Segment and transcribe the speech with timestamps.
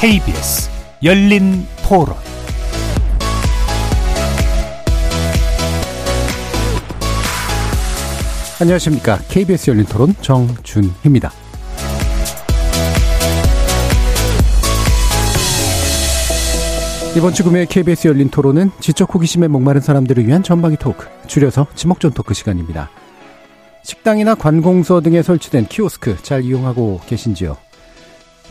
[0.00, 0.70] KBS
[1.02, 2.16] 열린 토론
[8.62, 9.18] 안녕하십니까.
[9.28, 11.30] KBS 열린 토론 정준희입니다.
[17.14, 22.12] 이번 주 금요일 KBS 열린 토론은 지적 호기심에 목마른 사람들을 위한 전방위 토크, 줄여서 지목전
[22.12, 22.88] 토크 시간입니다.
[23.82, 27.58] 식당이나 관공서 등에 설치된 키오스크 잘 이용하고 계신지요?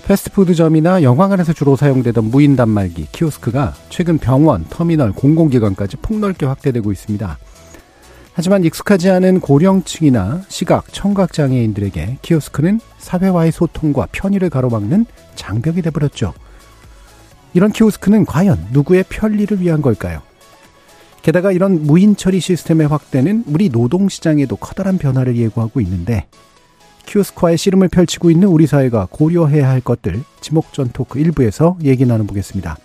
[0.09, 7.37] 패스트푸드점이나 영화관에서 주로 사용되던 무인 단말기 키오스크가 최근 병원, 터미널, 공공기관까지 폭넓게 확대되고 있습니다.
[8.33, 16.33] 하지만 익숙하지 않은 고령층이나 시각, 청각 장애인들에게 키오스크는 사회와의 소통과 편의를 가로막는 장벽이 돼버렸죠.
[17.53, 20.23] 이런 키오스크는 과연 누구의 편리를 위한 걸까요?
[21.21, 26.25] 게다가 이런 무인 처리 시스템의 확대는 우리 노동 시장에도 커다란 변화를 예고하고 있는데
[27.09, 32.77] 키오스크와의 씨름을 펼치고 있는 우리 사회가 고려해야 할 것들 지목전 토크 1부에서 얘기 나눠보겠습니다.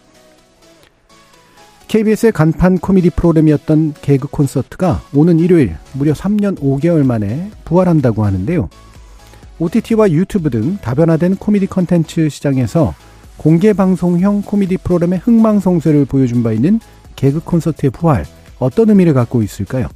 [1.88, 8.68] KBS의 간판 코미디 프로그램이었던 개그 콘서트가 오는 일요일 무려 3년 5개월 만에 부활한다고 하는데요.
[9.58, 12.94] OTT와 유튜브 등 다변화된 코미디 컨텐츠 시장에서
[13.36, 16.80] 공개 방송형 코미디 프로그램의 흥망성쇠를 보여준 바 있는
[17.14, 18.24] 개그 콘서트의 부활
[18.58, 19.88] 어떤 의미를 갖고 있을까요?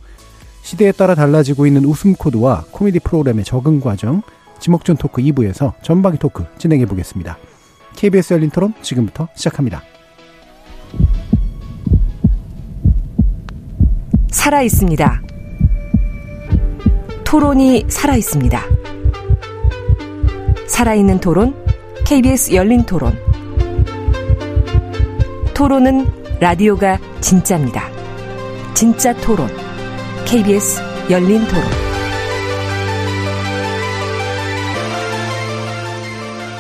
[0.69, 4.21] 시대에 따라 달라지고 있는 웃음 코드와 코미디 프로그램의 적응 과정
[4.61, 7.39] 지목전 토크 2부에서 전방위 토크 진행해 보겠습니다.
[7.97, 9.83] KBS 열린 토론 지금부터 시작합니다.
[14.31, 15.23] 살아 있습니다.
[17.25, 18.63] 토론이 살아 있습니다.
[20.67, 21.55] 살아있는 토론,
[22.05, 23.19] KBS 열린 토론.
[25.55, 26.07] 토론은
[26.41, 27.89] 라디오가 진짜입니다.
[28.75, 29.49] 진짜 토론,
[30.31, 31.65] KBS 열린 토론.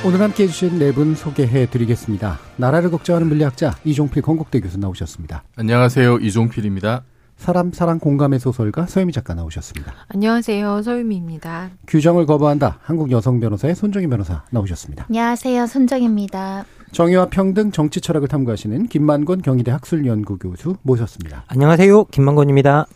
[0.06, 2.38] 오늘 함께 해주신 네 분 소개해 드리겠습니다.
[2.56, 5.42] 나라를 걱정하는 물리학자 이종필 건국대 교수 나오셨습니다.
[5.56, 6.18] 안녕하세요.
[6.18, 7.02] 이종필입니다.
[7.36, 9.92] 사람 사랑 공감의 소설가 서유미 작가 나오셨습니다.
[10.08, 10.82] 안녕하세요.
[10.82, 11.70] 서유미입니다.
[11.86, 12.78] 규정을 거부한다.
[12.82, 15.06] 한국 여성 변호사의 손정희 변호사 나오셨습니다.
[15.08, 15.66] 안녕하세요.
[15.66, 16.64] 손정입니다.
[16.92, 21.44] 정의와 평등 정치 철학을 탐구하시는 김만권 경희대 학술연구 교수 모셨습니다.
[21.48, 22.06] 안녕하세요.
[22.06, 22.86] 김만권입니다.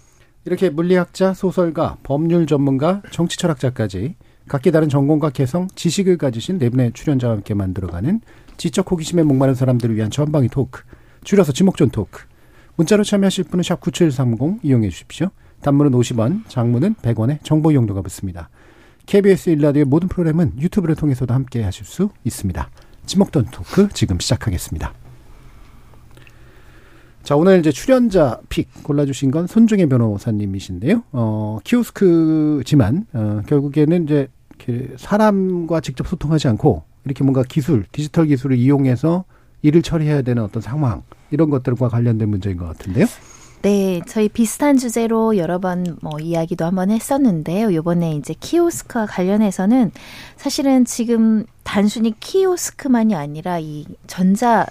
[0.44, 4.16] 이렇게 물리학자, 소설가, 법률 전문가, 정치 철학자까지
[4.48, 8.20] 각기 다른 전공과 개성, 지식을 가지신 네 분의 출연자와 함께 만들어가는
[8.56, 10.82] 지적 호기심에 목마른 사람들을 위한 전방위 토크,
[11.25, 12.25] 줄여서 지목전 토크.
[12.76, 15.28] 문자로 참여하실 분은 샵 9730 이용해 주십시오.
[15.62, 18.50] 단문은 50원, 장문은 100원의 정보 이용료가 붙습니다.
[19.06, 22.69] KBS 일라디오의 모든 프로그램은 유튜브를 통해서도 함께 하실 수 있습니다.
[23.06, 25.01] 지목전 토크 지금 시작하겠습니다.
[27.22, 31.04] 자, 오늘 이제 출연자 픽 골라주신 건 손중혜 변호사님이신데요.
[31.12, 34.28] 어, 키오스크지만, 어, 결국에는 이제
[34.96, 39.24] 사람과 직접 소통하지 않고 이렇게 뭔가 기술, 디지털 기술을 이용해서
[39.62, 43.06] 일을 처리해야 되는 어떤 상황, 이런 것들과 관련된 문제인 것 같은데요.
[43.62, 47.72] 네, 저희 비슷한 주제로 여러 번 뭐 이야기도 한번 했었는데요.
[47.72, 49.92] 요번에 이제 키오스크와 관련해서는
[50.36, 54.66] 사실은 지금 단순히 키오스크만이 아니라 이 전자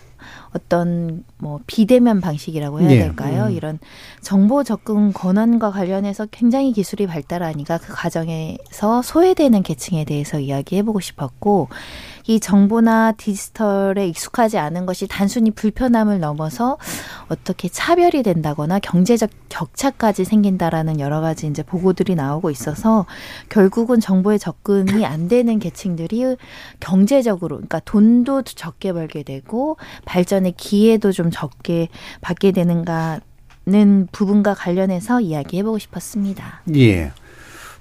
[0.56, 2.97] 어떤 뭐 비대면 방식이라고 해야 네.
[3.00, 3.45] 될까요?
[3.45, 3.51] 음.
[3.51, 3.79] 이런
[4.22, 11.69] 정보 접근 권한과 관련해서 굉장히 기술이 발달하니까 그 과정에서 소외되는 계층에 대해서 이야기해보고 싶었고
[12.28, 16.78] 이 정보나 디지털에 익숙하지 않은 것이 단순히 불편함을 넘어서
[17.28, 23.06] 어떻게 차별이 된다거나 경제적 격차까지 생긴다라는 여러 가지 이제 보고들이 나오고 있어서
[23.50, 26.36] 결국은 정보에 접근이 안 되는 계층들이
[26.80, 31.88] 경제적으로 그러니까 돈도 적게 벌게 되고 발전의 기회도 좀 적게
[32.22, 33.20] 받게 되는가
[33.68, 36.64] 는 부분과 관련해서 이야기해보고 싶었습니다.
[36.76, 37.12] 예.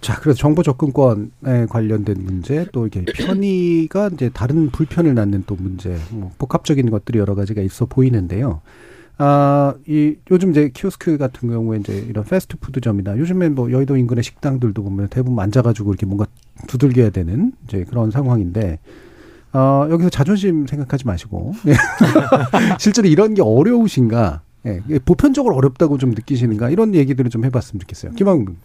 [0.00, 5.96] 자, 그래서 정보 접근권에 관련된 문제, 또 이게 편의가 이제 다른 불편을 낳는 또 문제,
[6.10, 8.62] 뭐 복합적인 것들이 여러 가지가 있어 보이는데요.
[9.18, 14.82] 아, 이, 요즘 이제 키오스크 같은 경우에 이제 이런 패스트푸드점이나 요즘에 뭐 여의도 인근의 식당들도
[14.82, 16.24] 보면 대부분 앉아가지고 이렇게 뭔가
[16.66, 18.78] 두들겨야 되는 이제 그런 상황인데,
[19.52, 21.74] 어, 여기서 자존심 생각하지 마시고, 네.
[22.80, 28.12] 실제로 이런 게 어려우신가, 예, 보편적으로 어렵다고 좀 느끼시는가, 이런 얘기들을 좀 해봤으면 좋겠어요.
[28.12, 28.56] 김학문.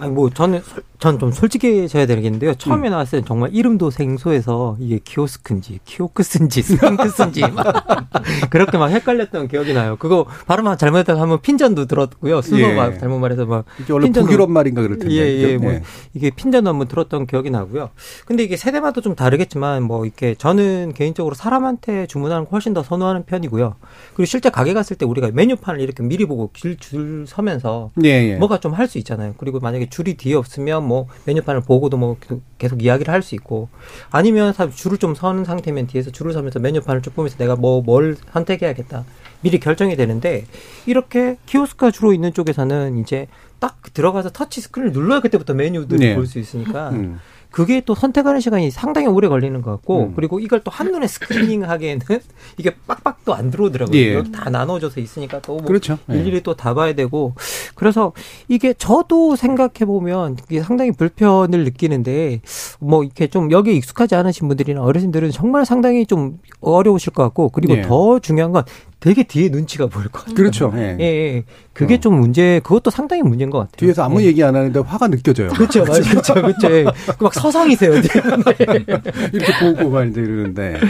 [0.00, 0.62] 아니 뭐 저는
[0.98, 2.54] 전 좀 솔직해져야 되겠는데요.
[2.54, 2.90] 처음에 음.
[2.90, 7.66] 나왔을 때 정말 이름도 생소해서 이게 키오스크인지 키오크스인지 스핑크스인지 막
[8.50, 9.96] 그렇게 막 헷갈렸던 기억이 나요.
[9.96, 12.42] 그거 발음 잘못했다가 한번 핀전도 들었고요.
[12.42, 12.74] 스스로 예.
[12.74, 15.14] 막 잘못 말해서 막 이게 원래 북유럽 말인가 그럴 텐데.
[15.14, 15.56] 예, 예.
[15.56, 15.82] 뭐 예.
[16.14, 17.90] 이게 핀전도 한번 들었던 기억이 나고요.
[18.26, 23.24] 근데 이게 세대마다 좀 다르겠지만 뭐 이렇게 저는 개인적으로 사람한테 주문하는 걸 훨씬 더 선호하는
[23.24, 23.76] 편이고요.
[24.14, 28.36] 그리고 실제 가게 갔을 때 우리가 메뉴판을 이렇게 미리 보고 길 줄 서면서 예, 예.
[28.36, 29.34] 뭐가 좀 할 수 있잖아요.
[29.38, 32.16] 그리고 만약에 줄이 뒤에 없으면 뭐 메뉴판을 보고도 뭐
[32.58, 33.68] 계속 이야기를 할 수 있고
[34.10, 39.04] 아니면 줄을 좀 서는 상태면 뒤에서 줄을 서면서 메뉴판을 쭉 보면서 내가 뭐 뭘 선택해야겠다
[39.40, 40.44] 미리 결정이 되는데
[40.86, 43.26] 이렇게 키오스크가 주로 있는 쪽에서는 이제
[43.60, 46.14] 딱 들어가서 터치 스크린을 눌러야 그때부터 메뉴들을 네.
[46.14, 47.18] 볼수 있으니까 음.
[47.50, 50.12] 그게 또 선택하는 시간이 상당히 오래 걸리는 것 같고 음.
[50.14, 52.00] 그리고 이걸 또 한눈에 스크리닝 하기에는
[52.58, 53.96] 이게 빡빡도 안 들어오더라고요.
[53.98, 54.22] 예.
[54.32, 55.98] 다 나눠져서 있으니까 또 뭐 그렇죠.
[56.10, 56.14] 예.
[56.14, 56.40] 일일이 예.
[56.40, 57.34] 또다 봐야 되고
[57.74, 58.12] 그래서
[58.48, 62.40] 이게 저도 생각해 보면 이게 상당히 불편을 느끼는데
[62.80, 67.76] 뭐 이렇게 좀 여기에 익숙하지 않으신 분들이나 어르신들은 정말 상당히 좀 어려우실 것 같고 그리고
[67.76, 67.82] 예.
[67.82, 68.64] 더 중요한 건
[69.00, 70.34] 되게 뒤에 눈치가 보일 것 같아요.
[70.34, 70.72] 그렇죠.
[70.74, 70.96] 예.
[70.98, 71.44] 예, 예.
[71.72, 72.00] 그게 어.
[72.00, 73.76] 좀 문제, 그것도 상당히 문제인 것 같아요.
[73.76, 74.26] 뒤에서 아무 예.
[74.26, 75.50] 얘기 안 하는데 화가 느껴져요.
[75.50, 75.84] 그렇죠.
[75.86, 76.34] 그렇죠.
[76.34, 76.70] 그렇죠.
[76.72, 76.84] 예.
[77.20, 77.92] 막 서성이세요.
[77.92, 78.00] 네.
[79.32, 80.80] 이렇게 보고 막 이제 이러는데.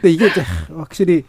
[0.00, 0.30] 근데 이게
[0.74, 1.24] 확실히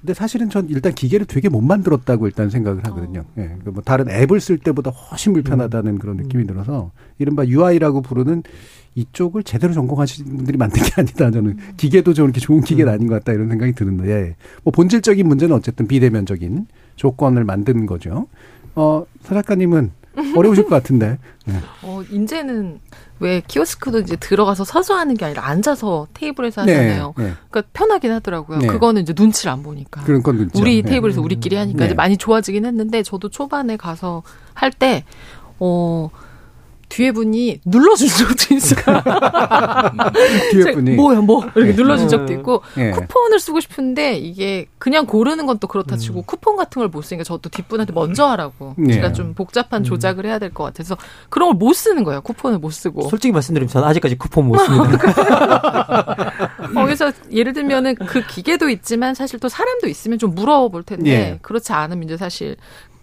[0.00, 3.20] 근데 사실은 전 일단 기계를 되게 못 만들었다고 일단 생각을 하거든요.
[3.20, 3.24] 어.
[3.38, 3.56] 예.
[3.64, 5.98] 그뭐 다른 앱을 쓸 때보다 훨씬 불편하다는 음.
[5.98, 8.42] 그런 느낌이 들어서 이른바 UI라고 부르는
[8.96, 11.30] 이쪽을 제대로 전공하신 분들이 만든 게 아니다.
[11.30, 11.74] 저는 음.
[11.76, 12.94] 기계도 저렇게 좋은 기계는 음.
[12.94, 14.36] 아닌 것 같다 이런 생각이 드는데 예.
[14.64, 16.66] 뭐 본질적인 문제는 어쨌든 비대면적인
[16.96, 18.26] 조건을 만드는 거죠.
[18.74, 19.92] 어, 사 작가님은
[20.34, 21.18] 어려우실 것 같은데.
[21.44, 21.54] 네.
[21.82, 22.80] 어, 이제는
[23.20, 27.14] 왜 키오스크도 이제 들어가서 서서 하는 게 아니라 앉아서 테이블에서 네, 하잖아요.
[27.18, 27.32] 네, 네.
[27.50, 28.58] 그러니까 편하긴 하더라고요.
[28.60, 28.66] 네.
[28.66, 30.04] 그거는 이제 눈치를 안 보니까.
[30.04, 30.58] 그런 건 눈치.
[30.60, 30.88] 우리 네.
[30.90, 34.22] 테이블에서 우리끼리 하니까 이제 많이 좋아지긴 했는데 저도 초반에 가서
[34.54, 35.04] 할 때
[35.58, 36.08] 어.
[36.88, 39.02] 뒤에 분이 눌러준 적도 있어요.
[40.52, 41.76] 뒤에 분이 뭐야 뭐 이렇게 네.
[41.76, 42.90] 눌러준 적도 있고 네.
[42.92, 46.22] 쿠폰을 쓰고 싶은데 이게 그냥 고르는 건 또 그렇다 치고 음.
[46.26, 48.74] 쿠폰 같은 걸 못 쓰니까 저도 뒷분한테 먼저 하라고.
[48.78, 48.92] 네.
[48.94, 49.84] 제가 좀 복잡한 음.
[49.84, 50.96] 조작을 해야 될 것 같아서
[51.28, 52.20] 그런 걸 못 쓰는 거예요.
[52.20, 53.08] 쿠폰을 못 쓰고.
[53.08, 54.98] 솔직히 말씀드리면 저는 아직까지 쿠폰 못 씁니다.
[56.74, 61.38] 거기서 예를 들면은 그 기계도 있지만 사실 또 사람도 있으면 좀 물어볼 텐데 예.
[61.42, 62.56] 그렇지 않으면 이제 사실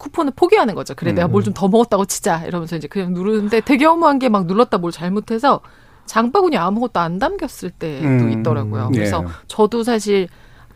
[0.04, 0.94] 쿠폰을 포기하는 거죠.
[0.96, 1.16] 그래, 음.
[1.16, 2.44] 내가 뭘 좀 더 먹었다고 치자.
[2.46, 5.62] 이러면서 이제 그냥 누르는데 되게 허무한 게 막 눌렀다 뭘 잘못해서
[6.06, 8.32] 장바구니 아무것도 안 담겼을 때도 음.
[8.40, 8.90] 있더라고요.
[8.94, 9.28] 그래서 예.
[9.48, 10.28] 저도 사실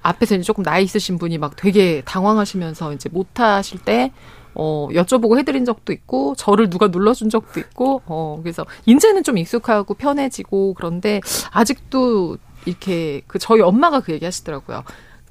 [0.01, 4.11] 앞에서 이제 조금 나이 있으신 분이 막 되게 당황하시면서 이제 못 하실 때
[4.59, 9.93] 어, 여쭤보고 해드린 적도 있고, 저를 누가 눌러준 적도 있고, 어, 그래서, 이제는 좀 익숙하고
[9.93, 11.21] 편해지고, 그런데,
[11.51, 14.83] 아직도 이렇게, 그, 저희 엄마가 그 얘기 하시더라고요.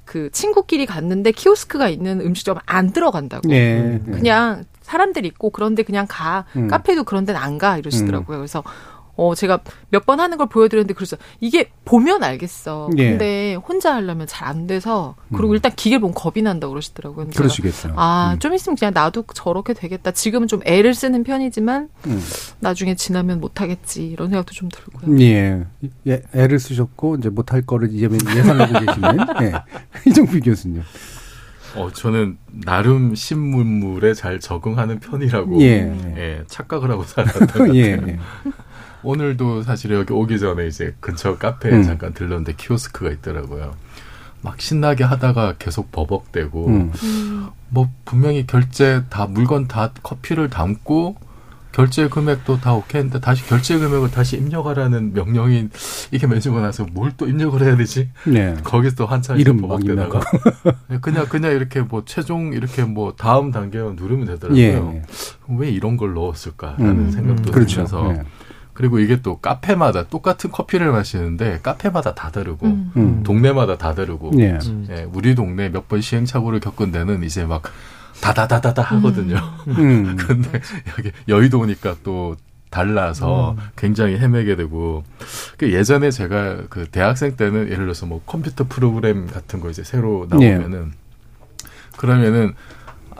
[0.06, 3.46] 그 친구끼리 갔는데 키오스크가 있는 음식점 안 들어간다고.
[3.48, 4.12] 네, 네.
[4.12, 6.46] 그냥 사람들 있고 그런데 그냥 가.
[6.56, 6.68] 음.
[6.68, 7.76] 카페도 그런 데는 안 가.
[7.76, 8.38] 이러시더라고요.
[8.38, 8.40] 음.
[8.40, 8.62] 그래서
[9.16, 9.60] 어, 제가
[9.90, 12.90] 몇 번 하는 걸 보여드렸는데 그래서 이게 보면 알겠어.
[12.98, 13.10] 예.
[13.10, 15.54] 근데 혼자 하려면 잘 안 돼서 그리고 음.
[15.54, 17.26] 일단 기계를 보면 겁이 난다 고 그러시더라고요.
[17.34, 17.94] 그러시겠어요.
[17.96, 18.38] 아, 음.
[18.38, 20.12] 좀 있으면 그냥 나도 저렇게 되겠다.
[20.12, 22.22] 지금은 좀 애를 쓰는 편이지만 음.
[22.60, 25.18] 나중에 지나면 못 하겠지 이런 생각도 좀 들고요.
[25.20, 25.64] 예.
[26.06, 29.52] 예 애를 쓰셨고 이제 못할 거를 이제 예상하고 계시는 예.
[30.08, 30.82] 이종필 교수님.
[31.74, 36.14] 어, 저는 나름 신문물에 잘 적응하는 편이라고 예.
[36.16, 38.12] 예 착각을 하고 살았던 것 예, 같아요.
[38.12, 38.18] 예.
[39.06, 41.82] 오늘도 사실 여기 오기 전에 이제 근처 카페에 음.
[41.84, 43.74] 잠깐 들렀는데 키오스크가 있더라고요.
[44.42, 46.92] 막 신나게 하다가 계속 버벅대고 음.
[47.68, 51.16] 뭐 분명히 결제 다 물건 다 커피를 담고
[51.72, 55.68] 결제 금액도 다 오케이인데 다시 결제 금액을 다시 입력하라는 명령이
[56.10, 58.08] 이게 맺으고 나서 뭘 또 입력을 해야 되지?
[58.24, 58.56] 네.
[58.64, 60.20] 거기서 또 한참 이름 버벅대다가
[61.00, 64.58] 그냥 그냥 이렇게 뭐 최종 이렇게 뭐 다음 단계 누르면 되더라고요.
[64.60, 65.02] 예.
[65.48, 67.10] 왜 이런 걸 넣었을까라는 음.
[67.10, 67.84] 생각도 그렇죠.
[67.86, 68.22] 들면서 네.
[68.76, 72.92] 그리고 이게 또 카페마다 똑같은 커피를 마시는데 카페마다 다 다르고 음.
[72.96, 73.22] 음.
[73.22, 74.58] 동네마다 다 다르고 예.
[74.90, 77.62] 예, 우리 동네 몇 번 시행착오를 겪은 데는 이제 막
[78.20, 79.36] 다다다다다 하거든요.
[79.68, 79.74] 음.
[79.78, 80.16] 음.
[80.20, 80.60] 근데
[80.98, 82.36] 여기 여의도니까 또
[82.68, 83.56] 달라서 음.
[83.76, 85.04] 굉장히 헤매게 되고
[85.56, 90.26] 그 예전에 제가 그 대학생 때는 예를 들어서 뭐 컴퓨터 프로그램 같은 거 이제 새로
[90.28, 91.68] 나오면은 예.
[91.96, 92.52] 그러면은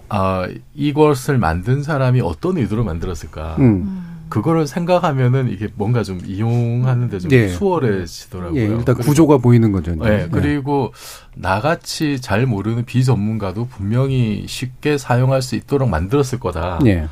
[0.09, 3.57] 아 이것을 만든 사람이 어떤 의도로 만들었을까?
[3.61, 4.16] 음.
[4.29, 7.49] 그거를 생각하면은 이게 뭔가 좀 이용하는데 좀 예.
[7.49, 8.61] 수월해지더라고요.
[8.61, 9.95] 예, 일단 구조가 보이는 거죠.
[9.95, 10.93] 네, 예, 그리고
[11.35, 16.81] 나같이 잘 모르는 비전문가도 분명히 쉽게 사용할 수 있도록 만들었을 거다.
[16.87, 17.09] 예.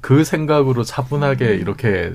[0.00, 2.12] 그 생각으로 차분하게 이렇게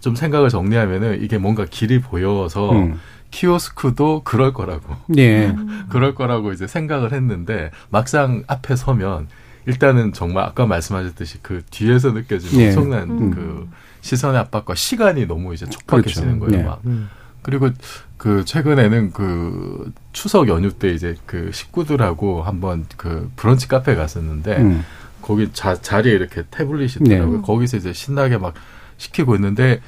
[0.00, 2.98] 좀 생각을 정리하면은 이게 뭔가 길이 보여서 음.
[3.30, 4.96] 키오스크도 그럴 거라고.
[5.16, 5.54] 예.
[5.90, 9.28] 그럴 거라고 이제 생각을 했는데 막상 앞에 서면
[9.66, 12.68] 일단은 정말 아까 말씀하셨듯이 그 뒤에서 느껴지는 예.
[12.68, 13.30] 엄청난 음.
[13.30, 13.68] 그
[14.00, 16.56] 시선의 압박과 시간이 너무 이제 촉박해지는 그렇죠.
[16.56, 16.68] 거예요.
[16.68, 16.80] 막.
[16.86, 17.08] 음.
[17.42, 17.70] 그리고
[18.16, 24.84] 그 최근에는 그 추석 연휴 때 이제 그 식구들하고 한번 그 브런치 카페 갔었는데 음.
[25.20, 27.36] 거기 자, 자리에 이렇게 태블릿이 있더라고요.
[27.38, 27.42] 네.
[27.42, 28.54] 거기서 이제 신나게 막
[28.96, 29.80] 시키고 있는데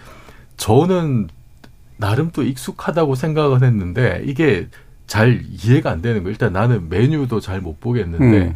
[0.56, 1.28] 저는
[1.96, 4.68] 나름 또 익숙하다고 생각을 했는데 이게
[5.06, 6.30] 잘 이해가 안 되는 거예요.
[6.32, 8.54] 일단 나는 메뉴도 잘 못 보겠는데 음.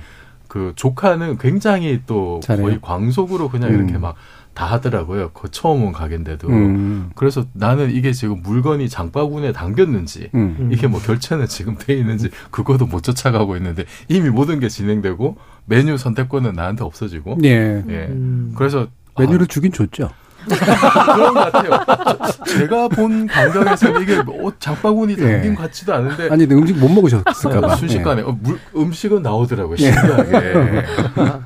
[0.49, 2.65] 그 조카는 굉장히 또 잘해요?
[2.67, 3.75] 거의 광속으로 그냥 음.
[3.77, 4.17] 이렇게 막
[4.59, 5.31] 다 하더라고요.
[5.35, 6.49] 그 처음 온 가게인데도.
[6.49, 7.11] 음.
[7.15, 10.71] 그래서 나는 이게 지금 물건이 장바구니에 담겼는지 음.
[10.73, 15.37] 이게 뭐 결제는 지금 돼 있는지 그것도 못 쫓아가고 있는데 이미 모든 게 진행되고
[15.67, 17.39] 메뉴 선택권은 나한테 없어지고.
[17.45, 17.85] 예.
[17.89, 18.07] 예.
[18.09, 18.53] 음.
[18.57, 20.11] 그래서 메뉴를 아, 주긴 줬죠.
[20.49, 22.39] 그런 것 같아요.
[22.47, 25.55] 제가 본 광경에서 이게 뭐 장바구니 담긴 예.
[25.55, 26.29] 같지도 않은데.
[26.31, 27.77] 아니, 음식 못 먹으셨을까봐.
[27.77, 28.25] 순식간에 예.
[28.25, 29.77] 어, 물, 음식은 나오더라고요.
[29.81, 29.93] 예.
[29.93, 30.85] 신기하게.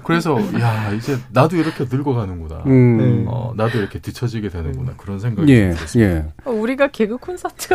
[0.04, 2.62] 그래서 야 이제 나도 이렇게 늙어가는구나.
[2.66, 3.24] 음.
[3.26, 5.70] 어, 나도 이렇게 뒤처지게 되는구나 그런 생각이 예.
[5.70, 6.10] 들었습니다.
[6.14, 6.24] 예.
[6.44, 7.74] 어, 우리가 개그 콘서트.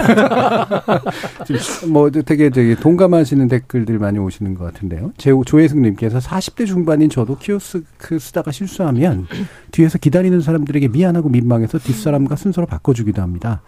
[1.87, 5.11] 뭐 되게 되게 동감하시는 댓글들 많이 오시는 것 같은데요.
[5.17, 9.27] 제 조혜승님께서 40대 중반인 저도 키오스크 쓰다가 실수하면
[9.71, 11.16] 뒤에서 기다리는 사람들에게 미안.
[11.17, 13.61] 미안하고 민망해서 뒷사람과 순서로 바꿔주기도 합니다.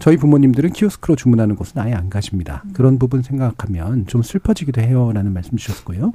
[0.00, 2.64] 저희 부모님들은 키오스크로 주문하는 곳은 아예 안 가십니다.
[2.72, 5.12] 그런 부분 생각하면 좀 슬퍼지기도 해요.
[5.14, 6.12] 라는 말씀 주셨고요.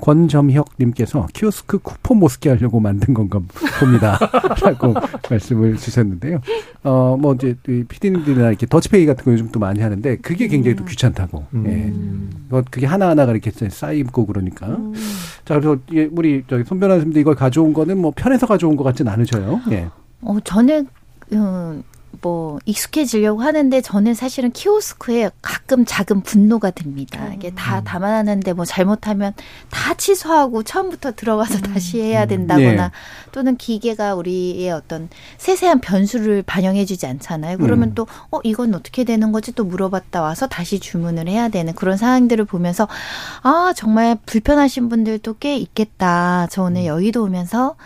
[0.00, 3.40] 권점혁님께서 키오스크 쿠폰 못 쓰게 하려고 만든 건가
[3.80, 4.18] 봅니다.
[4.64, 4.94] 라고
[5.28, 6.40] 말씀을 주셨는데요.
[6.84, 10.86] 어, 뭐 이제 피디님들이나 이렇게 더치페이 같은 거 요즘 또 많이 하는데 그게 굉장히 또
[10.86, 11.44] 귀찮다고.
[11.52, 11.64] 음.
[11.66, 12.38] 예.
[12.48, 14.68] 뭐 그게 하나하나가 이렇게 쌓이고 그러니까.
[14.68, 14.94] 음.
[15.44, 15.78] 자, 그래서
[16.12, 19.60] 우리 저기 손변호사님도 이걸 가져온 거는 뭐 편해서 가져온 것 같진 않으셔요.
[19.70, 19.88] 예.
[20.22, 20.88] 어, 저는,
[21.32, 21.82] 음,
[22.20, 27.32] 뭐 익숙해지려고 하는데 저는 사실은 키오스크에 가끔 작은 분노가 듭니다.
[27.34, 27.84] 이게 다 음.
[27.84, 29.34] 담아놨는데 뭐 잘못하면
[29.70, 31.62] 다 취소하고 처음부터 들어가서 음.
[31.74, 32.28] 다시 해야 음.
[32.28, 32.92] 된다거나 네.
[33.32, 37.58] 또는 기계가 우리의 어떤 세세한 변수를 반영해주지 않잖아요.
[37.58, 37.94] 그러면 음.
[37.94, 42.44] 또 어 이건 어떻게 되는 거지 또 물어봤다 와서 다시 주문을 해야 되는 그런 상황들을
[42.44, 42.88] 보면서
[43.42, 46.46] 아 정말 불편하신 분들도 꽤 있겠다.
[46.50, 47.76] 저 오늘 여의도 오면서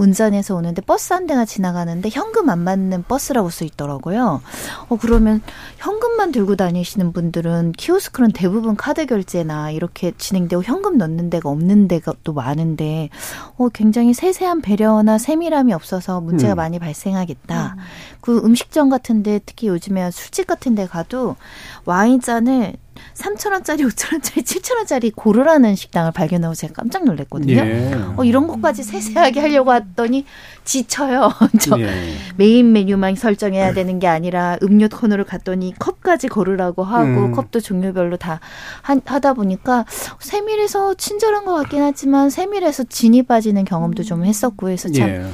[0.00, 4.40] 운전해서 오는데 버스 한 대가 지나가는데 현금 안 받는 버스라고 써 있더라고요.
[4.88, 5.42] 어 그러면
[5.76, 12.14] 현금만 들고 다니시는 분들은 키오스크는 대부분 카드 결제나 이렇게 진행되고 현금 넣는 데가 없는 데가
[12.24, 13.10] 또 많은데
[13.58, 16.56] 어 굉장히 세세한 배려나 세밀함이 없어서 문제가 음.
[16.56, 17.74] 많이 발생하겠다.
[17.76, 17.82] 음.
[18.20, 21.36] 그 음식점 같은데 특히 요즘에 술집 같은데 가도
[21.84, 22.74] 와인잔을
[23.14, 27.54] 3천원짜리, 5천원짜리, 7천원짜리 고르라는 식당을 발견하고 제가 깜짝 놀랐거든요.
[27.54, 27.92] 예.
[28.16, 30.24] 어, 이런 것까지 세세하게 하려고 했더니
[30.64, 31.32] 지쳐요.
[31.60, 31.90] 저 예.
[32.36, 37.32] 메인 메뉴만 설정해야 되는 게 아니라 음료 코너를 갔더니 컵까지 고르라고 하고 음.
[37.32, 38.40] 컵도 종류별로 다
[38.82, 39.84] 하, 다 보니까
[40.18, 45.24] 세밀해서 친절한 것 같긴 하지만 세밀해서 진이 빠지는 경험도 좀 했었고 해서 참, 예.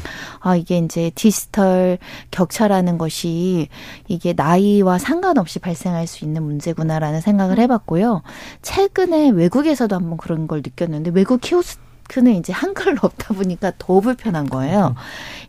[0.40, 1.98] 아, 이게 이제 디지털
[2.30, 3.68] 격차라는 것이
[4.08, 8.22] 이게 나이와 상관없이 발생할 수 있는 문제구나라는 생각을 해봤고요.
[8.62, 14.48] 최근에 외국에서도 한번 그런 걸 느꼈는데 외국 키오스 크는 이제 한글로 없다 보니까 더 불편한
[14.48, 14.94] 거예요.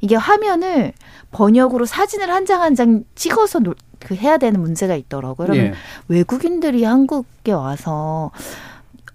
[0.02, 0.94] 이게 화면을
[1.32, 3.60] 번역으로 사진을 한 장 한장 찍어서
[4.00, 5.48] 그 해야 되는 문제가 있더라고요.
[5.48, 5.74] 그러면 예.
[6.08, 8.32] 외국인들이 한국에 와서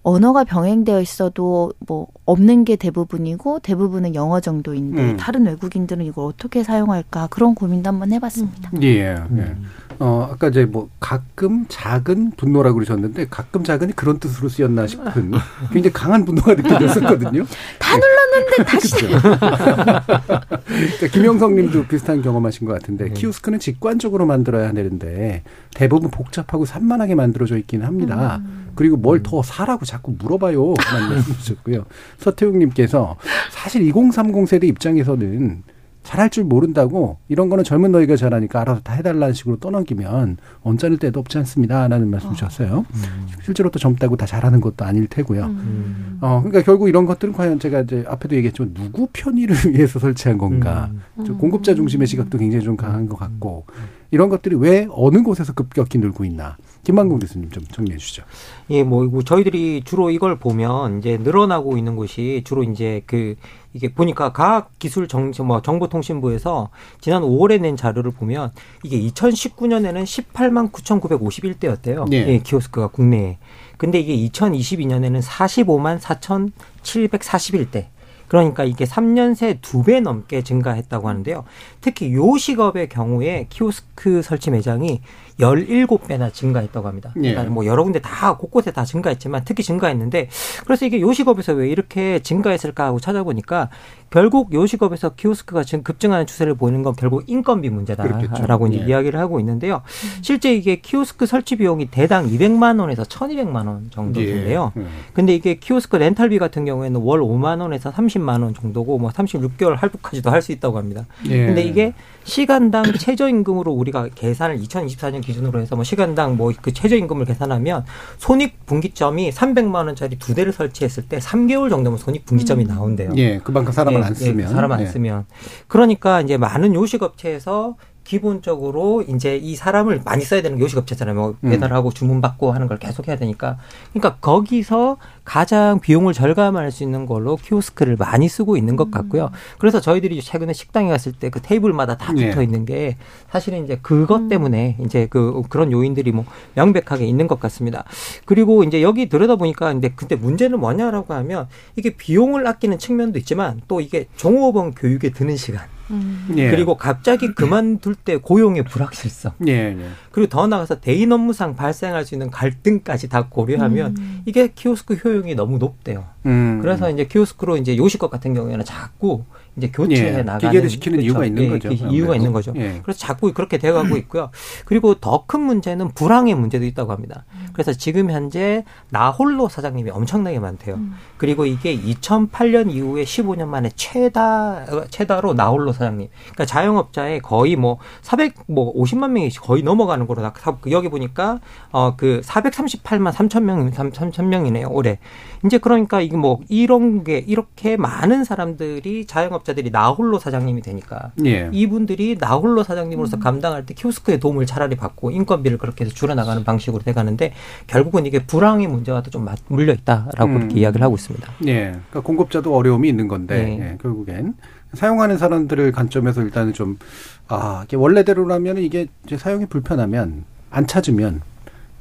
[0.03, 5.17] 언어가 병행되어 있어도 뭐 없는 게 대부분이고 대부분은 영어 정도인데 음.
[5.17, 8.71] 다른 외국인들은 이걸 어떻게 사용할까 그런 고민도 한번 해봤습니다.
[8.73, 8.83] 음.
[8.83, 8.87] 예.
[8.99, 9.15] 예.
[9.31, 9.65] 음.
[9.99, 15.31] 어 아까 이제 뭐 가끔 작은 분노라고 그러셨는데 가끔 작은이 그런 뜻으로 쓰였나 싶은
[15.71, 17.45] 굉장히 강한 분노가 느껴졌었거든요.
[17.79, 18.95] 다 눌렀는데 다시.
[19.07, 23.13] 그러니까 김영성님도 비슷한 경험하신 것 같은데 네.
[23.13, 25.43] 키오스크는 직관적으로 만들어야 되는데
[25.75, 28.41] 대부분 복잡하고 산만하게 만들어져 있기는 합니다.
[28.43, 28.71] 음.
[28.75, 30.73] 그리고 뭘 더 사라고 자꾸 물어봐요.
[31.09, 31.85] 말씀 주셨고요.
[32.17, 33.15] 서태웅님께서
[33.51, 35.61] 사실 2030 세대 입장에서는
[36.01, 41.19] 잘할 줄 모른다고 이런 거는 젊은 너희가 잘하니까 알아서 다 해달라는 식으로 떠넘기면 언짢을 때도
[41.21, 42.33] 없지 않습니다라는 말씀 어.
[42.33, 42.85] 주셨어요.
[42.93, 43.27] 음.
[43.43, 45.45] 실제로 또 젊다고 다 잘하는 것도 아닐 테고요.
[45.45, 46.17] 음.
[46.19, 50.89] 어 그러니까 결국 이런 것들은 과연 제가 이제 앞에도 얘기했지만 누구 편의를 위해서 설치한 건가.
[51.19, 51.23] 음.
[51.23, 53.65] 좀 공급자 중심의 시각도 굉장히 좀 강한 것 같고
[54.11, 56.57] 이런 것들이 왜 어느 곳에서 급격히 늘고 있나.
[56.83, 58.23] 김만국 교수님 좀 정리해 주시죠.
[58.69, 63.35] 예, 뭐 저희들이 주로 이걸 보면 이제 늘어나고 있는 곳이 주로 이제 그
[63.73, 65.07] 이게 보니까 과학기술
[65.45, 68.51] 뭐 정보통신부에서 지난 5월에 낸 자료를 보면
[68.83, 72.09] 이게 2019년에는 18만 9,951대였대요.
[72.09, 72.27] 네.
[72.27, 73.37] 예, 키오스크가 국내에.
[73.77, 77.87] 근데 이게 2022년에는 45만 4,741대.
[78.27, 81.43] 그러니까 이게 3년 새 두 배 넘게 증가했다고 하는데요.
[81.81, 85.01] 특히 요식업의 경우에 키오스크 설치 매장이
[85.39, 87.13] 17배나 증가했다고 합니다.
[87.17, 87.31] 예.
[87.31, 90.29] 그러니까 뭐 여러 군데 다 곳곳에 다 증가했지만 특히 증가했는데
[90.65, 93.69] 그래서 이게 요식업에서 왜 이렇게 증가했을까 하고 찾아보니까
[94.13, 98.85] 결국 요식업에서 키오스크가 지금 급증하는 추세를 보이는 건 결국 인건비 문제다라고 이제 예.
[98.85, 99.81] 이야기를 하고 있는데요.
[100.21, 104.71] 실제 이게 키오스크 설치 비용이 대당 200만 원에서 1,200만 원 정도인데요.
[104.77, 104.81] 예.
[104.81, 104.85] 예.
[105.13, 110.29] 근데 이게 키오스크 렌탈비 같은 경우에는 월 5만 원에서 30만 원 정도고 뭐 36개월 할부까지도
[110.29, 111.05] 할 수 있다고 합니다.
[111.29, 111.47] 예.
[111.47, 111.93] 근데 이게
[112.25, 117.83] 시간당 최저임금으로 우리가 계산을 2024년 기준으로 해서 뭐 시간당 뭐 그 최저임금을 계산하면
[118.17, 122.67] 손익 분기점이 300만 원짜리 두 대를 설치했을 때 3개월 정도면 손익 분기점이 음.
[122.67, 123.11] 나온대요.
[123.15, 124.47] 예, 그만큼 사람을 예, 안 쓰면.
[124.49, 124.85] 예, 사람 안 예.
[124.85, 125.25] 쓰면.
[125.67, 131.15] 그러니까 이제 많은 요식업체에서 기본적으로 이제 이 사람을 많이 써야 되는 요식업체잖아요.
[131.15, 131.49] 뭐 음.
[131.49, 133.57] 배달하고 주문받고 하는 걸 계속 해야 되니까.
[133.91, 139.25] 그러니까 거기서 가장 비용을 절감할 수 있는 걸로 키오스크를 많이 쓰고 있는 것 같고요.
[139.25, 139.29] 음.
[139.57, 142.29] 그래서 저희들이 최근에 식당에 갔을 때 그 테이블마다 다 네.
[142.29, 142.95] 붙어 있는 게
[143.31, 144.29] 사실은 이제 그것 음.
[144.29, 147.85] 때문에 이제 그 그런 요인들이 뭐 명백하게 있는 것 같습니다.
[148.25, 153.61] 그리고 이제 여기 들여다 보니까 근데 근데 문제는 뭐냐라고 하면 이게 비용을 아끼는 측면도 있지만
[153.67, 156.33] 또 이게 종업원 교육에 드는 시간 음.
[156.37, 156.49] 예.
[156.49, 159.33] 그리고 갑자기 그만둘 때 고용의 불확실성.
[159.47, 159.89] 예, 예.
[160.11, 164.21] 그리고 더 나아가서 대인 업무상 발생할 수 있는 갈등까지 다 고려하면 음.
[164.25, 166.05] 이게 키오스크 효용이 너무 높대요.
[166.25, 166.59] 음.
[166.61, 169.23] 그래서 이제 키오스크로 이제 요식업 같은 경우에는 자꾸
[169.55, 171.05] 이제 교체해 예, 나가는 기계를 시키는 그렇죠.
[171.11, 171.69] 이유가 있는 예, 거죠.
[171.69, 172.53] 이유가 있는 거죠.
[172.55, 172.79] 예.
[172.83, 174.29] 그래서 자꾸 그렇게 돼가고 있고요.
[174.65, 177.25] 그리고 더 큰 문제는 불황의 문제도 있다고 합니다.
[177.53, 180.75] 그래서 지금 현재 나홀로 사장님이 엄청나게 많대요.
[180.75, 180.95] 음.
[181.17, 186.09] 그리고 이게 2008년 이후에 15년 만에 최다 최다로 나홀로 사장님.
[186.33, 190.33] 그러니까 자영업자의 거의 뭐 400, 뭐 50만 명이 거의 넘어가는 거로 나
[190.71, 191.39] 여기 보니까
[191.71, 194.99] 어 그 438만 3천 명, 3천 명이네요 올해.
[195.45, 201.49] 이제 그러니까 이게 뭐 이런 게 이렇게 많은 사람들이 자영업자들이 나홀로 사장님이 되니까 예.
[201.51, 203.19] 이분들이 나홀로 사장님으로서 음.
[203.19, 207.33] 감당할 때 키오스크의 도움을 차라리 받고 인건비를 그렇게 해서 줄여나가는 방식으로 돼가는데
[207.67, 210.33] 결국은 이게 불황의 문제와도 좀 물려 있다라고 음.
[210.39, 211.33] 그렇게 이야기를 하고 있습니다.
[211.47, 213.71] 예, 그러니까 공급자도 어려움이 있는 건데 예.
[213.71, 214.35] 예, 결국엔
[214.73, 216.79] 사용하는 사람들을 관점에서 일단은 좀,
[217.27, 221.21] 아, 이게 원래대로라면 이게 이제 사용이 불편하면 안 찾으면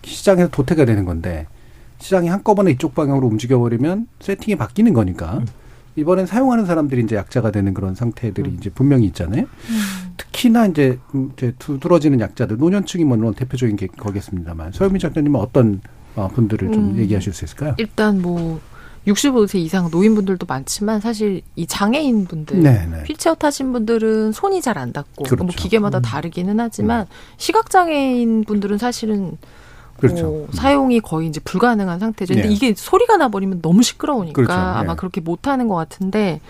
[0.02, 1.46] 시장에서 도태가 되는 건데
[2.02, 5.46] 시장이 한꺼번에 이쪽 방향으로 움직여버리면 세팅이 바뀌는 거니까 음.
[5.94, 8.56] 이번엔 사용하는 사람들이 이제 약자가 되는 그런 상태들이 음.
[8.58, 9.42] 이제 분명히 있잖아요.
[9.42, 10.12] 음.
[10.16, 10.98] 특히나 이제,
[11.34, 15.80] 이제 두드러지는 약자들, 노년층이 뭐 물론 대표적인 게 거겠습니다만 서유미 작가님은 어떤
[16.16, 16.98] 어, 분들을 좀 음.
[16.98, 17.74] 얘기하실 수 있을까요?
[17.78, 18.60] 일단 뭐
[19.06, 22.86] 65세 이상 노인분들도 많지만 사실 이 장애인 분들 네네.
[22.86, 23.04] 네.
[23.06, 25.44] 휠체어 타신 분들은 손이 잘 안 닿고 그렇죠.
[25.44, 26.02] 뭐 기계마다 음.
[26.02, 27.06] 다르기는 하지만 음.
[27.36, 29.36] 시각 장애인 분들은 사실은
[30.02, 30.26] 그렇죠.
[30.26, 32.34] 뭐 사용이 거의 이제 불가능한 상태죠.
[32.34, 32.52] 근데 예.
[32.52, 34.52] 이게 소리가 나버리면 너무 시끄러우니까 그렇죠.
[34.52, 34.56] 예.
[34.56, 36.40] 아마 그렇게 못하는 것 같은데,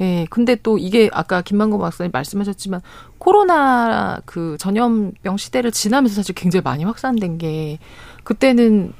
[0.00, 0.26] 예.
[0.30, 2.80] 근데 또 이게 아까 김만고 박사님 말씀하셨지만
[3.18, 7.78] 코로나 그 전염병 시대를 지나면서 사실 굉장히 많이 확산된 게
[8.22, 8.92] 그때는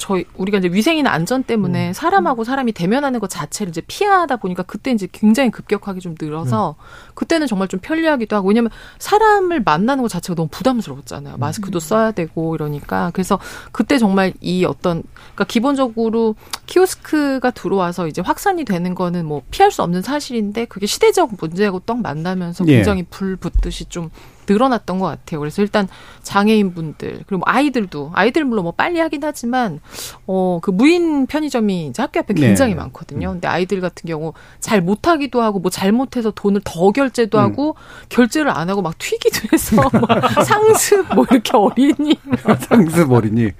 [0.00, 1.92] 저희 우리가 이제 위생이나 안전 때문에 음.
[1.92, 7.12] 사람하고 사람이 대면하는 것 자체를 이제 피하다 보니까 그때 이제 굉장히 급격하게 좀 늘어서 음.
[7.14, 11.36] 그때는 정말 좀 편리하기도 하고 왜냐면 사람을 만나는 것 자체가 너무 부담스러웠잖아요.
[11.36, 11.80] 마스크도 음.
[11.80, 13.38] 써야 되고 이러니까 그래서
[13.72, 16.34] 그때 정말 이 어떤 그러니까 기본적으로
[16.64, 22.00] 키오스크가 들어와서 이제 확산이 되는 거는 뭐 피할 수 없는 사실인데 그게 시대적 문제하고 떡
[22.00, 22.76] 만나면서 예.
[22.76, 23.06] 굉장히 예.
[23.10, 24.10] 불 붙듯이 좀
[24.50, 25.40] 늘어났던 것 같아요.
[25.40, 25.88] 그래서 일단
[26.22, 29.80] 장애인 분들 그리고 뭐 아이들도 아이들 물론 뭐 빨리 하긴 하지만
[30.26, 32.80] 어 그 무인 편의점이 이제 학교 앞에 굉장히 네.
[32.80, 33.32] 많거든요.
[33.32, 37.42] 근데 아이들 같은 경우 잘 못하기도 하고 뭐 잘못해서 돈을 더 결제도 음.
[37.42, 37.76] 하고
[38.08, 40.08] 결제를 안 하고 막 튀기도 해서 뭐
[40.44, 42.18] 상습 뭐 이렇게 어린이
[42.60, 43.50] 상습 어린이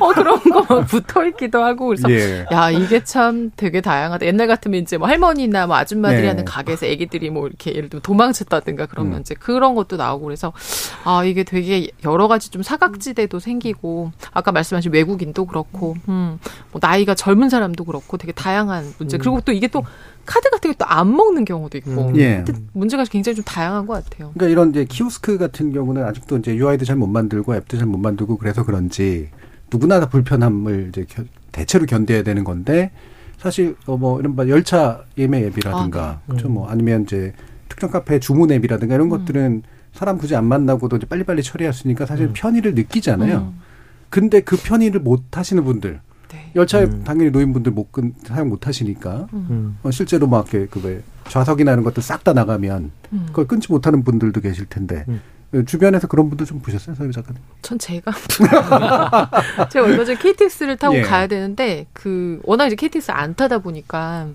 [0.00, 2.46] 어 그런 거막 붙어 있기도 하고 그래서 예.
[2.52, 4.26] 야 이게 참 되게 다양하다.
[4.26, 6.28] 옛날 같으면 이제 뭐 할머니나 뭐 아줌마들이 네.
[6.28, 9.20] 하는 가게에서 애기들이 뭐 이렇게 예를 들면 도망쳤다든가 그러면 음.
[9.20, 10.52] 이제 그런 것도 나오고 그래서
[11.04, 16.38] 아 이게 되게 여러 가지 좀 사각지대도 생기고 아까 말씀하신 외국인도 그렇고 음,
[16.70, 19.18] 뭐 나이가 젊은 사람도 그렇고 되게 다양한 문제 음.
[19.18, 19.82] 그리고 또 이게 또
[20.26, 22.16] 카드 같은 게 또 안 먹는 경우도 있고 음.
[22.18, 22.44] 예.
[22.72, 24.30] 문제가 굉장히 좀 다양한 것 같아요.
[24.34, 27.96] 그러니까 이런 이제 키오스크 같은 경우는 아직도 이제 UI도 잘 못 만들고 앱도 잘 못
[27.98, 29.30] 만들고 그래서 그런지
[29.72, 31.06] 누구나 다 불편함을 이제
[31.52, 32.90] 대체로 견뎌야 되는 건데
[33.38, 36.18] 사실 어 뭐 이런 열차 예매 앱이라든가 아, 네.
[36.26, 37.32] 그렇죠 뭐 아니면 이제
[37.80, 39.10] 특정 카페 주문 앱이라든가 이런 음.
[39.10, 39.62] 것들은
[39.94, 42.32] 사람 굳이 안 만나고도 이제 빨리빨리 처리할 수 있으니까 사실 음.
[42.34, 43.38] 편의를 느끼잖아요.
[43.38, 43.60] 음.
[44.10, 46.52] 근데 그 편의를 못 하시는 분들 네.
[46.54, 47.04] 열차에 음.
[47.04, 49.78] 당연히 노인분들 못 근, 사용 못 하시니까 음.
[49.82, 53.24] 어, 실제로 막 이렇게 그왜 좌석이나 이런 것들 싹 다 나가면 음.
[53.28, 55.06] 그걸 끊지 못하는 분들도 계실 텐데
[55.66, 57.42] 주변에서 그런 분들 좀 보셨어요, 서유 작가님?
[57.62, 58.12] 전 제가
[59.70, 61.02] 제가 얼마 전에 KTX를 타고 예.
[61.02, 64.28] 가야 되는데 그 워낙 이제 KTX 안 타다 보니까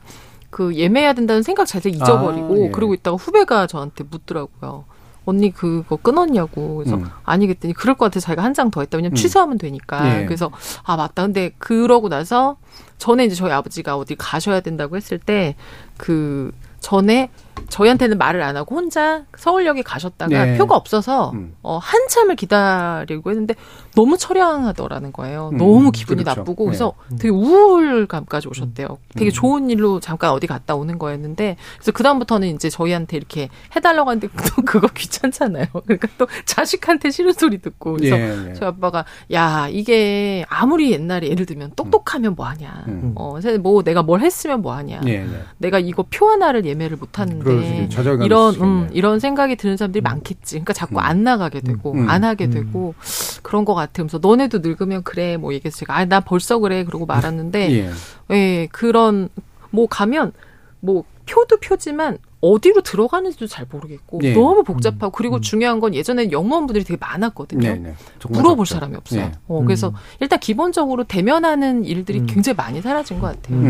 [0.56, 2.70] 그 예매해야 된다는 생각 자체를 잊어버리고 아, 예.
[2.72, 4.86] 그러고 있다가 후배가 저한테 묻더라고요.
[5.26, 7.04] 언니 그거 끊었냐고 그래서 음.
[7.26, 9.16] 아니겠더니 그럴 것 같아 자기가 한 장 더 했다 왜냐면 음.
[9.16, 10.26] 취소하면 되니까 예.
[10.26, 10.50] 그래서
[10.84, 12.56] 아 맞다 근데 그러고 나서
[13.00, 15.58] 전에 이제 저희 아버지가 어디 가셔야 된다고 했을 때
[15.98, 17.30] 그 전에
[17.70, 20.58] 저희한테는 말을 안 하고 혼자 서울역에 가셨다가 네.
[20.58, 21.56] 표가 없어서 음.
[21.62, 23.56] 어, 한참을 기다리고 했는데
[23.96, 25.50] 너무 처량하더라는 거예요.
[25.54, 25.58] 음.
[25.58, 26.42] 너무 기분이 그렇죠.
[26.42, 27.18] 나쁘고 그래서 네.
[27.18, 28.98] 되게 우울감까지 오셨대요.
[29.16, 29.34] 되게 음.
[29.34, 34.28] 좋은 일로 잠깐 어디 갔다 오는 거였는데 그래서 그 다음부터는 이제 저희한테 이렇게 해달라고 하는데
[34.56, 35.68] 또 그거 귀찮잖아요.
[35.86, 38.54] 그러니까 또 자식한테 싫은 소리 듣고 그래서 예, 예.
[38.54, 42.84] 저희 아빠가 야 이게 아무리 옛날에 예를 들면 똑똑하면 뭐하냐.
[42.88, 43.14] 음.
[43.16, 45.02] 어, 뭐 내가 뭘 했으면 뭐하냐.
[45.08, 45.28] 예, 예.
[45.58, 47.90] 내가 이거 표 하나를 예매를 못하는 데
[48.24, 50.04] 이런 음, 이런 생각이 드는 사람들이 음.
[50.04, 50.56] 많겠지.
[50.56, 51.00] 그러니까 자꾸 음.
[51.00, 52.10] 안 나가게 되고 음.
[52.10, 52.96] 안 하게 되고
[53.42, 57.92] 그런 것 같으면서 너네도 늙으면 그래 뭐 얘기해서 제가 아나 벌써 그래 그러고 말았는데 예.
[58.32, 59.30] 예 그런
[59.72, 60.34] 뭐 가면
[60.80, 64.34] 뭐 표도 표지만 어디로 들어가는지도 잘 모르겠고 네.
[64.34, 65.42] 너무 복잡하고 그리고 음.
[65.42, 67.62] 중요한 건 예전에 영무원분들이 되게 많았거든요.
[67.62, 67.96] 네, 네.
[68.30, 68.76] 물어볼 적죠.
[68.76, 69.26] 사람이 없어요.
[69.26, 69.32] 네.
[69.48, 69.94] 어, 그래서 음.
[70.20, 72.28] 일단 기본적으로 대면하는 일들이 음.
[72.28, 73.58] 굉장히 많이 사라진 것 같아요.
[73.58, 73.66] 음.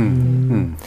[0.52, 0.78] 음.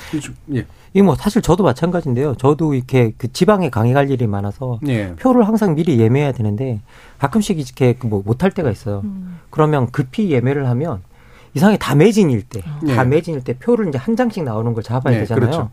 [0.54, 0.66] 예.
[0.92, 2.34] 이게 뭐 사실 저도 마찬가지인데요.
[2.36, 5.14] 저도 이렇게 그 지방에 강의 갈 일이 많아서 예.
[5.16, 6.80] 표를 항상 미리 예매해야 되는데
[7.18, 9.02] 가끔씩 이렇게 그뭐 못할 때가 있어요.
[9.04, 9.38] 음.
[9.50, 11.00] 그러면 급히 예매를 하면
[11.54, 12.94] 이상하게 다 매진일 때, 예.
[12.94, 15.40] 다 매진일 때 표를 이제 한 장씩 나오는 걸 잡아야 네, 되잖아요.
[15.40, 15.70] 그렇죠.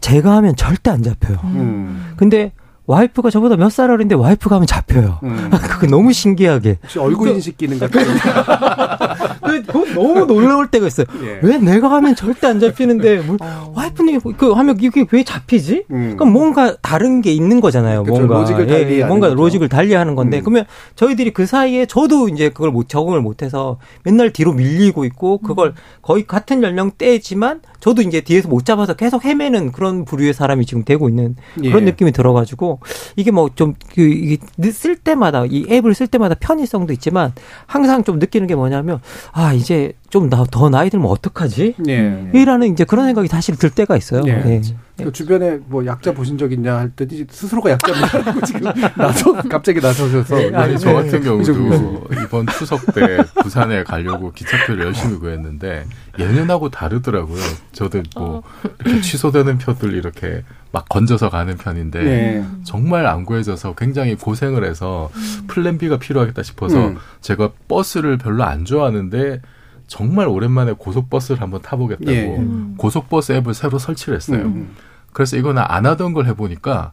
[0.00, 1.38] 제가 하면 절대 안 잡혀요.
[1.44, 2.12] 음.
[2.16, 2.52] 근데
[2.86, 5.18] 와이프가 저보다 몇 살 어린데 와이프가 하면 잡혀요.
[5.22, 5.50] 음.
[5.60, 6.78] 그거 너무 신기하게.
[6.82, 8.08] 혹시 얼굴 인식 기능 같은 거.
[9.66, 11.06] 너무 놀라울 때가 있어요.
[11.22, 11.38] 예.
[11.42, 13.72] 왜 내가 하면 절대 안 잡히는데 뭐 어.
[13.74, 15.84] 와이프님 그 하면 이게 왜 잡히지?
[15.90, 16.14] 음.
[16.16, 18.02] 그럼 뭔가 다른 게 있는 거잖아요.
[18.04, 19.40] 그쵸, 뭔가 로직을 예, 달리 예, 뭔가 거죠.
[19.40, 20.42] 로직을 달리하는 건데 음.
[20.44, 20.64] 그러면
[20.96, 25.74] 저희들이 그 사이에 저도 이제 그걸 못 적응을 못해서 맨날 뒤로 밀리고 있고 그걸 음.
[26.02, 31.08] 거의 같은 연령대지만 저도 이제 뒤에서 못 잡아서 계속 헤매는 그런 부류의 사람이 지금 되고
[31.08, 31.86] 있는 그런 예.
[31.86, 32.80] 느낌이 들어가지고
[33.16, 34.38] 이게 뭐 좀 그 이게
[34.70, 37.32] 쓸 때마다 이 앱을 쓸 때마다 편의성도 있지만
[37.66, 39.00] 항상 좀 느끼는 게 뭐냐면
[39.32, 41.74] 아 이제 좀 더 나이 들면 어떡하지?
[41.78, 42.30] 네.
[42.34, 44.22] 이라는 이제 그런 생각이 사실 들 때가 있어요.
[44.22, 44.60] 네.
[44.96, 45.04] 네.
[45.04, 48.62] 그 주변에 뭐 약자 보신 적 있냐 할 때니 스스로가 약자라고 지금
[48.96, 50.54] 나서 갑자기 나서셔서 네.
[50.54, 55.84] 아니 저 같은 경우도 이번 추석 때 부산에 가려고 기차표를 열심히 구했는데
[56.18, 57.40] 예년하고 다르더라고요.
[57.72, 58.42] 저도 뭐
[58.80, 60.42] 이렇게 취소되는 표들 이렇게
[60.72, 62.44] 막 건져서 가는 편인데 네.
[62.64, 65.10] 정말 안 구해져서 굉장히 고생을 해서
[65.46, 66.96] 플랜 B가 필요하겠다 싶어서 음.
[67.20, 69.40] 제가 버스를 별로 안 좋아하는데
[69.88, 72.36] 정말 오랜만에 고속버스를 한번 타보겠다고 예.
[72.36, 72.74] 음.
[72.78, 74.42] 고속버스 앱을 새로 설치를 했어요.
[74.44, 74.76] 음.
[75.12, 76.92] 그래서 이거는 안 하던 걸 해보니까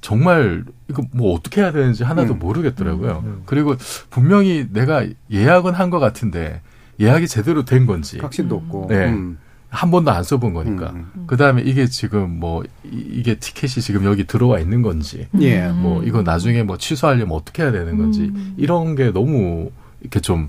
[0.00, 2.38] 정말 이거 뭐 어떻게 해야 되는지 하나도 음.
[2.38, 3.22] 모르겠더라고요.
[3.24, 3.28] 음.
[3.28, 3.42] 음.
[3.46, 3.76] 그리고
[4.10, 6.60] 분명히 내가 예약은 한 것 같은데
[7.00, 9.06] 예약이 제대로 된 건지 확신도 없고 네.
[9.06, 9.38] 음.
[9.68, 10.94] 한 번도 안 써본 거니까.
[11.26, 15.68] 그 다음에 이게 지금 뭐 이게 티켓이 지금 여기 들어와 있는 건지, 예.
[15.68, 20.48] 뭐 이거 나중에 뭐 취소하려면 어떻게 해야 되는 건지 이런 게 너무 이렇게 좀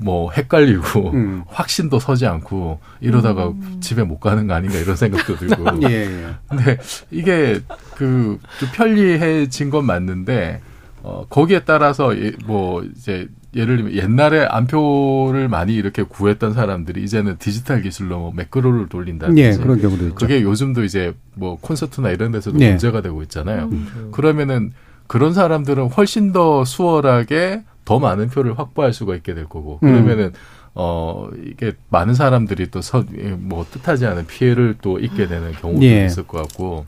[0.00, 1.42] 뭐 헷갈리고 음.
[1.48, 3.78] 확신도 서지 않고 이러다가 음.
[3.80, 5.64] 집에 못 가는 거 아닌가 이런 생각도 들고.
[5.88, 6.26] 예, 예.
[6.48, 6.78] 근데
[7.10, 7.60] 이게
[7.96, 10.60] 그 좀 편리해진 건 맞는데
[11.02, 17.36] 어 거기에 따라서 예, 뭐 이제 예를 들면 옛날에 안표를 많이 이렇게 구했던 사람들이 이제는
[17.38, 20.14] 디지털 기술로 뭐 매크로를 돌린다든지 예, 그런 경우도 있죠.
[20.16, 22.70] 그게 요즘도 이제 뭐 콘서트나 이런 데서도 예.
[22.70, 23.68] 문제가 되고 있잖아요.
[23.72, 24.08] 음.
[24.12, 24.72] 그러면은
[25.06, 29.88] 그런 사람들은 훨씬 더 수월하게 더 많은 표를 확보할 수가 있게 될 거고 음.
[29.90, 30.32] 그러면은 음.
[30.74, 36.04] 어 이게 많은 사람들이 또뭐 뜻하지 않은 피해를 또 입게 되는 경우도 예.
[36.04, 36.84] 있을 것 같고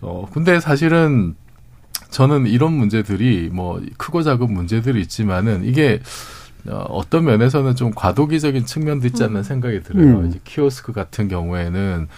[0.00, 1.34] 어 근데 사실은
[2.08, 6.00] 저는 이런 문제들이 뭐 크고 작은 문제들이 있지만은 이게
[6.66, 9.42] 어, 어떤 면에서는 좀 과도기적인 측면도 있지 않나 음.
[9.42, 10.20] 생각이 들어요.
[10.20, 10.28] 음.
[10.28, 12.08] 이제 키오스크 같은 경우에는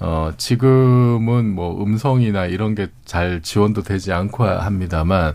[0.00, 5.34] 어, 지금은 뭐 음성이나 이런 게 잘 지원도 되지 않고 합니다만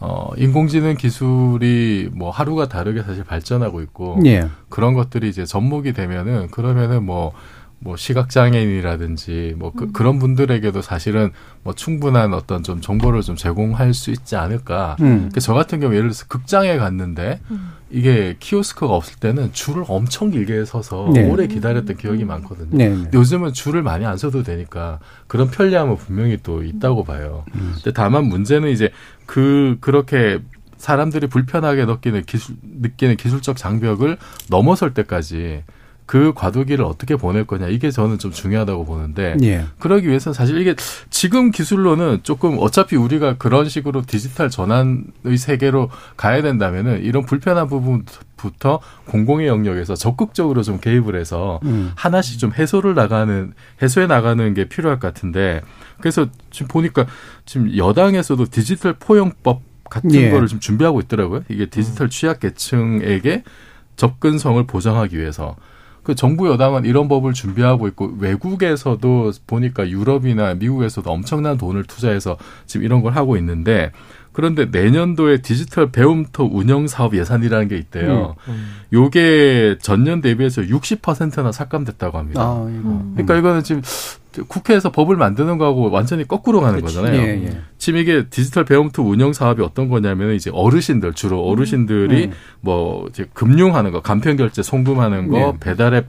[0.00, 4.48] 어, 인공지능 기술이 뭐 하루가 다르게 사실 발전하고 있고 예.
[4.68, 7.32] 그런 것들이 이제 접목이 되면은 그러면은 뭐
[7.84, 9.92] 뭐 시각장애인이라든지 뭐 그, 음.
[9.92, 11.30] 그런 분들에게도 사실은
[11.62, 14.96] 뭐 충분한 어떤 좀 정보를 좀 제공할 수 있지 않을까.
[15.00, 15.16] 음.
[15.16, 17.72] 그러니까 저 같은 경우 예를 들어서 극장에 갔는데 음.
[17.90, 21.28] 이게 키오스크가 없을 때는 줄을 엄청 길게 서서 네.
[21.28, 22.70] 오래 기다렸던 기억이 많거든요.
[22.70, 22.88] 네.
[22.88, 23.10] 네.
[23.12, 27.44] 요즘은 줄을 많이 안 서도 되니까 그런 편리함은 분명히 또 있다고 봐요.
[27.54, 27.72] 음.
[27.74, 28.90] 근데 다만 문제는 이제
[29.26, 30.40] 그 그렇게
[30.78, 34.16] 사람들이 불편하게 느끼는 기술 느끼는 기술적 장벽을
[34.48, 35.64] 넘어설 때까지
[36.06, 39.64] 그 과도기를 어떻게 보낼 거냐 이게 저는 좀 중요하다고 보는데 예.
[39.78, 40.74] 그러기 위해서 사실 이게
[41.08, 48.80] 지금 기술로는 조금 어차피 우리가 그런 식으로 디지털 전환의 세계로 가야 된다면은 이런 불편한 부분부터
[49.06, 51.92] 공공의 영역에서 적극적으로 좀 개입을 해서 음.
[51.94, 55.62] 하나씩 좀 해소를 나가는 해소해 나가는 게 필요할 것 같은데
[56.00, 57.06] 그래서 지금 보니까
[57.46, 60.30] 지금 여당에서도 디지털 포용법 같은 예.
[60.30, 61.44] 거를 좀 준비하고 있더라고요.
[61.48, 63.44] 이게 디지털 취약계층에게
[63.96, 65.56] 접근성을 보장하기 위해서
[66.04, 72.36] 그 정부 여당은 이런 법을 준비하고 있고 외국에서도 보니까 유럽이나 미국에서도 엄청난 돈을 투자해서
[72.66, 73.90] 지금 이런 걸 하고 있는데
[74.32, 78.34] 그런데 내년도에 디지털 배움터 운영 사업 예산이라는 게 있대요.
[78.48, 78.74] 음, 음.
[78.92, 82.42] 요게 전년 대비해서 60%나 삭감됐다고 합니다.
[82.42, 83.12] 아, 음.
[83.14, 83.80] 그러니까 이거는 지금
[84.42, 86.96] 국회에서 법을 만드는 거하고 완전히 거꾸로 가는 그치.
[86.96, 87.20] 거잖아요.
[87.20, 87.58] 예, 예.
[87.78, 91.52] 지금 이게 디지털 배움터 운영 사업이 어떤 거냐면 이제 어르신들 주로 음.
[91.52, 92.32] 어르신들이 음.
[92.60, 95.52] 뭐 이제 금융하는 거, 간편 결제 송금하는 거, 예.
[95.60, 96.06] 배달앱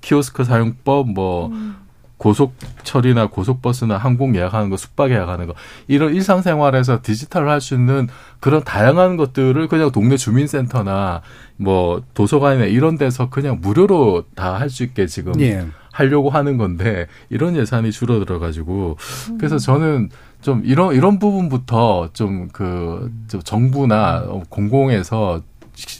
[0.00, 1.76] 키오스크 사용법 뭐 음.
[2.18, 2.54] 고속
[2.84, 5.54] 처리나 고속버스나 항공 예약하는 거, 숙박 예약하는 거
[5.88, 8.06] 이런 일상생활에서 디지털을 할수 있는
[8.38, 11.22] 그런 다양한 것들을 그냥 동네 주민센터나
[11.56, 15.66] 뭐 도서관이나 이런 데서 그냥 무료로 다 할 수 있게 지금 예.
[15.92, 18.96] 하려고 하는 건데 이런 예산이 줄어들어 가지고
[19.38, 20.08] 그래서 저는
[20.40, 25.42] 좀 이런 이런 부분부터 좀그 좀 정부나 공공에서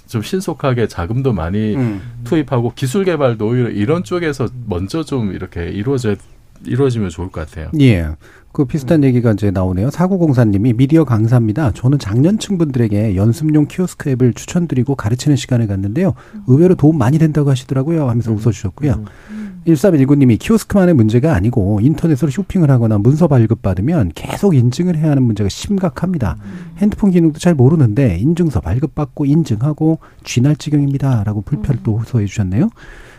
[0.06, 2.02] 좀 신속하게 자금도 많이 음.
[2.24, 6.16] 투입하고 기술 개발도 오히려 이런 쪽에서 먼저 좀 이렇게 이루어져
[6.64, 7.70] 이루어지면 좋을 것 같아요.
[7.80, 8.08] 예.
[8.52, 9.90] 그 비슷한 얘기가 이제 나오네요.
[9.90, 11.72] 사구공사님이 미디어 강사입니다.
[11.72, 16.12] 저는 장년층 분들에게 연습용 키오스크 앱을 추천드리고 가르치는 시간을 갖는데요.
[16.46, 18.10] 의외로 도움 많이 된다고 하시더라고요.
[18.10, 18.36] 하면서 음.
[18.36, 18.92] 웃어주셨고요.
[18.92, 19.41] 음.
[19.66, 26.36] 1319님이 키오스크만의 문제가 아니고 인터넷으로 쇼핑을 하거나 문서 발급받으면 계속 인증을 해야 하는 문제가 심각합니다.
[26.42, 26.76] 음.
[26.78, 31.24] 핸드폰 기능도 잘 모르는데 인증서 발급받고 인증하고 쥐날 지경입니다.
[31.24, 32.70] 라고 불편을 또 호소해 주셨네요.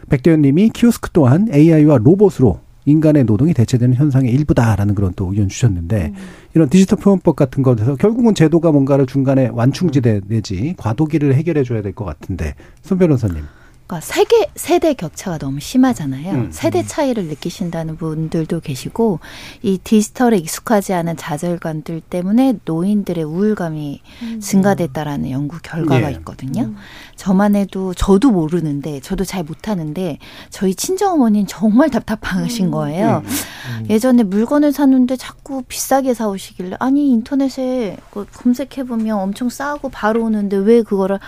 [0.09, 6.07] 백대현 님이 키오스크 또한 AI와 로봇으로 인간의 노동이 대체되는 현상의 일부다라는 그런 또 의견 주셨는데
[6.07, 6.21] 음.
[6.53, 11.93] 이런 디지털 표현법 같은 것에서 결국은 제도가 뭔가를 중간에 완충지대 내지 과도기를 해결해 줘야 될
[11.93, 13.43] 것 같은데 손 변호사님.
[13.85, 16.31] 그러니까 세계 세대 격차가 너무 심하잖아요.
[16.31, 16.83] 음, 세대 음.
[16.87, 19.19] 차이를 느끼신다는 분들도 계시고
[19.61, 24.39] 이 디지털에 익숙하지 않은 좌절감들 때문에 노인들의 우울감이 음.
[24.39, 26.15] 증가됐다라는 연구 결과가 예.
[26.17, 26.63] 있거든요.
[26.63, 26.75] 음.
[27.15, 30.17] 저만 해도 저도 모르는데 저도 잘 못하는데
[30.49, 32.71] 저희 친정 어머니는 정말 답답하신 음.
[32.71, 33.21] 거예요.
[33.25, 33.85] 음.
[33.89, 40.57] 예전에 물건을 샀는데 자꾸 비싸게 사오시길래 아니 인터넷에 그 검색해 보면 엄청 싸고 바로 오는데
[40.57, 41.19] 왜 그거를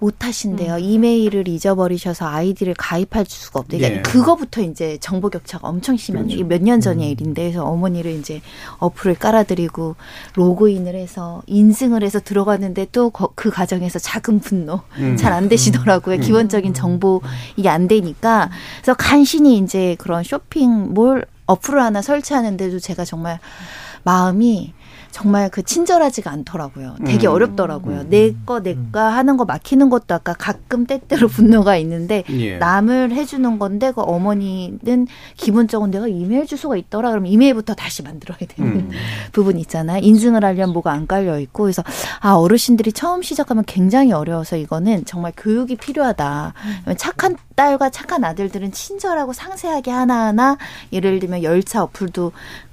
[0.00, 0.74] 못 하신대요.
[0.74, 0.80] 음.
[0.80, 3.78] 이메일을 잊어버리셔서 아이디를 가입할 수가 없대요.
[3.80, 4.02] 그러니까 예.
[4.02, 6.44] 그거부터 이제 정보 격차가 엄청 심한 그렇죠.
[6.44, 7.12] 몇년 전의 음.
[7.12, 8.40] 일인데 그래서 어머니를 이제
[8.78, 9.96] 어플을 깔아드리고
[10.34, 15.16] 로그인을 해서 인증을 해서 들어갔는데 또 그 과정에서 작은 분노 음.
[15.16, 16.16] 잘안 되시더라고요.
[16.16, 16.20] 음.
[16.20, 17.20] 기본적인 정보
[17.56, 23.40] 이게 안 되니까 그래서 간신히 이제 그런 쇼핑 몰 어플을 하나 설치하는데도 제가 정말
[24.04, 24.72] 마음이
[25.10, 26.96] 정말 그 친절하지가 않더라고요.
[27.04, 27.32] 되게 음.
[27.32, 28.00] 어렵더라고요.
[28.00, 28.10] 음.
[28.10, 32.58] 내 거, 내가 하는 거 막히는 것도 아까 가끔 때때로 분노가 있는데 예.
[32.58, 37.10] 남을 해주는 건데 그 어머니는 기본적으로 내가 이메일 주소가 있더라.
[37.10, 38.90] 그러면 이메일부터 다시 만들어야 되는 음.
[39.32, 40.00] 부분 있잖아요.
[40.02, 41.82] 인증을 하려면 뭐가 안 깔려 있고 그래서
[42.20, 46.54] 아 어르신들이 처음 시작하면 굉장히 어려워서 이거는 정말 교육이 필요하다.
[46.86, 46.94] 음.
[46.96, 50.56] 착한 딸과 착한 아들들은 친절하고 상세하게 하나하나
[50.92, 52.32] 예를 들면 열차 어플도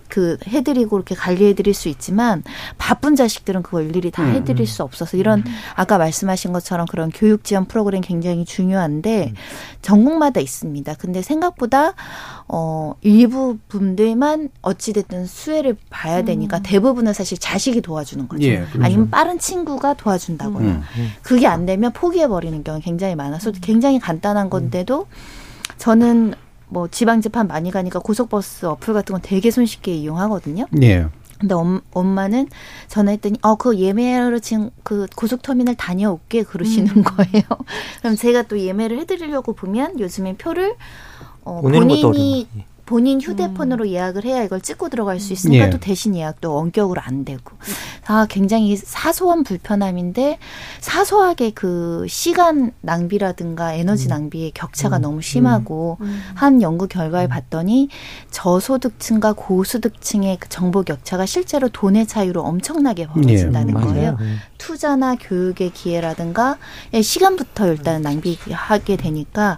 [0.09, 2.43] 그 해드리고 이렇게 관리해드릴 수 있지만
[2.77, 4.35] 바쁜 자식들은 그걸 일일이 다 음.
[4.35, 5.45] 해드릴 수 없어서 이런 음.
[5.75, 9.35] 아까 말씀하신 것처럼 그런 교육 지원 프로그램 굉장히 중요한데 음.
[9.81, 10.95] 전국마다 있습니다.
[10.95, 11.93] 근데 생각보다
[12.47, 18.43] 어 일부 분들만 어찌 됐든 수혜를 봐야 되니까 대부분은 사실 자식이 도와주는 거죠.
[18.43, 18.83] 예, 그렇죠.
[18.83, 20.83] 아니면 빠른 친구가 도와준다거나 음.
[21.21, 25.07] 그게 안 되면 포기해 버리는 경우 굉장히 많아서 굉장히 간단한 건데도
[25.77, 26.33] 저는
[26.69, 30.65] 뭐 지방 재판 많이 가니까 고속버스 어플 같은 건 되게 손쉽게 이용하거든요.
[30.81, 31.07] 예.
[31.39, 32.47] 근데 엄, 엄마는
[32.87, 37.03] 전화했더니 어 그 예매하러 지금 그 고속터미널 다녀올게 그러시는 음.
[37.03, 37.43] 거예요.
[38.01, 40.75] 그럼 제가 또 예매를 해드리려고 보면 요즘에 표를
[41.43, 42.47] 어 본인이
[42.87, 43.89] 본인 휴대폰으로 음.
[43.89, 45.69] 예약을 해야 이걸 찍고 들어갈 수 있으니까 예.
[45.69, 47.51] 또 대신 예약도 원격으로 안 되고
[48.07, 50.39] 아 굉장히 사소한 불편함인데
[50.79, 54.09] 사소하게 그 시간 낭비라든가 에너지 음.
[54.09, 55.01] 낭비의 격차가 음.
[55.01, 56.21] 너무 심하고 음.
[56.33, 57.29] 한 연구 결과를 음.
[57.29, 57.89] 봤더니
[58.31, 63.83] 저소득층과 고소득층의 그 정보 격차가 실제로 돈의 차이로 엄청나게 벌어진다는 예.
[63.83, 64.17] 거예요.
[64.21, 64.25] 예.
[64.57, 66.57] 투자나 교육의 기회라든가
[66.93, 69.57] 예, 시간부터 일단 낭비하게 되니까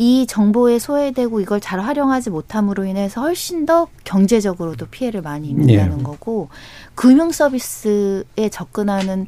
[0.00, 6.02] 이 정보에 소외되고 이걸 잘 활용하지 못함으로 인해서 훨씬 더 경제적으로도 피해를 많이 입는다는 예.
[6.04, 6.50] 거고
[6.94, 9.26] 금융 서비스에 접근하는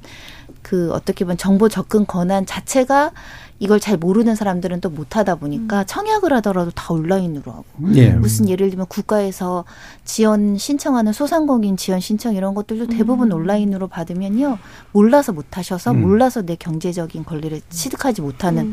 [0.63, 3.11] 그 어떻게 보면 정보 접근 권한 자체가
[3.59, 5.85] 이걸 잘 모르는 사람들은 또 못하다 보니까 음.
[5.89, 7.65] 청약을 하더라도 다 온라인으로 하고
[7.97, 8.11] 예.
[8.11, 9.65] 무슨 예를 들면 국가에서
[10.05, 13.39] 지원 신청하는 소상공인 지원 신청 이런 것들도 대부분 음.
[13.39, 14.59] 온라인으로 받으면요
[14.93, 16.03] 몰라서 못하셔서 음.
[16.03, 18.67] 몰라서 내 경제적인 권리를 취득하지 못하는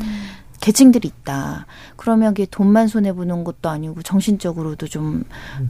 [0.60, 1.66] 계층들이 있다.
[1.96, 5.24] 그러면 그게 돈만 손해 보는 것도 아니고 정신적으로도 좀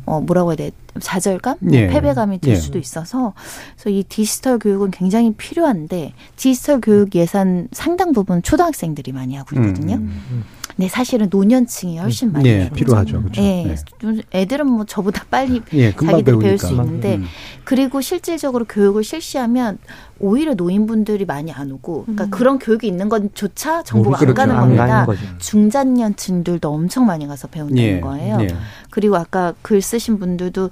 [0.06, 0.70] 어 뭐라고 해야 돼
[1.00, 1.88] 좌절감, 뭐 예.
[1.88, 2.56] 패배감이 들 예.
[2.56, 3.34] 수도 있어서
[3.74, 9.96] 그래서 이 디지털 교육은 굉장히 필요한데 디지털 교육 예산 상당 부분 초등학생들이 많이 하고 있거든요.
[9.96, 10.22] 음.
[10.30, 10.44] 음.
[10.78, 13.20] 네, 사실은 노년층이 훨씬 많이 네, 필요하죠.
[13.20, 13.40] 그렇죠.
[13.40, 14.22] 네, 네.
[14.32, 17.24] 애들은 뭐 저보다 빨리 네, 자기들이 배울 수 있는데 음.
[17.64, 19.78] 그리고 실질적으로 교육을 실시하면
[20.20, 22.30] 오히려 노인분들이 많이 안 오고 그러니까 음.
[22.30, 25.04] 그런 교육이 있는 건조차 정부가 안 가는 겁니다.
[25.38, 28.38] 중장년층들도 엄청 많이 가서 배운다는 예, 거예요.
[28.42, 28.48] 예.
[28.90, 30.70] 그리고 아까 글 쓰신 분들도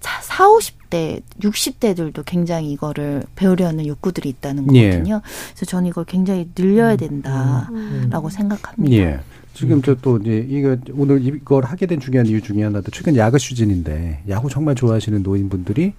[0.00, 4.90] 4, 50대, 60대들도 굉장히 이거를 배우려는 욕구들이 있다는 예.
[4.90, 5.14] 거거든요.
[5.16, 5.20] 예.
[5.54, 6.96] 그래서 저는 이걸 굉장히 늘려야 음.
[6.96, 8.30] 된다라고 음.
[8.30, 8.96] 생각합니다.
[8.96, 9.20] 예.
[9.54, 13.38] 지금 저 또 이제 이거 오늘 이걸 하게 된 중요한 이유 중에 하나도 최근 야구
[13.38, 15.94] 시즌인데 야구 정말 좋아하시는 노인분들이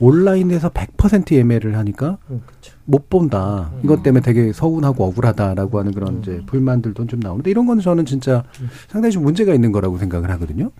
[0.00, 2.42] 온라인에서 100% 예매를 하니까 음,
[2.84, 3.70] 못 본다.
[3.74, 3.80] 음.
[3.84, 6.18] 이것 때문에 되게 서운하고 억울하다라고 하는 그런 음.
[6.20, 8.44] 이제 불만들도 좀 나오는데 이런 거는 저는 진짜
[8.88, 10.70] 상당히 좀 문제가 있는 거라고 생각을 하거든요.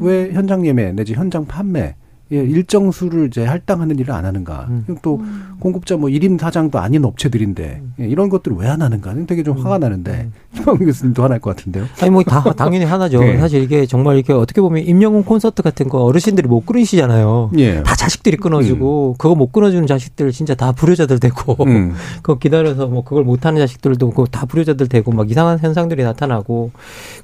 [0.00, 1.96] 왜 현장 예매 내지 현장 판매
[2.32, 4.66] 예, 일정 수를 이제 할당하는 일을 안 하는가.
[4.68, 4.84] 음.
[5.02, 5.54] 또 음.
[5.60, 9.14] 공급자 뭐 1인 사장도 아닌 업체들인데 예, 이런 것들을 왜 안 하는가.
[9.26, 11.86] 되게 좀 화가 나는데 김광민 교수님도 화날 것 같은데요.
[12.00, 13.20] 아니 뭐 다 당연히 하나죠.
[13.20, 13.38] 네.
[13.38, 17.52] 사실 이게 정말 이렇게 어떻게 보면 임영웅 콘서트 같은 거 어르신들이 못 끊으시잖아요.
[17.58, 17.82] 예.
[17.82, 19.18] 다 자식들이 끊어지고 음.
[19.18, 21.94] 그거 못 끊어주는 자식들 진짜 다 불효자들 되고 음.
[22.22, 26.70] 그거 기다려서 뭐 그걸 못하는 자식들도 그거 다 불효자들 되고 막 이상한 현상들이 나타나고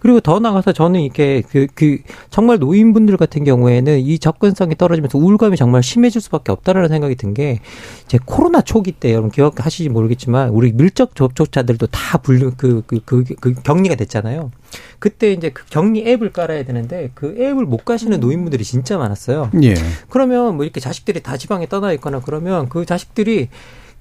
[0.01, 1.99] 그리고 더 나가서 저는 이렇게 그, 그
[2.31, 7.61] 정말 노인분들 같은 경우에는 이 접근성이 떨어 떨어지면서 우울감이 정말 심해질 수밖에 없다라는 생각이 든게
[8.05, 13.25] 이제 코로나 초기 때 여러분 기억하시지 모르겠지만 우리 밀접 접촉자들도 다 분류 그, 그, 그,
[13.41, 14.51] 그 격리가 됐잖아요.
[14.99, 19.51] 그때 이제 그 격리 앱을 깔아야 되는데 그 앱을 못 가시는 노인분들이 진짜 많았어요.
[19.63, 19.75] 예.
[20.09, 23.49] 그러면 뭐 이렇게 자식들이 다 지방에 떠나 있거나 그러면 그 자식들이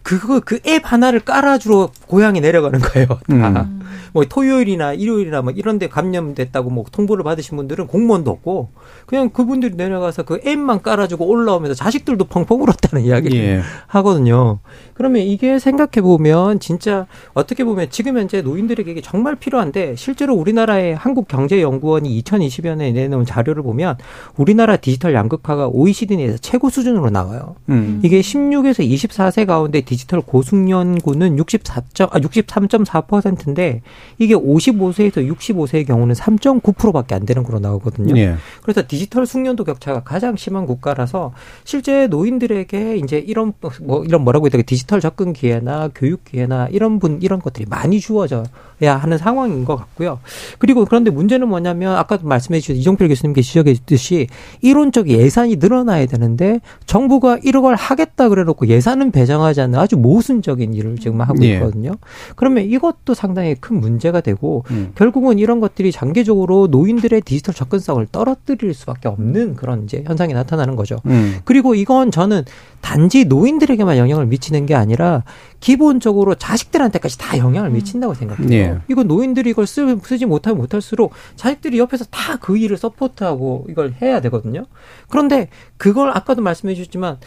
[0.03, 3.07] 그거 그 앱 하나를 깔아주러 고향에 내려가는 거예요.
[3.07, 3.19] 다.
[3.31, 3.79] 음.
[4.13, 8.69] 뭐 토요일이나 일요일이나 뭐 이런 데 감염됐다고 뭐 통보를 받으신 분들은 공무원도 없고
[9.07, 13.61] 그냥 그분들이 내려가서 그 앱만 깔아주고 올라오면서 자식들도 펑펑 울었다는 이야기를 예.
[13.87, 14.59] 하거든요.
[14.93, 20.95] 그러면 이게 생각해 보면 진짜 어떻게 보면 지금 현재 노인들에게 이게 정말 필요한데 실제로 우리나라의
[20.95, 23.97] 한국경제연구원이 2020년에 내놓은 자료를 보면
[24.37, 27.55] 우리나라 디지털 양극화가 OECD 내에서 최고 수준으로 나와요.
[27.69, 27.99] 음.
[28.03, 33.82] 이게 16에서 24세 가운데 디지털 고숙련군은 64점 아 63.4%인데
[34.17, 38.17] 이게 55세에서 65세의 경우는 3.9%밖에 안 되는 걸로 나오거든요.
[38.17, 38.36] 예.
[38.63, 44.49] 그래서 디지털 숙련도 격차가 가장 심한 국가라서 실제 노인들에게 이제 이런 뭐 이런 뭐라고 해야
[44.49, 49.75] 되게 디지털 접근 기회나 교육 기회나 이런 분 이런 것들이 많이 주어져야 하는 상황인 것
[49.75, 50.19] 같고요.
[50.58, 54.27] 그리고 그런데 문제는 뭐냐면 아까도 말씀해 주신 이종필 교수님께 지적했듯이
[54.62, 61.21] 이론적 예산이 늘어나야 되는데 정부가 1억을 하겠다 그래놓고 예산은 배정하지 않는 아주 모순적인 일을 지금
[61.21, 61.53] 하고 예.
[61.53, 61.91] 있거든요.
[61.91, 62.33] 예.
[62.35, 64.91] 그러면 이것도 상당히 큰 문제가 되고 음.
[64.95, 70.97] 결국은 이런 것들이 장기적으로 노인들의 디지털 접근성을 떨어뜨릴 수밖에 없는 그런 이제 현상이 나타나는 거죠.
[71.05, 71.37] 음.
[71.45, 72.43] 그리고 이건 저는
[72.81, 75.23] 단지 노인들에게만 영향을 미치는 게 아니라
[75.59, 77.73] 기본적으로 자식들한테까지 다 영향을 음.
[77.73, 78.47] 미친다고 생각해요.
[78.47, 78.77] 네.
[78.89, 84.19] 이거 노인들이 이걸 쓰, 쓰지 못하면 못할수록 자식들이 옆에서 다 그 일을 support하고 이걸 해야
[84.21, 84.65] 되거든요.
[85.09, 87.17] 그런데 그걸 아까도 말씀해 주셨지만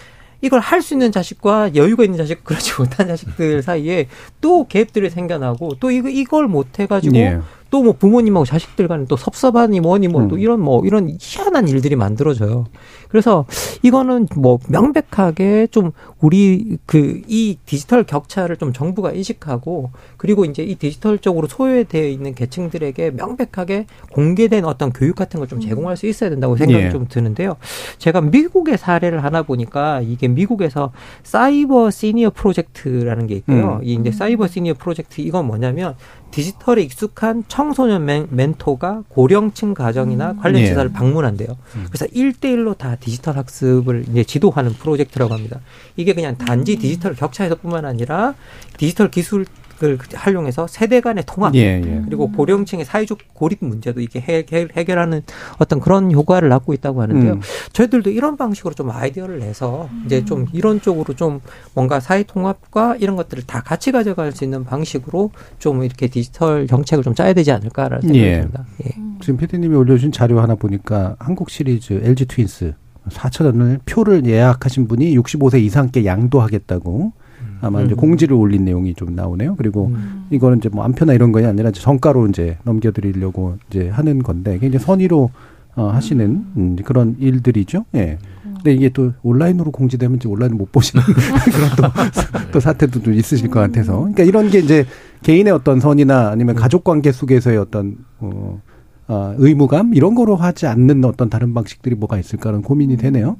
[0.43, 4.07] 이걸 할 수 있는 자식과 여유가 있는 자식, 그렇지 못한 자식들 사이에
[4.41, 7.41] 또 갭들이 생겨나고 또 이거 이걸 못 해가지고 예.
[7.71, 10.41] 또뭐 부모님하고 자식들 간에 또 섭섭하니 뭐니 뭐또 음.
[10.41, 12.67] 이런 뭐 이런 희한한 일들이 만들어져요.
[13.09, 13.47] 그래서
[13.83, 20.75] 이거는 뭐 명백하게 좀 우리 그 이 디지털 격차를 좀 정부가 인식하고 그리고 이제 이
[20.77, 26.57] 디지털적으로 소외되어 있는 계층들에게 명백하게 공개된 어떤 교육 같은 걸 좀 제공할 수 있어야 된다고
[26.57, 26.91] 생각이 예.
[26.91, 27.57] 좀 드는데요.
[27.99, 30.91] 제가 미국의 사례를 하나 보니까 이게 미국에서
[31.23, 33.79] 사이버 시니어 프로젝트라는 게 있고요.
[33.81, 33.85] 음.
[33.85, 35.95] 이 이제 사이버 시니어 프로젝트 이건 뭐냐면
[36.33, 40.37] 디지털에 익숙한 청소년 멘, 토가 고령층 가정이나 음.
[40.39, 40.93] 관련 시설을 예.
[40.93, 41.49] 방문한대요.
[41.77, 41.87] 음.
[41.89, 45.61] 그래서 일대일로다 디지털 학습을 이제 지도하는 프로젝트라고 합니다.
[45.97, 46.79] 이게 그냥 단지 음.
[46.79, 48.35] 디지털 격차에서뿐만 아니라
[48.77, 49.47] 디지털 기술
[49.85, 52.03] 을 활용해서 세대 간의 통합 예, 예.
[52.07, 55.21] 그리고 고령층의 사회적 고립 문제도 이게 해결, 해결하는
[55.59, 57.35] 어떤 그런 효과를 낳고 있다고 하는데요.
[57.35, 57.41] 음.
[57.75, 61.41] 저희들도 이런 방식으로 좀 아이디어를 내서 이제 좀 이런 쪽으로 좀
[61.75, 67.05] 뭔가 사회 통합과 이런 것들을 다 같이 가져갈 수 있는 방식으로 좀 이렇게 디지털 정책을
[67.05, 68.41] 좀 짜야 되지 않을까라는 생각이 예.
[68.41, 68.65] 듭니다.
[68.83, 68.91] 예.
[69.21, 72.73] 지금 피디님이 올려주신 자료 하나 보니까 한국 시리즈 LG 트윈스
[73.11, 77.13] 4천 원을 표를 예약하신 분이 65세 이상께 양도하겠다고
[77.61, 77.87] 아마 음.
[77.87, 79.57] 이제 공지를 올린 내용이 좀 나오네요.
[79.57, 80.27] 그리고 음.
[80.31, 84.85] 이거는 이제 뭐 안표나 이런 거이 아니라 이제 정가로 이제 넘겨드리려고 이제 하는 건데 굉장히
[84.85, 85.31] 선의로
[85.75, 87.85] 어, 하시는 음, 그런 일들이죠.
[87.95, 88.19] 예.
[88.43, 91.05] 근데 이게 또 온라인으로 공지되면 이제 온라인 못 보시는
[91.53, 93.99] 그런 또, 또 사태도 좀 있으실 것 같아서.
[93.99, 94.87] 그러니까 이런 게 이제
[95.23, 98.61] 개인의 어떤 선이나 아니면 가족 관계 속에서의 어떤 어
[99.09, 103.37] 어, 의무감 이런 거로 하지 않는 어떤 다른 방식들이 뭐가 있을까라는 고민이 되네요.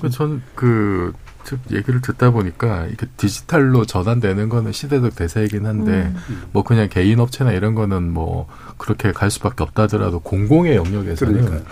[0.00, 1.12] 그 저는 그
[1.70, 6.42] 얘기를 듣다 보니까 이게 디지털로 전환되는 거는 시대적 대세이긴 한데 음.
[6.52, 8.46] 뭐 그냥 개인 업체나 이런 거는 뭐
[8.78, 11.62] 그렇게 갈 수밖에 없다더라도 공공의 영역에서는 그러니까요.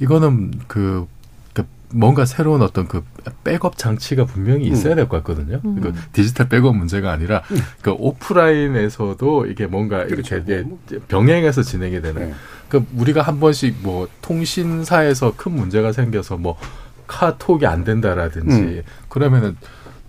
[0.00, 1.06] 이거는 그
[1.92, 3.02] 뭔가 새로운 어떤 그
[3.44, 5.60] 백업 장치가 분명히 있어야 될 것 같거든요.
[5.64, 5.80] 음.
[5.80, 7.42] 그 디지털 백업 문제가 아니라
[7.82, 10.36] 그 오프라인에서도 이게 뭔가 그렇죠.
[10.36, 10.64] 이렇게
[11.08, 12.28] 병행해서 진행이 되는.
[12.30, 12.34] 네.
[12.68, 16.56] 그 우리가 한 번씩 뭐 통신사에서 큰 문제가 생겨서 뭐
[17.08, 18.82] 카톡이 안 된다라든지 음.
[19.08, 19.56] 그러면은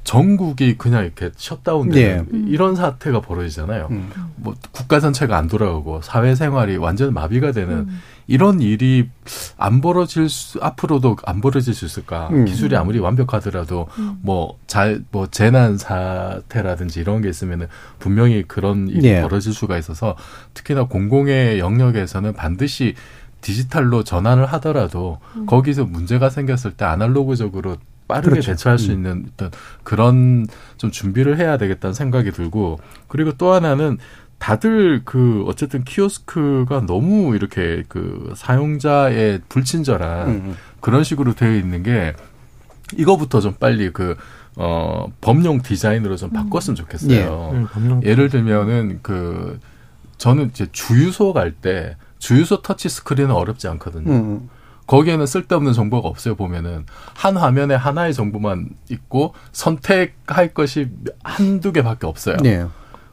[0.04, 2.44] 전국이 그냥 이렇게 셧다운되는 네.
[2.48, 3.88] 이런 사태가 벌어지잖아요.
[3.92, 4.10] 음.
[4.36, 8.02] 뭐 국가 전체가 안 돌아가고 사회생활이 완전 마비가 되는 음.
[8.28, 9.10] 이런 일이
[9.58, 12.30] 안 벌어질 수 앞으로도 안 벌어질 수 있을까?
[12.32, 12.46] 음.
[12.46, 14.18] 기술이 아무리 완벽하더라도 음.
[14.22, 17.68] 뭐잘뭐 뭐 재난 사태라든지 이런 게 있으면은
[18.00, 19.22] 분명히 그런 일이 네.
[19.22, 20.16] 벌어질 수가 있어서
[20.54, 22.96] 특히나 공공의 영역에서는 반드시
[23.42, 25.46] 디지털로 전환을 하더라도 음.
[25.46, 27.78] 거기서 문제가 생겼을 때 아날로그적으로
[28.12, 28.52] 빠르게 그렇죠.
[28.52, 28.96] 대처할 수 음.
[28.96, 29.52] 있는 어떤
[29.84, 30.48] 그런
[30.78, 33.98] 좀 준비를 해야 되겠다는 생각이 들고 그리고 또 하나는
[34.38, 40.32] 다들 그 어쨌든 키오스크가 너무 이렇게 그 사용자의 불친절한 음.
[40.34, 40.56] 음.
[40.80, 42.14] 그런 식으로 되어 있는 게
[42.98, 44.16] 이거부터 좀 빨리 그
[44.58, 47.52] 어, 법령 디자인으로 좀 바꿨으면 좋겠어요.
[47.54, 47.58] 예.
[47.78, 49.60] 음, 예를 들면은 그
[50.18, 54.12] 저는 이제 주유소 갈 때 주유소 터치 스크린은 어렵지 않거든요.
[54.12, 54.50] 음.
[54.92, 56.86] 거기에는 쓸데없는 정보가 없어요 보면은
[57.16, 60.90] 한 화면에 하나의 정보만 있고 선택할 것이
[61.24, 62.36] 한두 개밖에 없어요.
[62.44, 62.66] 네.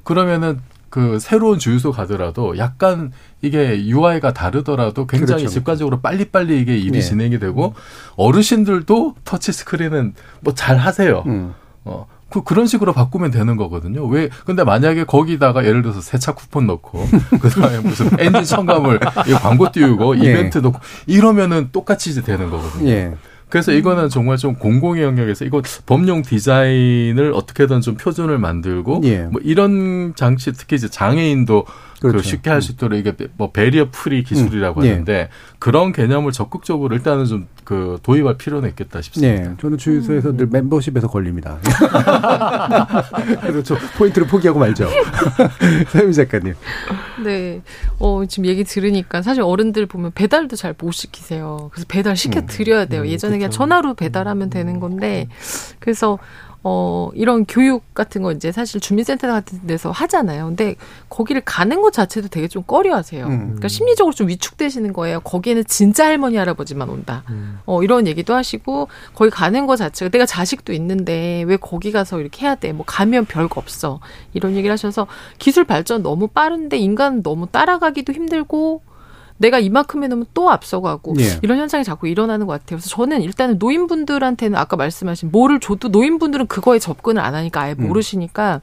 [0.03, 0.59] 그러면은
[0.91, 3.13] 그 새로운 주유소 가더라도 약간
[3.43, 5.55] 이게 UI가 다르더라도 굉장히 그렇죠.
[5.55, 7.01] 직관적으로 빨리빨리 이게 일이 네.
[7.01, 7.75] 진행이 되고
[8.17, 11.23] 어르신들도 터치 스크린은 뭐 잘 하세요.
[11.27, 11.55] 음.
[11.85, 12.09] 어.
[12.31, 14.07] 그 그런 식으로 바꾸면 되는 거거든요.
[14.07, 17.07] 왜 근데 만약에 거기다가 예를 들어서 세차 쿠폰 넣고
[17.41, 18.99] 그다음에 무슨 엔진 첨가물
[19.41, 20.31] 광고 띄우고 네.
[20.31, 22.89] 이벤트 넣고 이러면은 똑같이 이제 되는 거거든요.
[22.89, 23.15] 예.
[23.49, 29.23] 그래서 이거는 정말 좀 공공의 영역에서 이거 범용 디자인을 어떻게든 좀 표준을 만들고 예.
[29.23, 31.65] 뭐 이런 장치 특히 이제 장애인도
[32.01, 32.23] 그 그렇죠.
[32.23, 34.87] 그 쉽게 할 수 있도록 이게 뭐 barrier free 기술이라고 음.
[34.87, 34.91] 예.
[34.91, 35.29] 하는데
[35.59, 39.51] 그런 개념을 적극적으로 일단은 좀 그 도입할 필요는 있겠다 싶습니다.
[39.51, 41.59] 네, 저는 주유소에서 늘 멤버십에서 걸립니다.
[43.43, 44.89] 그래서 저 포인트를 포기하고 말죠.
[45.93, 46.55] 서유 작가님.
[47.23, 47.61] 네,
[47.99, 51.69] 어, 지금 얘기 들으니까 사실 어른들 보면 배달도 잘 못 시키세요.
[51.73, 53.03] 그래서 배달 시켜 드려야 돼요.
[53.03, 55.29] 음, 예전에 음, 그냥 전화로 배달하면 되는 건데
[55.79, 56.19] 그래서
[56.71, 60.47] 어, 이런 교육 같은 거 이제 사실 주민센터 같은 데서 하잖아요.
[60.49, 60.75] 근데
[61.09, 63.27] 거기를 가는 것 자체도 되게 좀 꺼려 하세요.
[63.27, 63.39] 음.
[63.39, 65.21] 그러니까 심리적으로 좀 위축되시는 거예요.
[65.21, 67.25] 거기에는 진짜 할머니, 할아버지만 온다.
[67.31, 67.59] 음.
[67.65, 72.45] 어, 이런 얘기도 하시고, 거기 가는 것 자체가 내가 자식도 있는데 왜 거기 가서 이렇게
[72.45, 72.73] 해야 돼?
[72.73, 74.01] 뭐 가면 별거 없어.
[74.35, 75.07] 이런 얘기를 하셔서
[75.39, 78.83] 기술 발전 너무 빠른데 인간 너무 따라가기도 힘들고
[79.39, 81.39] 내가 이만큼 해놓으면 또 앞서가고 예.
[81.43, 82.79] 이런 현상이 자꾸 일어나는 것 같아요.
[82.79, 87.87] 그래서 저는 일단은 노인분들한테는 아까 말씀하신 뭐를 줘도 노인분들은 그거에 접근을 안 하니까 아예 음.
[87.87, 88.61] 모르시니까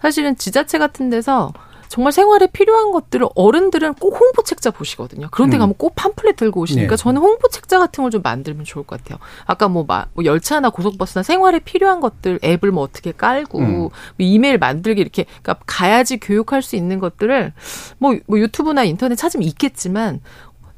[0.00, 1.52] 사실은 지자체 같은 데서
[1.88, 5.28] 정말 생활에 필요한 것들을 어른들은 꼭 홍보책자 보시거든요.
[5.30, 5.60] 그런데 음.
[5.60, 6.96] 가면 꼭 팜플렛 들고 오시니까 네.
[6.96, 9.18] 저는 홍보책자 같은 걸 좀 만들면 좋을 것 같아요.
[9.44, 13.78] 아까 뭐, 마, 뭐 열차나 고속버스나 생활에 필요한 것들 앱을 뭐 어떻게 깔고 음.
[13.78, 17.52] 뭐 이메일 만들기 이렇게 그러니까 가야지 교육할 수 있는 것들을
[17.98, 20.20] 뭐, 뭐 유튜브나 인터넷 찾으면 있겠지만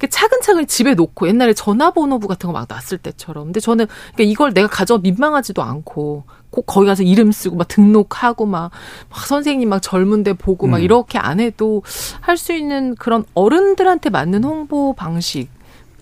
[0.09, 3.45] 차근차근 집에 놓고 옛날에 전화번호부 같은 거막 놨을 때처럼.
[3.45, 8.47] 근데 저는 그러니까 이걸 내가 가져 민망하지도 않고 꼭 거기 가서 이름 쓰고 막 등록하고
[8.47, 8.71] 막,
[9.09, 10.83] 막 선생님 막 젊은데 보고 막 음.
[10.83, 11.83] 이렇게 안 해도
[12.21, 15.49] 할 수 있는 그런 어른들한테 맞는 홍보 방식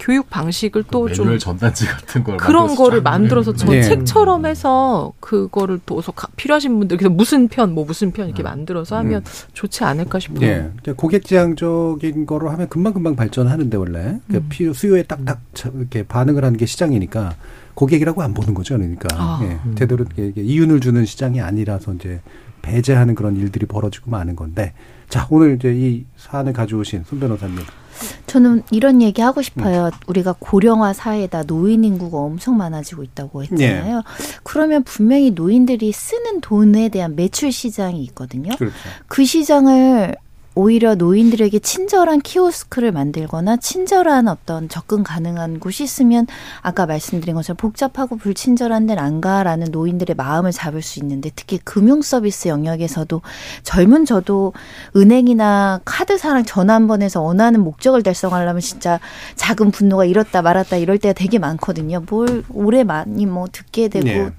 [0.00, 3.82] 교육 방식을 또좀 매뉴얼 전단지 같은 걸 그런 거를 만들어서 저 네.
[3.82, 6.00] 책처럼 해서 그거를 또
[6.36, 8.44] 필요하신 분들 그래서 무슨 편 뭐 무슨 편 이렇게 음.
[8.44, 9.48] 만들어서 하면 음.
[9.54, 10.40] 좋지 않을까 싶어요.
[10.40, 10.92] 네.
[10.96, 14.46] 고객 지향적인 거로 하면 금방 금방 발전하는데 원래 그 음.
[14.48, 15.40] 필요 수요에 딱딱
[15.74, 17.34] 이렇게 반응을 하는 게 시장이니까
[17.78, 18.76] 고객이라고 안 보는 거죠.
[18.76, 19.40] 그러니까 아.
[19.44, 19.60] 예.
[19.64, 19.76] 음.
[19.78, 22.20] 제대로 이윤을 주는 시장이 아니라서 이제
[22.60, 24.72] 배제하는 그런 일들이 벌어지고 마는 건데
[25.08, 27.60] 자 오늘 이제 이 사안을 가져오신 손 변호사님
[28.26, 29.86] 저는 이런 얘기 하고 싶어요.
[29.86, 29.90] 음.
[30.08, 33.96] 우리가 고령화 사회다 노인 인구가 엄청 많아지고 있다고 했잖아요.
[33.96, 34.02] 네.
[34.42, 38.56] 그러면 분명히 노인들이 쓰는 돈에 대한 매출 시장이 있거든요.
[38.56, 38.74] 그렇죠.
[39.06, 40.16] 그 시장을
[40.58, 46.26] 오히려 노인들에게 친절한 키오스크를 만들거나 친절한 어떤 접근 가능한 곳이 있으면
[46.62, 52.02] 아까 말씀드린 것처럼 복잡하고 불친절한 데는 안 가라는 노인들의 마음을 잡을 수 있는데 특히 금융
[52.02, 53.22] 서비스 영역에서도
[53.62, 54.52] 젊은 저도
[54.96, 58.98] 은행이나 카드사랑 전화 한 번 해서 원하는 목적을 달성하려면 진짜
[59.36, 62.02] 작은 분노가 이렇다 말았다 이럴 때가 되게 많거든요.
[62.08, 64.32] 뭘 오래 많이 뭐 듣게 되고 네.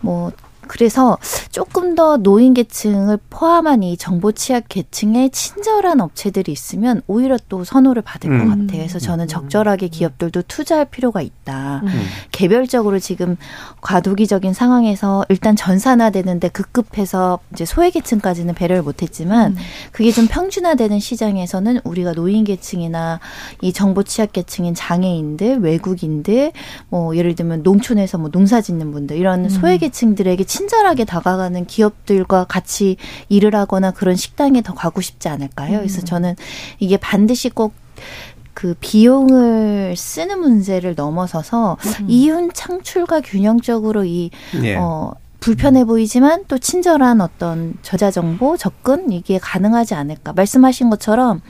[0.00, 0.32] 뭐
[0.68, 1.18] 그래서
[1.50, 8.02] 조금 더 노인 계층을 포함한 이 정보 취약 계층에 친절한 업체들이 있으면 오히려 또 선호를
[8.02, 8.38] 받을 음.
[8.38, 8.66] 것 같아요.
[8.66, 11.80] 그래서 저는 적절하게 기업들도 투자할 필요가 있다.
[11.84, 11.88] 음.
[12.30, 13.36] 개별적으로 지금
[13.80, 19.56] 과도기적인 상황에서 일단 전산화되는데 급급해서 이제 소외 계층까지는 배려를 못했지만 음.
[19.92, 23.20] 그게 좀 평준화되는 시장에서는 우리가 노인 계층이나
[23.62, 26.52] 이 정보 취약 계층인 장애인들, 외국인들,
[26.88, 29.48] 뭐 예를 들면 농촌에서 뭐 농사짓는 분들 이런 음.
[29.48, 32.96] 소외 계층들에게 친절하게 다가가는 기업들과 같이
[33.28, 35.78] 일을 하거나 그런 식당에 더 가고 싶지 않을까요?
[35.78, 36.04] 그래서 음.
[36.04, 36.36] 저는
[36.78, 42.06] 이게 반드시 꼭그 비용을 쓰는 문제를 넘어서서 음.
[42.08, 44.30] 이윤 창출과 균형적으로 이
[44.62, 44.76] 예.
[44.76, 51.40] 어, 불편해 보이지만 또 친절한 어떤 저자 정보 접근 이게 가능하지 않을까 말씀하신 것처럼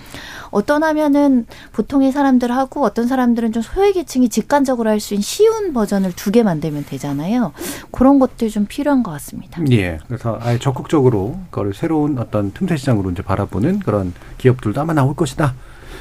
[0.50, 6.30] 어떤 하면은 보통의 사람들하고 어떤 사람들은 좀 소외계층이 직관적으로 할 수 있는 쉬운 버전을 두
[6.30, 7.52] 개 만들면 되잖아요.
[7.90, 9.62] 그런 것들 좀 필요한 것 같습니다.
[9.70, 9.98] 예.
[10.06, 15.54] 그래서 아예 적극적으로 그걸 새로운 어떤 틈새 시장으로 이제 바라보는 그런 기업들도 아마 나올 것이다.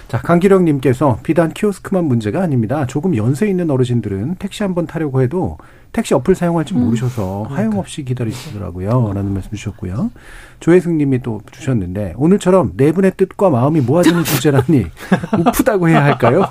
[0.08, 2.86] 자, 강기령님께서 비단 키오스크만 문제가 아닙니다.
[2.86, 5.58] 조금 연세 있는 어르신들은 택시 한번 타려고 해도
[5.92, 6.86] 택시 어플 사용할 줄 음.
[6.86, 7.52] 모르셔서 음.
[7.52, 9.14] 하염없이 기다리시더라고요.
[9.16, 10.12] 라는 말씀 주셨고요.
[10.60, 14.88] 조혜승 님이 또 주셨는데 오늘처럼 네 분의 뜻과 마음이 모아지는 주제라니
[15.40, 16.46] 우프다고 해야 할까요?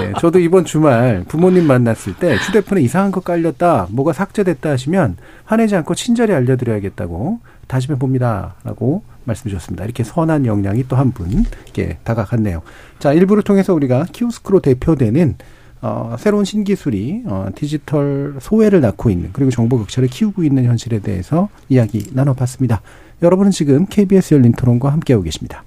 [0.00, 5.76] 네, 저도 이번 주말 부모님 만났을 때 휴대폰에 이상한 거 깔렸다, 뭐가 삭제됐다 하시면 화내지
[5.76, 8.54] 않고 친절히 알려드려야겠다고 다짐해 봅니다.
[8.64, 9.84] 라고 말씀 주셨습니다.
[9.84, 12.62] 이렇게 선한 역량이 또 한 분께 다가갔네요.
[12.98, 15.34] 자, 일부를 통해서 우리가 키오스크로 대표되는
[15.82, 21.48] 어, 새로운 신기술이 어, 디지털 소외를 낳고 있는 그리고 정보 격차를 키우고 있는 현실에 대해서
[21.68, 22.80] 이야기 나눠봤습니다.
[23.22, 25.62] 여러분은 지금 KBS 열린 토론과 함께하고 계십니다.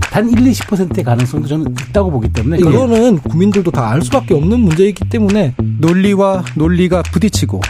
[0.00, 5.08] 단 1, 20%의 가능성도 저는 있다고 보기 때문에 이거는 국민들도 다 알 수밖에 없는 문제이기
[5.08, 7.60] 때문에 논리와 논리가 부딪히고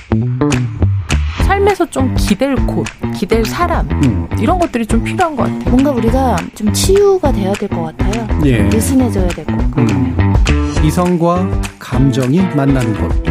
[1.53, 4.27] 삶에서 좀 기댈 곳, 기댈 사람 음.
[4.41, 5.71] 이런 것들이 좀 필요한 것 같아요.
[5.71, 8.27] 뭔가 우리가 좀 치유가 돼야 될 것 같아요.
[8.47, 8.63] 예.
[8.63, 9.53] 느슨해져야 되고.
[9.77, 10.35] 음.
[10.83, 11.47] 이성과
[11.79, 13.23] 감정이 만나는 곳.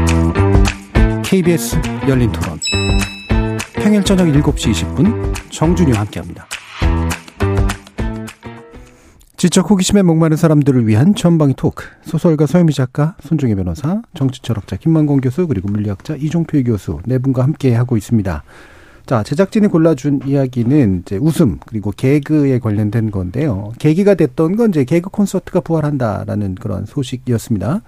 [1.23, 2.59] KBS 열린 토론.
[3.73, 6.45] 평일 저녁 7시 20분 정준이와 함께합니다.
[9.41, 11.83] 지적 호기심에 목마른 사람들을 위한 전방위 토크.
[12.03, 17.73] 소설가 서유미 작가, 손종혜 변호사, 정치철학자 김만공 교수, 그리고 물리학자 이종필 교수 네 분과 함께
[17.73, 18.43] 하고 있습니다.
[19.05, 23.71] 자, 제작진이 골라준 이야기는 이제 웃음 그리고 개그에 관련된 건데요.
[23.79, 27.81] 계기가 됐던 건 이제 개그 콘서트가 부활한다라는 그런 소식이었습니다.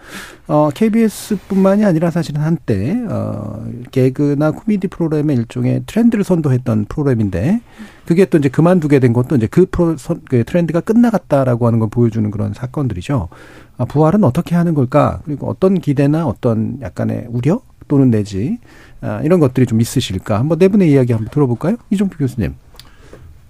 [0.47, 7.61] 어, KBS뿐만이 아니라 사실은 한때 어, 개그나 코미디 프로그램의 일종의 트렌드를 선도했던 프로그램인데
[8.05, 9.95] 그게 또 이제 그만두게 된 것도 이제 그 프로
[10.29, 13.29] 그 트렌드가 끝나갔다라고 하는 걸 보여주는 그런 사건들이죠.
[13.77, 15.21] 아, 부활은 어떻게 하는 걸까?
[15.23, 18.59] 그리고 어떤 기대나 어떤 약간의 우려 또는 내지
[18.92, 18.92] 아,
[19.23, 20.39] 이런 것들이 좀 있으실까?
[20.39, 21.77] 한번 네 분의 이야기 한번 들어볼까요?
[21.89, 22.55] 이종필 교수님.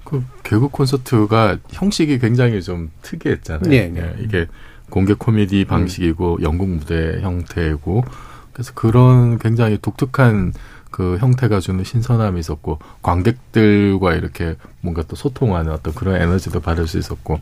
[0.03, 3.69] 그 개그 콘서트가 형식이 굉장히 좀 특이했잖아요.
[3.69, 4.01] 네, 네.
[4.01, 4.47] 예, 이게
[4.89, 6.43] 공개 코미디 방식이고 음.
[6.43, 8.03] 연극 무대 형태고
[8.51, 10.53] 그래서 그런 굉장히 독특한
[10.91, 16.99] 그 형태가 주는 신선함이 있었고 관객들과 이렇게 뭔가 또 소통하는 어떤 그런 에너지도 받을 수
[16.99, 17.39] 있었고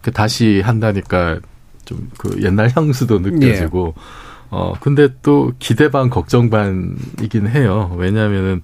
[0.00, 1.40] 그 다시 한다니까
[1.84, 4.00] 좀 그 옛날 향수도 느껴지고 예.
[4.56, 7.94] 어, 근데 또 기대 반 걱정 반이긴 해요.
[7.98, 8.62] 왜냐면은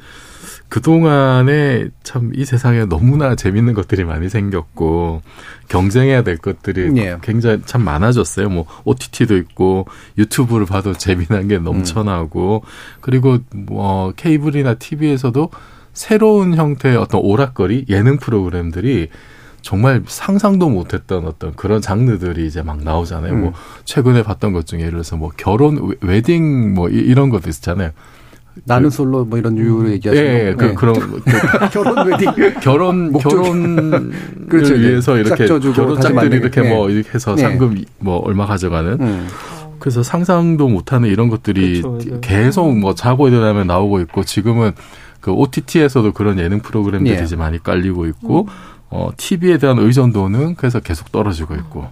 [0.71, 5.21] 그동안에 참 이 세상에 너무나 재밌는 것들이 많이 생겼고
[5.69, 7.19] 경쟁해야 될 것들이 예.
[7.21, 8.49] 굉장히 참 많아졌어요.
[8.49, 9.87] 뭐 OTT도 있고
[10.17, 12.69] 유튜브를 봐도 재미난 게 넘쳐나고 음.
[13.03, 15.51] 그리고 뭐 케이블이나 TV에서도
[15.93, 19.09] 새로운 형태의 어떤 오락거리 예능 프로그램들이
[19.63, 23.33] 정말 상상도 못했던 어떤 그런 장르들이 이제 막 나오잖아요.
[23.33, 23.43] 뭐 음.
[23.43, 23.53] 뭐
[23.85, 27.91] 최근에 봤던 것 중에 예를 들어서 뭐 결혼 웨딩 뭐 이런 것도 있잖아요.
[28.65, 30.75] 나는 솔로 뭐 이런 유로 얘기하시는 예, 예, 그, 네.
[30.75, 34.13] 그런 그, 결혼 웨딩 결혼 결혼을
[34.51, 36.75] 그렇죠, 위해서 이렇게 결혼 짝들이 이렇게 네.
[36.75, 37.43] 뭐 이렇게 해서 네.
[37.43, 39.29] 상금 뭐 얼마 가져가는 음.
[39.79, 44.73] 그래서 상상도 못하는 이런 것들이 그렇죠, 계속 뭐 자고 일어나면 나오고 있고 지금은
[45.21, 47.23] 그 OTT에서도 그런 예능 프로그램들이 예.
[47.23, 48.47] 이제 많이 깔리고 있고 음.
[48.93, 51.89] 어, TV에 대한 의존도는 그래서 계속 떨어지고 있고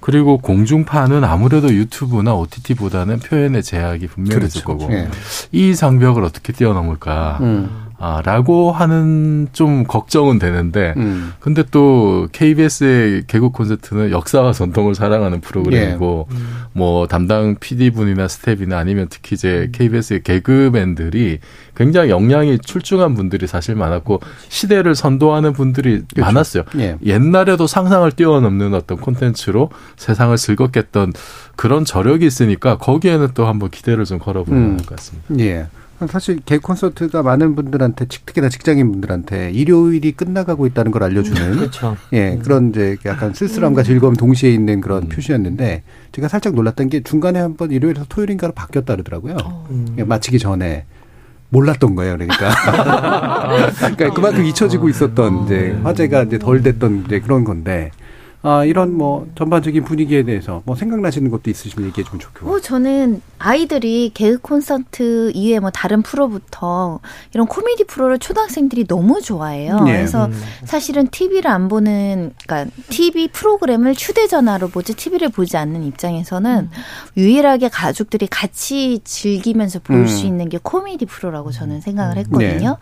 [0.00, 4.64] 그리고 공중파는 아무래도 유튜브나 OTT보다는 표현의 제약이 분명히 그렇죠.
[4.64, 5.10] 거고 네.
[5.52, 7.89] 이 장벽을 어떻게 뛰어넘을까 음.
[8.02, 11.34] 아, 라고 하는 좀 걱정은 되는데, 음.
[11.38, 16.34] 근데 또 KBS의 개국 콘서트는 역사와 전통을 사랑하는 프로그램이고, 예.
[16.34, 16.64] 음.
[16.72, 21.40] 뭐 담당 PD분이나 스텝이나 아니면 특히 이제 KBS의 개그맨들이
[21.76, 26.24] 굉장히 역량이 출중한 분들이 사실 많았고, 시대를 선도하는 분들이 그렇죠.
[26.24, 26.62] 많았어요.
[26.78, 26.96] 예.
[27.04, 31.12] 옛날에도 상상을 뛰어넘는 어떤 콘텐츠로 세상을 즐겁게 했던
[31.54, 34.76] 그런 저력이 있으니까 거기에는 또 한번 기대를 좀 걸어보는 음.
[34.78, 35.34] 것 같습니다.
[35.40, 35.66] 예.
[36.08, 41.96] 사실 개 콘서트가 많은 분들한테 특히나 직장인 분들한테 일요일이 끝나가고 있다는 걸 알려주는 그렇죠.
[42.12, 42.38] 예 음.
[42.40, 45.82] 그런 이제 약간 쓸쓸함과 즐거움 동시에 있는 그런 표시였는데
[46.12, 49.36] 제가 살짝 놀랐던 게 중간에 한번 일요일에서 토요일인가로 바뀌었다 그러더라고요.
[49.70, 49.94] 음.
[49.98, 50.84] 예, 마치기 전에
[51.50, 52.16] 몰랐던 거예요.
[52.16, 52.50] 그러니까
[53.74, 57.90] 그러니까 그만큼 잊혀지고 있었던 이제 화제가 이제 덜 됐던 이제 그런 건데
[58.42, 62.50] 아, 이런 뭐 전반적인 분위기에 대해서 뭐 생각나시는 것도 있으시면 얘기해 주면 좋겠고.
[62.50, 67.00] 어, 저는 아이들이 개그 콘서트 이외에 뭐 다른 프로부터
[67.34, 69.84] 이런 코미디 프로를 초등학생들이 너무 좋아해요.
[69.88, 69.92] 예.
[69.92, 70.42] 그래서 음.
[70.64, 76.70] 사실은 TV를 안 보는, 그러니까 TV 프로그램을 휴대전화로 보지 TV를 보지 않는 입장에서는
[77.18, 80.28] 유일하게 가족들이 같이 즐기면서 볼수 음.
[80.28, 82.78] 있는 게 코미디 프로라고 저는 생각을 했거든요.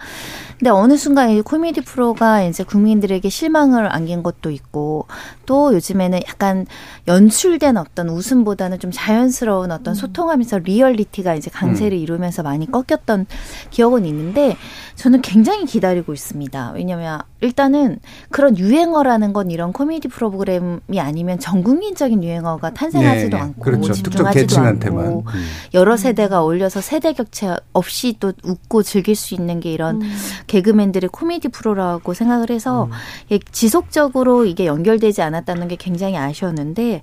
[0.58, 5.06] 근데 어느 순간 이 코미디 프로가 이제 국민들에게 실망을 안긴 것도 있고
[5.48, 6.66] 또 요즘에는 약간
[7.08, 13.24] 연출된 어떤 웃음보다는 좀 자연스러운 어떤 소통하면서 리얼리티가 이제 강세를 이루면서 많이 꺾였던
[13.70, 14.58] 기억은 있는데
[14.94, 16.72] 저는 굉장히 기다리고 있습니다.
[16.74, 23.62] 왜냐면 일단은 그런 유행어라는 건 이런 코미디 프로그램이 아니면 전 국민적인 유행어가 탄생하지도 네, 않고
[23.62, 23.92] 그렇죠.
[23.94, 25.06] 집중하지도 계층한테만.
[25.06, 25.44] 않고 음.
[25.72, 30.02] 여러 세대가 어울려서 세대 격차 없이 또 웃고 즐길 수 있는 게 이런
[30.46, 32.90] 개그맨들의 코미디 프로라고 생각을 해서
[33.30, 37.02] 이게 지속적으로 이게 연결되지 않 았다는 게 굉장히 아쉬웠는데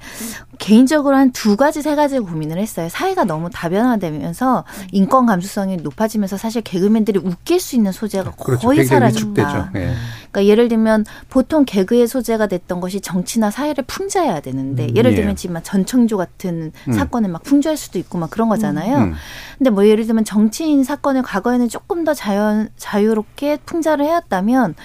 [0.59, 2.87] 개인적으로 한 두 가지 세 가지 고민을 했어요.
[2.89, 8.65] 사회가 너무 다변화되면서 인권 감수성이 높아지면서 사실 개그맨들이 웃길 수 있는 소재가 그렇죠.
[8.67, 9.41] 거의 사라진다.
[9.43, 9.69] 위축되죠.
[9.75, 9.93] 예.
[10.31, 15.15] 그러니까 예를 들면 보통 개그의 소재가 됐던 것이 정치나 사회를 풍자해야 되는데 예를 예.
[15.15, 16.93] 들면 지금 막 전청조 같은 음.
[16.93, 18.97] 사건을 막 풍자할 수도 있고 막 그런 거잖아요.
[18.97, 19.13] 음.
[19.57, 24.75] 근데 뭐 예를 들면 정치인 사건을 과거에는 조금 더 자연 자유롭게 풍자를 해왔다면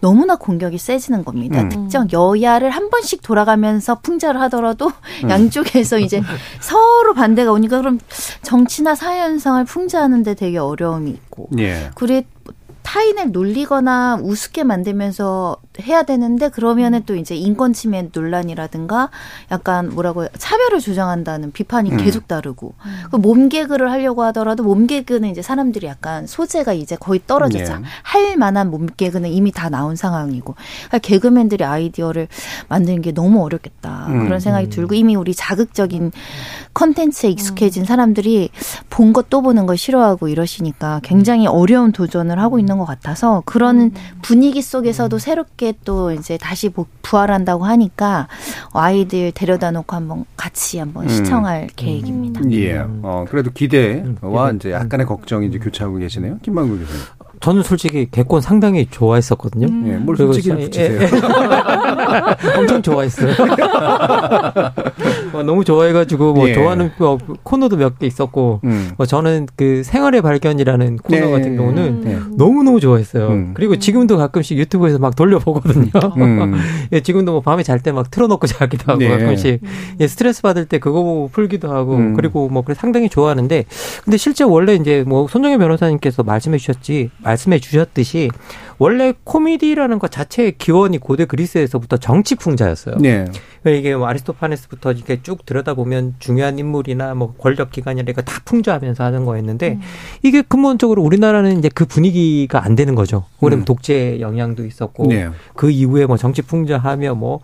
[0.00, 1.62] 너무나 공격이 세지는 겁니다.
[1.62, 1.68] 음.
[1.68, 4.92] 특정 여야를 한 번씩 돌아가면서 풍자를 하더라도
[5.24, 5.30] 음.
[5.30, 6.22] 양쪽에서 이제
[6.60, 7.98] 서로 반대가 오니까 그럼
[8.42, 11.90] 정치나 사회 현상을 풍자하는데 되게 어려움이 있고 예.
[11.94, 12.24] 그래
[12.86, 19.10] 타인을 놀리거나 우습게 만들면서 해야 되는데 그러면은 또 이제 인권 침해 논란이라든가
[19.50, 20.30] 약간 뭐라고 해요?
[20.38, 21.96] 차별을 조장한다는 비판이 음.
[21.96, 22.74] 계속 따르고
[23.10, 27.72] 그 몸개그를 하려고 하더라도 몸개그는 이제 사람들이 약간 소재가 이제 거의 떨어졌죠.
[27.72, 27.76] 예.
[28.04, 30.54] 할 만한 몸개그는 이미 다 나온 상황이고
[30.86, 32.28] 그러니까 개그맨들이 아이디어를
[32.68, 34.24] 만드는 게 너무 어렵겠다 음.
[34.26, 36.12] 그런 생각이 들고 이미 우리 자극적인
[36.72, 38.50] 컨텐츠에 익숙해진 사람들이
[38.90, 43.92] 본 것 또 보는 걸 싫어하고 이러시니까 굉장히 어려운 도전을 하고 있는 것 같아서 그런
[44.22, 48.28] 분위기 속에서도 새롭게 또 이제 다시 보- 부활한다고 하니까
[48.72, 51.08] 아이들 데려다 놓고 한번 같이 한번 음.
[51.08, 52.40] 시청할 계획입니다.
[52.52, 52.78] 예.
[53.02, 54.56] 어, 그래도 기대와 음.
[54.56, 56.38] 이제 약간의 걱정이 이제 교차하고 계시네요.
[56.42, 57.00] 김만국 교수님.
[57.40, 59.66] 저는 솔직히 개콘 상당히 좋아했었거든요.
[59.92, 60.98] 예, 뭘 솔직히 사- 붙이세요.
[61.00, 61.08] 예, 예.
[62.58, 63.32] 엄청 좋아했어요.
[65.32, 66.54] 어, 너무 좋아해가지고 뭐 예.
[66.54, 68.90] 좋아하는 뭐 코너도 몇 개 있었고 음.
[68.98, 71.30] 뭐 저는 그 생활의 발견이라는 코너 네.
[71.30, 72.18] 같은 경우는 네.
[72.36, 73.28] 너무 너무 좋아했어요.
[73.28, 73.50] 음.
[73.54, 75.90] 그리고 지금도 가끔씩 유튜브에서 막 돌려보거든요.
[76.18, 76.54] 음.
[76.92, 79.08] 예, 지금도 뭐 밤에 잘 때 막 틀어놓고 자기도 하고 네.
[79.08, 79.60] 가끔씩
[80.00, 82.14] 예, 스트레스 받을 때 그거 보고 풀기도 하고 음.
[82.14, 83.64] 그리고 뭐 그래 상당히 좋아하는데
[84.04, 88.30] 근데 실제 원래 이제 뭐 손정혜 변호사님께서 말씀해 주셨지 말씀해 주셨듯이
[88.78, 92.96] 원래 코미디라는 것 자체의 기원이 고대 그리스에서부터 정치 풍자였어요.
[92.98, 93.24] 네.
[93.62, 99.02] 그러니까 이게 뭐 아리스토파네스부터 이렇게 쭉 들여다보면 중요한 인물이나 뭐 권력 기관이나 이거 다 풍자하면서
[99.02, 99.78] 하는 거였는데
[100.22, 103.24] 이게 근본적으로 우리나라는 이제 그 분위기가 안 되는 거죠.
[103.40, 103.64] 왜냐면 음.
[103.64, 105.28] 독재 영향도 있었고 네.
[105.54, 107.40] 그 이후에 뭐 정치 풍자하며 뭐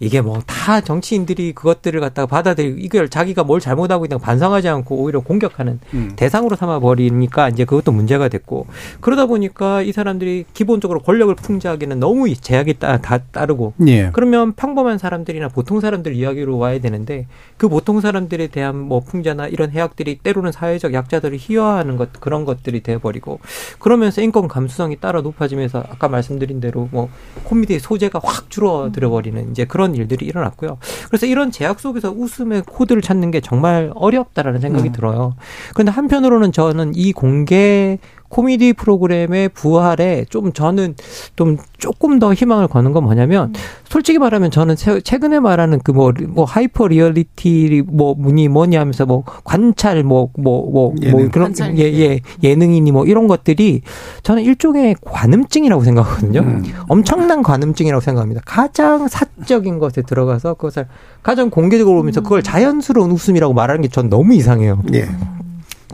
[0.00, 5.20] 이게 뭐 다 정치인들이 그것들을 갖다가 받아들이고 이걸 자기가 뭘 잘못하고 있다고 반성하지 않고 오히려
[5.20, 6.12] 공격하는 음.
[6.16, 8.66] 대상으로 삼아 버리니까 이제 그것도 문제가 됐고
[9.00, 14.10] 그러다 보니까 이 사람들이 기본적으로 권력을 풍자하기는 너무 제약이 따, 다 따르고 예.
[14.12, 19.70] 그러면 평범한 사람들이나 보통 사람들 이야기로 와야 되는데 그 보통 사람들에 대한 뭐 풍자나 이런
[19.70, 23.38] 해악들이 때로는 사회적 약자들을 희화하는 것 그런 것들이 돼 버리고
[23.78, 27.08] 그러면서 인권 감수성이 따라 높아지면서 아까 말씀드린 대로 뭐
[27.44, 30.78] 코미디의 소재가 확 줄어들어 버리는 이제 그런 일들이 일어났고요.
[31.08, 34.92] 그래서 이런 제약 속에서 웃음의 코드를 찾는 게 정말 어렵다라는 생각이 음.
[34.92, 35.36] 들어요.
[35.74, 37.98] 그런데 한편으로는 저는 이 공개
[38.28, 40.94] 코미디 프로그램의 부활에 좀 저는
[41.36, 43.52] 좀 조금 더 희망을 거는 건 뭐냐면
[43.88, 49.06] 솔직히 말하면 저는 세- 최근에 말하는 그 뭐 뭐 hyper reality 뭐 뭐니 뭐니 하면서
[49.06, 51.30] 뭐 관찰 뭐 뭐뭐뭐 예능.
[51.30, 53.82] 그런 예예 예능이니 뭐 이런 것들이
[54.22, 56.40] 저는 일종의 관음증이라고 생각하거든요.
[56.40, 56.64] 음.
[56.88, 58.42] 엄청난 관음증이라고 생각합니다.
[58.44, 60.86] 가장 사적인 것에 들어가서 그것을
[61.22, 64.82] 가장 공개적으로 보면서 그걸 자연스러운 웃음이라고 말하는 게 전 너무 이상해요.
[64.94, 65.06] 예.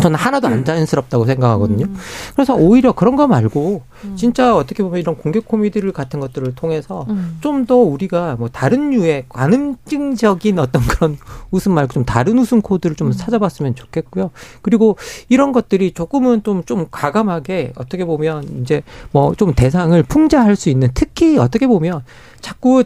[0.01, 1.87] 저는 하나도 안 자연스럽다고 생각하거든요.
[2.35, 3.83] 그래서 오히려 그런 거 말고
[4.17, 7.37] 진짜 어떻게 보면 이런 공개 코미디를 같은 것들을 통해서 음.
[7.43, 11.19] 좀더 우리가 뭐 다른 류의 관음증적인 어떤 그런
[11.51, 13.13] 웃음 말고 좀 다른 웃음 코드를 좀 음.
[13.13, 14.31] 찾아봤으면 좋겠고요.
[14.63, 14.97] 그리고
[15.29, 20.91] 이런 것들이 조금은 좀, 좀 과감하게 어떻게 보면 이제 뭐 좀 대상을 풍자할 수 있는
[20.95, 22.03] 특히 어떻게 보면
[22.41, 22.85] 자꾸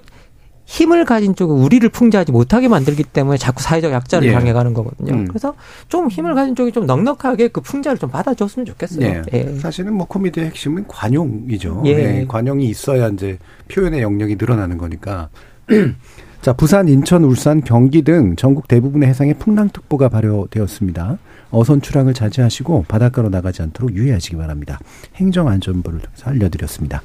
[0.66, 4.32] 힘을 가진 쪽은 우리를 풍자하지 못하게 만들기 때문에 자꾸 사회적 약자를 예.
[4.32, 5.14] 당해가는 거거든요.
[5.14, 5.24] 음.
[5.26, 5.54] 그래서
[5.88, 9.06] 좀 힘을 가진 쪽이 좀 넉넉하게 그 풍자를 좀 받아줬으면 좋겠어요.
[9.06, 9.22] 예.
[9.32, 9.54] 예.
[9.58, 11.82] 사실은 뭐 코미디의 핵심은 관용이죠.
[11.86, 11.90] 예.
[11.90, 12.24] 예.
[12.26, 13.38] 관용이 있어야 이제
[13.68, 15.28] 표현의 영역이 늘어나는 거니까.
[16.42, 21.18] 자, 부산, 인천, 울산, 경기 등 전국 대부분의 해상에 풍랑특보가 발효되었습니다.
[21.50, 24.78] 어선 출항을 자제하시고 바닷가로 나가지 않도록 유의하시기 바랍니다.
[25.14, 27.02] 행정안전부를 통해서 알려드렸습니다.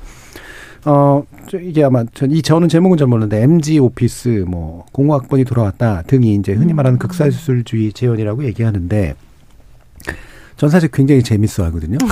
[0.85, 1.23] 어,
[1.61, 6.53] 이게 아마, 전, 이, 저는 제목은 잘 모르는데, MG 오피스, 뭐, 공허학번이 돌아왔다 등이 이제
[6.53, 6.99] 흔히 말하는 음.
[6.99, 9.15] 극사수술주의 재현이라고 얘기하는데,
[10.57, 11.97] 전 사실 굉장히 재밌어 하거든요.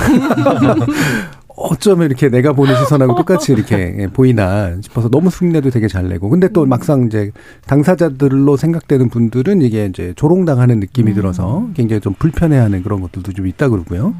[1.60, 6.30] 어쩌면 이렇게 내가 보는 시선하고 똑같이 이렇게 예, 보이나 싶어서 너무 흉내도 되게 잘 내고.
[6.30, 7.32] 근데 또 막상 이제
[7.66, 11.14] 당사자들로 생각되는 분들은 이게 이제 조롱당하는 느낌이 음.
[11.14, 14.14] 들어서 굉장히 좀 불편해하는 그런 것들도 좀 있다 그러고요.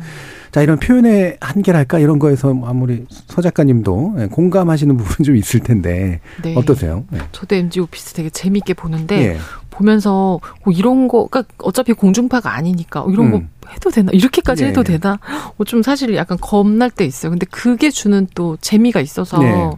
[0.51, 6.21] 자, 이런 표현의 한계랄까 이런 거에서 아무리 서 작가님도 예, 공감하시는 부분 좀 있을 텐데
[6.43, 6.55] 네.
[6.57, 7.05] 어떠세요?
[7.11, 7.21] 네.
[7.33, 9.39] 저도 MG 오피스 되게 재밌게 보는데 네.
[9.71, 13.31] 보면서 뭐 이런 거, 그러니까 어차피 공중파가 아니니까 이런 음.
[13.33, 14.11] 거 해도 되나?
[14.13, 14.99] 이렇게까지 해도 네.
[14.99, 15.21] 되나?
[15.57, 17.31] 뭐좀 사실 약간 겁날 때 있어요.
[17.31, 19.71] 근데 그게 주는 또 재미가 있어서 네.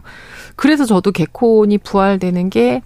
[0.55, 2.81] 그래서 저도 개콘이 부활되는 게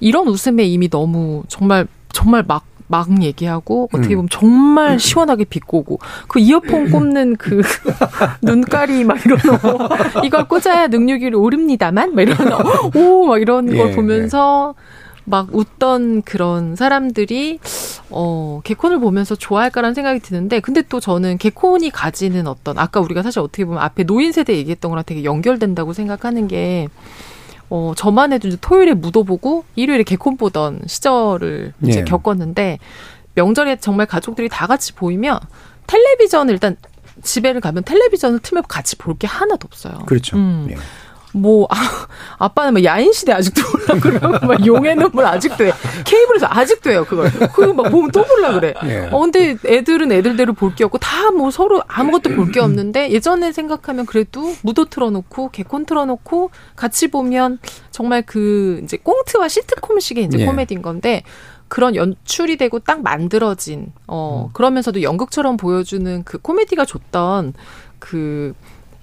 [0.00, 4.16] 이런 웃음에 이미 너무 정말 정말 막 막 얘기하고 어떻게 음.
[4.16, 4.98] 보면 정말 음.
[4.98, 7.62] 시원하게 비꼬고 그 이어폰 꼽는 그
[8.42, 9.88] 눈깔이 막 이런 거
[10.24, 12.36] 이걸 꽂아야 능력이 오릅니다만 막 이런
[12.94, 14.74] 오 막 이런 걸 예, 보면서
[15.24, 17.58] 막 웃던 그런 사람들이
[18.10, 23.40] 어 개콘을 보면서 좋아할까라는 생각이 드는데 근데 또 저는 개콘이 가지는 어떤 아까 우리가 사실
[23.40, 26.86] 어떻게 보면 앞에 노인 세대 얘기했던 거랑 되게 연결된다고 생각하는 게
[27.70, 32.04] 어, 저만 해도 이제 토요일에 묻어보고 일요일에 개콘 보던 시절을 이제 예.
[32.04, 32.78] 겪었는데
[33.34, 35.40] 명절에 정말 가족들이 다 같이 보이면
[35.86, 36.76] 텔레비전을 일단
[37.22, 39.98] 집에를 가면 텔레비전을 틀면 같이 볼 게 하나도 없어요.
[40.06, 40.36] 그렇죠.
[40.36, 40.68] 음.
[40.70, 40.76] 예.
[41.36, 41.76] 뭐, 아,
[42.38, 45.72] 아빠는 막 야인 시대 아직도 올라 그러고, 막 용의 눈물 아직도 해.
[46.04, 47.30] 케이블에서 아직도 해요, 그걸.
[47.30, 48.74] 그거 막 보면 또 볼라 그래.
[48.84, 49.08] 예.
[49.10, 53.52] 어, 근데 애들은 애들대로 볼 게 없고, 다 뭐 서로 아무것도 볼 게 없는데, 예전에
[53.52, 57.58] 생각하면 그래도 무도 틀어놓고, 개콘 틀어놓고, 같이 보면
[57.90, 60.46] 정말 그, 이제 꽁트와 시트콤식의 이제 예.
[60.46, 61.22] 코미디인 건데,
[61.68, 64.52] 그런 연출이 되고 딱 만들어진, 어, 음.
[64.52, 67.54] 그러면서도 연극처럼 보여주는 그 코미디가 줬던
[67.98, 68.54] 그,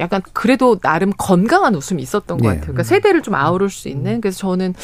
[0.03, 2.47] 약간 그래도 나름 건강한 웃음이 있었던 것 네.
[2.47, 2.61] 같아요.
[2.61, 4.21] 그러니까 세대를 좀 아우를 수 있는.
[4.21, 4.75] 그래서 저는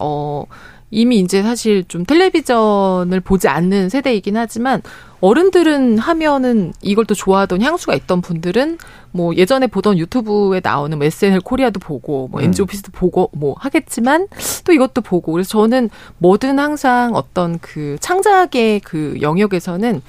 [0.00, 0.44] 어
[0.90, 4.80] 이미 이제 사실 좀 텔레비전을 보지 않는 세대이긴 하지만
[5.20, 8.78] 어른들은 하면은 이걸 또 좋아하던 향수가 있던 분들은
[9.10, 12.52] 뭐 예전에 보던 유튜브에 나오는 뭐 SNL 코리아도 보고 뭐 음.
[12.60, 14.28] 오피스도 보고 뭐 하겠지만
[14.64, 20.02] 또 이것도 보고 그래서 저는 뭐든 항상 어떤 그 창작의 그 영역에서는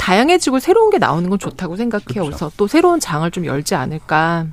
[0.00, 2.24] 다양해지고 새로운 게 나오는 건 좋다고 생각해요.
[2.24, 2.24] 그렇죠.
[2.24, 4.46] 그래서 또 새로운 장을 좀 열지 않을까.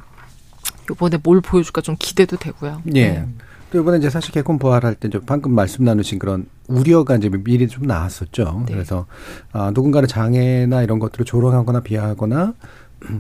[0.90, 2.82] 요번에 뭘 보여줄까 좀 기대도 되고요.
[2.96, 3.10] 예.
[3.10, 3.28] 네.
[3.72, 7.86] 또 이번에 이제 사실 개콘 부활할 때 방금 말씀 나누신 그런 우려가 이제 미리 좀
[7.86, 8.64] 나왔었죠.
[8.68, 8.74] 네.
[8.74, 9.06] 그래서
[9.54, 12.54] 아, 누군가의 장애나 이런 것들을 조롱하거나 비하하거나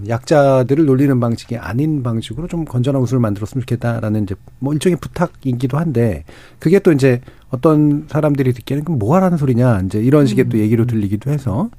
[0.07, 6.23] 약자들을 놀리는 방식이 아닌 방식으로 좀 건전한 웃음을 만들었으면 좋겠다라는 이제 뭐 일종의 부탁이기도 한데
[6.59, 10.49] 그게 또 이제 어떤 사람들이 듣기에는 그럼 뭐 하라는 소리냐 이제 이런 식의 음.
[10.49, 11.69] 또 얘기로 들리기도 해서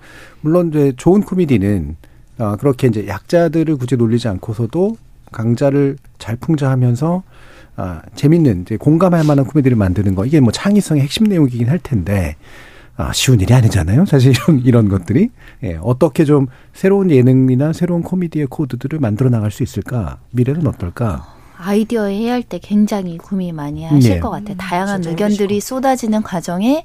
[0.40, 1.96] 물론 이제 좋은 코미디는
[2.38, 4.96] 아 그렇게 이제 약자들을 굳이 놀리지 않고서도
[5.32, 7.22] 강자를 잘 풍자하면서
[7.76, 12.36] 아 재밌는 이제 공감할 만한 코미디를 만드는 거 이게 뭐 창의성의 핵심 내용이긴 할 텐데
[12.96, 14.06] 아, 쉬운 일이 아니잖아요.
[14.06, 15.30] 사실 이런, 이런 것들이.
[15.62, 20.18] 예, 어떻게 좀 새로운 예능이나 새로운 코미디의 코드들을 만들어 나갈 수 있을까?
[20.32, 21.37] 미래는 어떨까?
[21.60, 24.20] 아이디어 해야 할 때 굉장히 고민 많이 하실 네.
[24.20, 24.56] 것 같아요.
[24.56, 26.84] 다양한 의견들이 쏟아지는 과정에,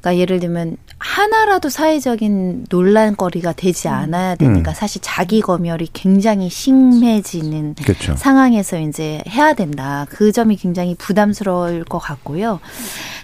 [0.00, 3.92] 그러니까 예를 들면 하나라도 사회적인 논란거리가 되지 음.
[3.92, 4.74] 않아야 되니까 음.
[4.74, 8.14] 사실 자기 검열이 굉장히 심해지는 그렇죠.
[8.16, 10.06] 상황에서 이제 해야 된다.
[10.08, 12.60] 그 점이 굉장히 부담스러울 것 같고요.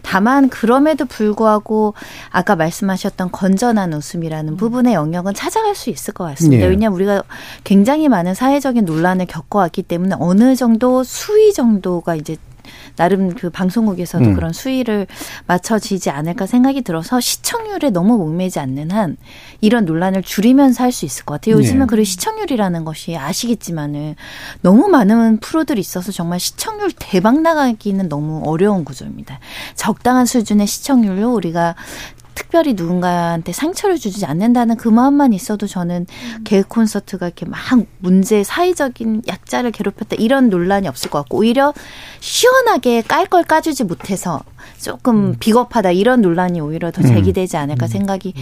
[0.03, 1.95] 다만 그럼에도 불구하고
[2.31, 4.57] 아까 말씀하셨던 건전한 웃음이라는 음.
[4.57, 6.65] 부분의 영역은 찾아갈 수 있을 것 같습니다.
[6.65, 6.71] 네.
[6.71, 7.23] 왜냐하면 우리가
[7.63, 12.37] 굉장히 많은 사회적인 논란을 겪어왔기 때문에 어느 정도 수위 정도가 이제
[12.99, 14.35] 나름 그 방송국에서도 음.
[14.35, 15.07] 그런 수위를
[15.47, 19.17] 맞춰지지 않을까 생각이 들어서 시청률에 너무 목매지 않는 한
[19.61, 21.57] 이런 논란을 줄이면서 할 수 있을 것 같아요.
[21.57, 21.87] 요즘은 네.
[21.89, 24.17] 그리고 시청률이라는 것이 아시겠지만은
[24.63, 29.39] 너무 많은 프로들이 있어서 정말 시청률 대박 나가기는 너무 어려운 구조입니다.
[29.77, 31.77] 적당한 수준의 시청률로 우리가
[32.39, 36.07] 특별히 누군가한테 상처를 주지 않는다는 그 마음만 있어도 저는
[36.45, 37.59] 개그 콘서트가 이렇게 막
[37.99, 41.75] 문제 사회적인 약자를 괴롭혔다 이런 논란이 없을 것 같고 오히려
[42.21, 44.41] 시원하게 깔 걸 까주지 못해서
[44.81, 45.37] 조금 음.
[45.39, 47.09] 비겁하다 이런 논란이 오히려 더 음.
[47.09, 47.89] 제기되지 않을까 음.
[47.89, 48.33] 생각이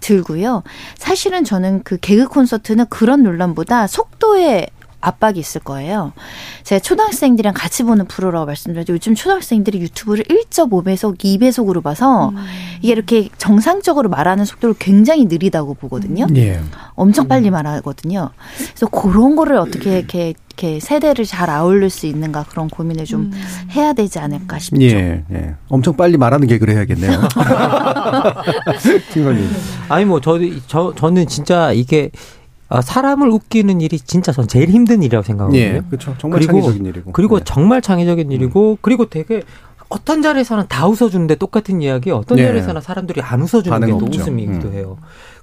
[0.00, 0.62] 들고요.
[0.96, 4.68] 사실은 저는 그 개그 콘서트는 그런 논란보다 속도에
[5.00, 6.12] 압박이 있을 거예요.
[6.64, 8.94] 제가 초등학생들이랑 같이 보는 프로라고 말씀드렸죠.
[8.94, 12.36] 요즘 초등학생들이 유튜브를 1.5배속, 2배속으로 봐서 음.
[12.80, 16.26] 이게 이렇게 정상적으로 말하는 속도를 굉장히 느리다고 보거든요.
[16.34, 16.60] 예.
[16.94, 17.28] 엄청 음.
[17.28, 18.30] 빨리 말하거든요.
[18.56, 23.32] 그래서 그런 거를 어떻게 이렇게 이렇게 세대를 잘 아울릴 수 있는가 그런 고민을 좀 음.
[23.70, 24.82] 해야 되지 않을까 싶죠.
[24.82, 25.54] 예, 예.
[25.68, 27.20] 엄청 빨리 말하는 개그를 해야겠네요.
[29.12, 29.48] 김관님.
[29.88, 32.37] 아니 뭐 저, 저 저는 진짜 이게 아,
[32.82, 35.60] 사람을 웃기는 일이 진짜 전 제일 힘든 일이라고 생각하거든요.
[35.60, 36.14] 예, 그렇죠.
[36.18, 37.12] 정말 그리고, 창의적인 일이고.
[37.12, 37.44] 그리고 네.
[37.46, 38.76] 정말 창의적인 일이고, 음.
[38.82, 39.42] 그리고 되게
[39.88, 42.44] 어떤 자리에서는 다 웃어주는데 똑같은 이야기, 어떤 네.
[42.44, 44.72] 자리에서는 사람들이 안 웃어주는 게 또 웃음이기도 음.
[44.74, 44.98] 해요.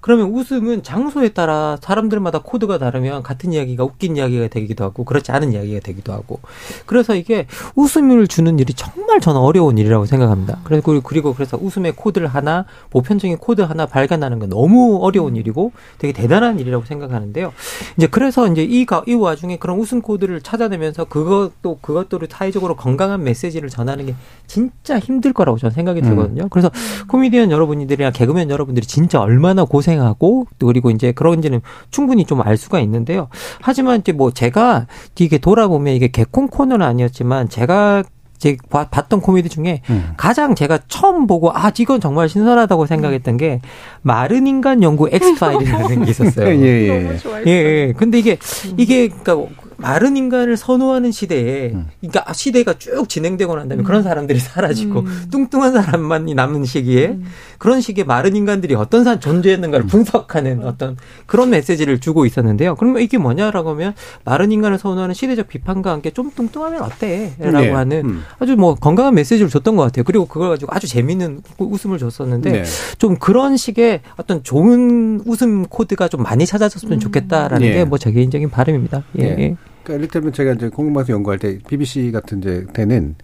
[0.05, 5.51] 그러면 웃음은 장소에 따라 사람들마다 코드가 다르면 같은 이야기가 웃긴 이야기가 되기도 하고 그렇지 않은
[5.53, 6.41] 이야기가 되기도 하고
[6.85, 10.59] 그래서 이게 웃음을 주는 일이 정말 저는 어려운 일이라고 생각합니다.
[10.63, 16.13] 그리고 그리고 그래서 웃음의 코드를 하나 보편적인 코드 하나 발견하는 건 너무 어려운 일이고 되게
[16.13, 17.51] 대단한 일이라고 생각하는데요.
[17.97, 23.69] 이제 그래서 이제 이, 이 와중에 그런 웃음 코드를 찾아내면서 그것도 그것들을 사회적으로 건강한 메시지를
[23.69, 24.13] 전하는 게
[24.45, 26.03] 진짜 힘들 거라고 저는 생각이 음.
[26.03, 26.47] 들거든요.
[26.49, 26.69] 그래서
[27.07, 32.81] 코미디언 여러분들이나 개그맨 여러분들이 진짜 얼마나 고생 고생하고 그리고 이제 그런지는 충분히 좀 알 수가
[32.81, 33.29] 있는데요.
[33.61, 34.87] 하지만 이제 뭐 제가
[35.17, 38.03] 이게 돌아보면 이게 개콘 코너는 아니었지만 제가
[38.37, 40.11] 제 봤던 코미디 중에 음.
[40.17, 43.61] 가장 제가 처음 보고 아 이건 정말 신선하다고 생각했던 게
[44.01, 46.47] 마른 인간 연구 엑스파일이라는 게 있었어요.
[46.61, 47.19] 예, 예.
[47.47, 47.93] 예, 예.
[47.95, 48.37] 근데 이게
[48.75, 49.49] 이게 그러니까
[49.85, 51.85] 마른 인간을 선호하는 시대에 음.
[52.01, 53.85] 그러니까 시대가 쭉 진행되고 난 다음에 음.
[53.85, 55.25] 그런 사람들이 사라지고 음.
[55.29, 57.25] 뚱뚱한 사람만이 남는 시기에 음.
[57.59, 59.87] 그런 시기에 마른 인간들이 어떤 사 존재했는가를 음.
[59.87, 62.73] 분석하는 어떤 그런 메시지를 주고 있었는데요.
[62.75, 67.69] 그러면 이게 뭐냐라고 하면 마른 인간을 선호하는 시대적 비판과 함께 좀 뚱뚱하면 어때라고 네.
[67.69, 68.23] 하는 음.
[68.39, 70.03] 아주 뭐 건강한 메시지를 줬던 것 같아요.
[70.03, 72.63] 그리고 그걸 가지고 아주 재미있는 웃음을 줬었는데 네.
[72.97, 77.73] 좀 그런 식의 어떤 좋은 웃음 코드가 좀 많이 찾아졌으면 좋겠다라는 네.
[77.85, 79.03] 게뭐 제 개인적인 바람입니다.
[79.19, 79.55] 예.
[79.85, 79.93] 네.
[79.93, 83.15] 그러니까 이를테면 제가 이제 공영방송 연구할 때 BBC 같은 이제 때는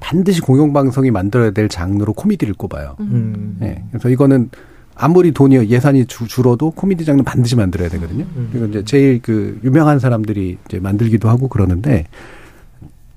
[0.00, 2.96] 반드시 공영방송이 만들어야 될 장르로 코미디를 꼽아요.
[3.00, 3.56] 음.
[3.58, 3.82] 네.
[3.90, 4.50] 그래서 이거는
[4.94, 8.24] 아무리 돈이 예산이 주, 줄어도 코미디 장르 반드시 만들어야 되거든요.
[8.36, 8.48] 음.
[8.52, 12.06] 그리고 이제 제일 그 유명한 사람들이 이제 만들기도 하고 그러는데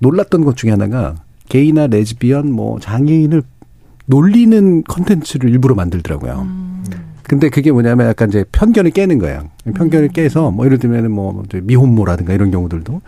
[0.00, 1.14] 놀랐던 것 중에 하나가
[1.48, 3.42] 게이나 레즈비언 뭐 장애인을
[4.06, 6.40] 놀리는 컨텐츠를 일부러 만들더라고요.
[6.40, 6.84] 음.
[7.28, 9.48] 근데 그게 뭐냐면 약간 이제 편견을 깨는 거예요.
[9.74, 10.12] 편견을 음.
[10.12, 13.00] 깨서 뭐 예를 들면 뭐 미혼모라든가 이런 경우들도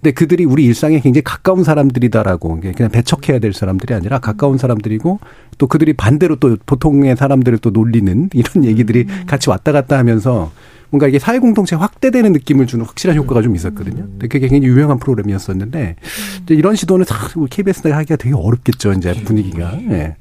[0.00, 5.20] 근데 그들이 우리 일상에 굉장히 가까운 사람들이다라고 그냥 배척해야 될 사람들이 아니라 가까운 사람들이고
[5.58, 9.24] 또 그들이 반대로 또 보통의 사람들을 또 놀리는 이런 얘기들이 음.
[9.26, 10.52] 같이 왔다 갔다 하면서
[10.90, 14.04] 뭔가 이게 사회 공동체 확대되는 느낌을 주는 확실한 효과가 좀 있었거든요.
[14.04, 14.08] 음.
[14.12, 15.96] 근데 그게 굉장히 유명한 프로그램이었었는데
[16.44, 17.16] 이제 이런 시도는 다
[17.50, 18.92] KBS가 하기가 되게 어렵겠죠.
[18.92, 19.76] 이제 분위기가.
[19.82, 19.86] 예.
[19.86, 20.16] 네.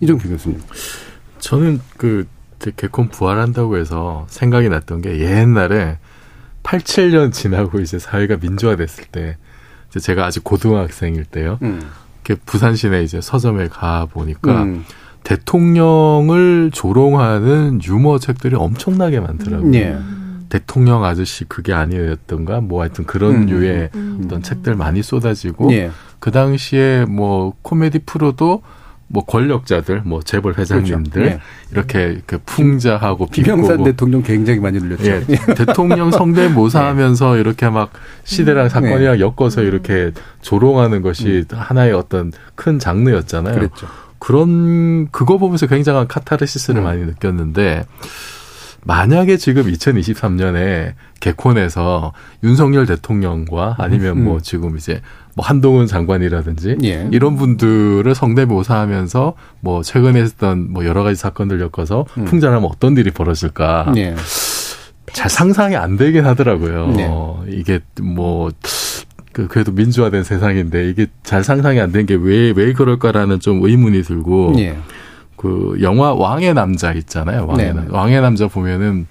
[0.00, 0.60] 이종필 교수님.
[1.38, 2.26] 저는 그
[2.74, 5.98] 개콘 부활한다고 해서 생각이 났던 게 옛날에
[6.62, 9.36] 87년 지나고 이제 사회가 민주화됐을 때
[9.90, 11.58] 이제 제가 아직 고등학생일 때요.
[11.62, 11.80] 음.
[12.44, 14.84] 부산 시내 이제 서점에 가 보니까 음.
[15.22, 19.74] 대통령을 조롱하는 유머 책들이 엄청나게 많더라고요.
[19.74, 19.98] 예.
[20.48, 23.46] 대통령 아저씨 그게 아니었던가 뭐 하여튼 그런 음.
[23.46, 24.22] 류의 음.
[24.24, 25.90] 어떤 책들 많이 쏟아지고 예.
[26.18, 28.62] 그 당시에 뭐 코미디 프로도
[29.08, 31.36] 뭐 권력자들, 뭐 재벌 회장님들 그렇죠.
[31.36, 31.40] 네.
[31.70, 35.04] 이렇게 그 풍자하고 김영삼 대통령 굉장히 많이 눌렸죠.
[35.06, 35.20] 예,
[35.54, 37.40] 대통령 성대 모사하면서 네.
[37.40, 37.92] 이렇게 막
[38.24, 39.20] 시대랑 사건이랑 네.
[39.20, 40.10] 엮어서 이렇게
[40.42, 41.56] 조롱하는 것이 음.
[41.56, 43.54] 하나의 어떤 큰 장르였잖아요.
[43.54, 43.86] 그랬죠.
[44.18, 46.84] 그런 그거 보면서 굉장한 카타르시스를 음.
[46.84, 47.84] 많이 느꼈는데
[48.82, 52.12] 만약에 지금 2023년에 개콘에서
[52.44, 54.40] 윤석열 대통령과 아니면 뭐 음.
[54.42, 55.00] 지금 이제
[55.36, 57.08] 뭐 한동훈 장관이라든지 예.
[57.12, 62.24] 이런 분들을 성대모사하면서 뭐 최근에 했던 뭐 여러 가지 사건들 엮어서 음.
[62.24, 64.16] 풍자하면 어떤 일이 벌어질까 예.
[65.12, 66.94] 잘 상상이 안 되긴 하더라고요.
[66.96, 67.54] 예.
[67.54, 68.50] 이게 뭐
[69.32, 74.78] 그, 그래도 민주화된 세상인데 이게 잘 상상이 안된게왜 왜 그럴까라는 좀 의문이 들고 예.
[75.36, 77.46] 그 영화 왕의 남자 있잖아요.
[77.46, 77.72] 왕의, 네.
[77.74, 79.06] 남, 왕의 남자 보면은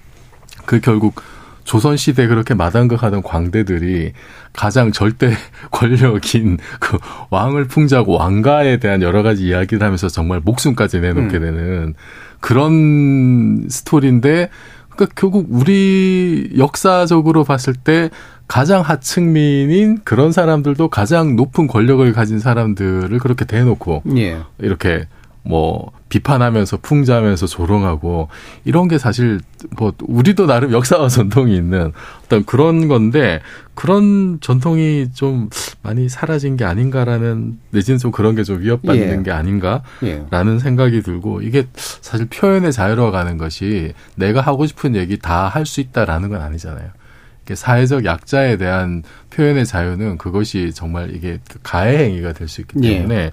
[0.64, 1.22] 그 결국
[1.66, 4.12] 조선 시대 그렇게 마당극하던 광대들이
[4.52, 5.32] 가장 절대
[5.72, 6.96] 권력인 그
[7.30, 11.42] 왕을 풍자고 왕가에 대한 여러 가지 이야기를 하면서 정말 목숨까지 내놓게 음.
[11.42, 11.94] 되는
[12.40, 14.48] 그런 스토리인데
[14.88, 18.10] 그러니까 결국 우리 역사적으로 봤을 때
[18.46, 24.38] 가장 하층민인 그런 사람들도 가장 높은 권력을 가진 사람들을 그렇게 대놓고 예.
[24.58, 25.08] 이렇게
[25.48, 28.28] 뭐 비판하면서 풍자하면서 조롱하고
[28.64, 29.40] 이런 게 사실
[29.78, 31.92] 뭐 우리도 나름 역사와 전통이 있는
[32.24, 33.40] 어떤 그런 건데
[33.74, 35.48] 그런 전통이 좀
[35.82, 39.22] 많이 사라진 게 아닌가라는 내지는 좀 그런 게 좀 위협받는 예.
[39.22, 40.58] 게 아닌가라는 예.
[40.58, 45.80] 생각이 들고 이게 사실 표현의 자유로 가는 것이 내가 하고 싶은 얘기 다 할 수
[45.80, 46.90] 있다라는 건 아니잖아요.
[47.54, 53.32] 사회적 약자에 대한 표현의 자유는 그것이 정말 이게 가해 행위가 될 수 있기 때문에 예.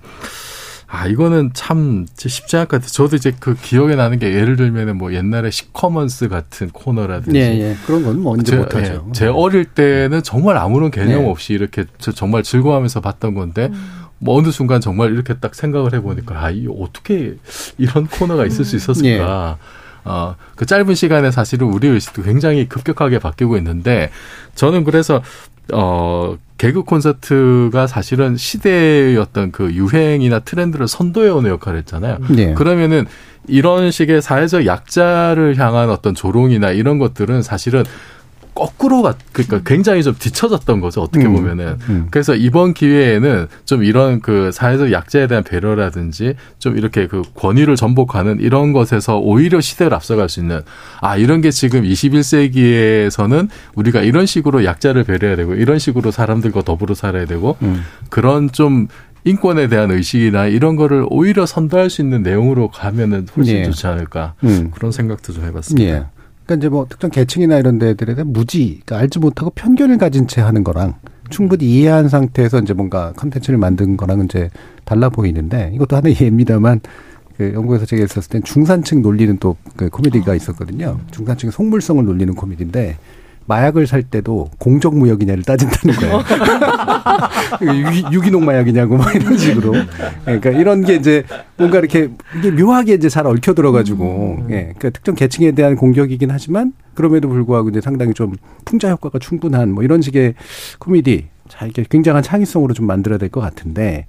[0.96, 2.92] 아, 이거는 참 쉽지 않을 것 같아요.
[2.92, 7.36] 저도 이제 그 기억에 나는 게 예를 들면은 뭐 옛날에 시커먼스 같은 코너라든지.
[7.40, 7.42] 예,
[7.72, 7.76] 예.
[7.88, 9.06] 그런 건 뭐 언제 못하죠.
[9.08, 11.30] 예, 제 어릴 때는 정말 아무런 개념 네.
[11.30, 14.04] 없이 이렇게 정말 즐거워하면서 봤던 건데 음.
[14.20, 17.38] 뭐 어느 순간 정말 이렇게 딱 생각을 해보니까 아, 이 어떻게
[17.80, 19.58] 이런 코너가 있을 수 있었을까.
[19.60, 19.84] 예.
[20.06, 24.12] 어, 그 짧은 시간에 사실은 우리 의식도 굉장히 급격하게 바뀌고 있는데
[24.54, 25.24] 저는 그래서
[25.72, 32.20] 어, 개그 콘서트가 사실은 시대의 어떤 그 유행이나 트렌드를 선도해오는 역할을 했잖아요.
[32.30, 32.54] 네.
[32.54, 33.06] 그러면은
[33.48, 37.84] 이런 식의 사회적 약자를 향한 어떤 조롱이나 이런 것들은 사실은
[38.56, 42.08] 거꾸로 가 그러니까 굉장히 좀 뒤쳐졌던 거죠 어떻게 음, 보면은 음.
[42.12, 48.40] 그래서 이번 기회에는 좀 이런 그 사회적 약자에 대한 배려라든지 좀 이렇게 그 권위를 전복하는
[48.40, 50.62] 이런 것에서 오히려 시대를 앞서갈 수 있는
[51.02, 56.94] 아 이런 게 지금 21세기에서는 우리가 이런 식으로 약자를 배려해야 되고 이런 식으로 사람들과 더불어
[56.94, 57.84] 살아야 되고 음.
[58.10, 58.88] 그런 좀
[59.26, 63.64] 인권에 대한 의식이나 이런 거를 오히려 선도할 수 있는 내용으로 가면은 훨씬 예.
[63.64, 64.72] 좋지 않을까 음.
[64.72, 65.90] 그런 생각도 좀 해봤습니다.
[65.90, 66.06] 예.
[66.46, 70.42] 그러니까 이제 뭐 특정 계층이나 이런 데들에 대한 무지, 그러니까 알지 못하고 편견을 가진 채
[70.42, 70.96] 하는 거랑
[71.30, 74.50] 충분히 이해한 상태에서 이제 뭔가 컨텐츠를 만든 거랑은 이제
[74.86, 76.82] 달라 보이는데 이것도 하나의 예입니다만
[77.38, 81.00] 그 연구에서 제가 했었을 땐 중산층 놀리는 또 그 코미디가 있었거든요.
[81.12, 82.98] 중산층의 속물성을 놀리는 코미디인데
[83.46, 86.24] 마약을 살 때도 공적 무역이냐를 따진다는 거예요.
[88.14, 89.74] 유기, 농 마약이냐고 막 이런 식으로.
[90.26, 91.24] 그러니까 이런 게 이제
[91.58, 94.48] 뭔가 이렇게 이게 묘하게 이제 잘 얽혀 들어가지고 음.
[94.50, 98.34] 예, 그러니까 특정 계층에 대한 공격이긴 하지만 그럼에도 불구하고 이제 상당히 좀
[98.66, 100.36] 풍자 효과가 충분한 뭐 이런 식의
[100.80, 104.08] 코미디 자 이게 굉장한 창의성으로 좀 만들어야 될 것 같은데.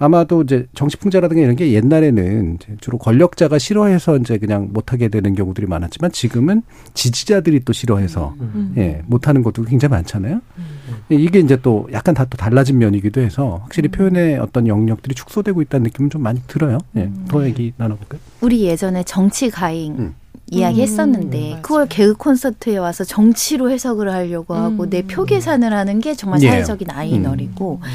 [0.00, 5.66] 아마도 이제 정치 풍자라든가 이런 게 옛날에는 주로 권력자가 싫어해서 이제 그냥 못하게 되는 경우들이
[5.66, 6.62] 많았지만 지금은
[6.94, 8.72] 지지자들이 또 싫어해서 음.
[8.78, 10.40] 예 못하는 것도 굉장히 많잖아요.
[10.58, 10.64] 음.
[11.10, 13.92] 이게 이제 또 약간 다 또 달라진 면이기도 해서 확실히 음.
[13.92, 16.78] 표현의 어떤 영역들이 축소되고 있다는 느낌은 좀 많이 들어요.
[16.96, 17.26] 예, 음.
[17.28, 18.20] 더 얘기 나눠볼까요?
[18.40, 20.14] 우리 예전에 정치 가잉 음.
[20.52, 24.90] 이야기 했었는데 음, 그걸 개그 콘서트에 와서 정치로 해석을 하려고 하고 음.
[24.90, 26.48] 내 표 계산을 하는 게 정말 예.
[26.48, 26.94] 사회적인 예.
[26.96, 27.88] 아이너리고 음.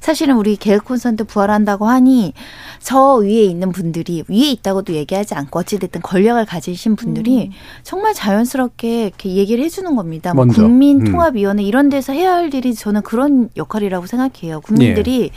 [0.00, 2.32] 사실은 우리 계획 콘서트 부활한다고 하니
[2.80, 7.50] 저 위에 있는 분들이 위에 있다고도 얘기하지 않고 어찌됐든 권력을 가지신 분들이 음.
[7.82, 10.32] 정말 자연스럽게 이렇게 얘기를 해주는 겁니다.
[10.34, 11.66] 뭐 국민통합위원회 음.
[11.66, 14.60] 이런 데서 해야 할 일이 저는 그런 역할이라고 생각해요.
[14.62, 15.30] 국민들이 예.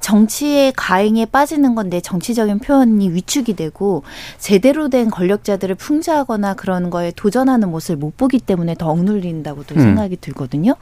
[0.00, 4.02] 정치의 가행에 빠지는 건데 정치적인 표현이 위축이 되고
[4.38, 9.80] 제대로 된 권력자들을 풍자하거나 그런 거에 도전하는 모습을 못 보기 때문에 더 억눌린다고도 음.
[9.80, 10.74] 생각이 들거든요.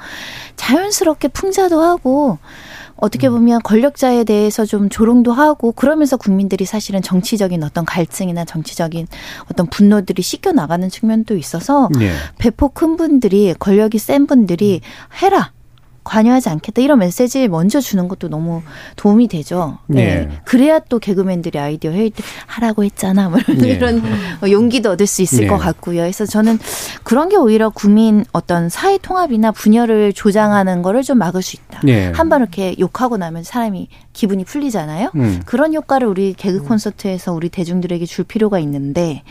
[0.56, 2.38] 자연스럽게 풍자도 하고
[3.00, 3.34] 어떻게 음.
[3.34, 9.06] 보면 권력자에 대해서 좀 조롱도 하고 그러면서 국민들이 사실은 정치적인 어떤 갈증이나 정치적인
[9.50, 12.12] 어떤 분노들이 씻겨 나가는 측면도 있어서 네.
[12.38, 14.80] 배포 큰 분들이 권력이 센 분들이
[15.22, 15.52] 해라
[16.10, 18.62] 관여하지 않겠다 이런 메시지 먼저 주는 것도 너무
[18.96, 19.78] 도움이 되죠.
[19.86, 20.26] 네.
[20.26, 20.28] 네.
[20.44, 23.28] 그래야 또 개그맨들이 아이디어 회의 때 하라고 했잖아.
[23.28, 23.68] 뭐 이런, 네.
[23.68, 24.02] 이런
[24.50, 25.46] 용기도 얻을 수 있을 네.
[25.46, 26.00] 것 같고요.
[26.00, 26.58] 그래서 저는
[27.04, 31.80] 그런 게 오히려 국민 어떤 사회 통합이나 분열을 조장하는 거를 좀 막을 수 있다.
[31.84, 32.10] 네.
[32.12, 35.12] 한번 이렇게 욕하고 나면 사람이 기분이 풀리잖아요.
[35.14, 35.40] 음.
[35.46, 39.22] 그런 효과를 우리 개그 콘서트에서 우리 대중들에게 줄 필요가 있는데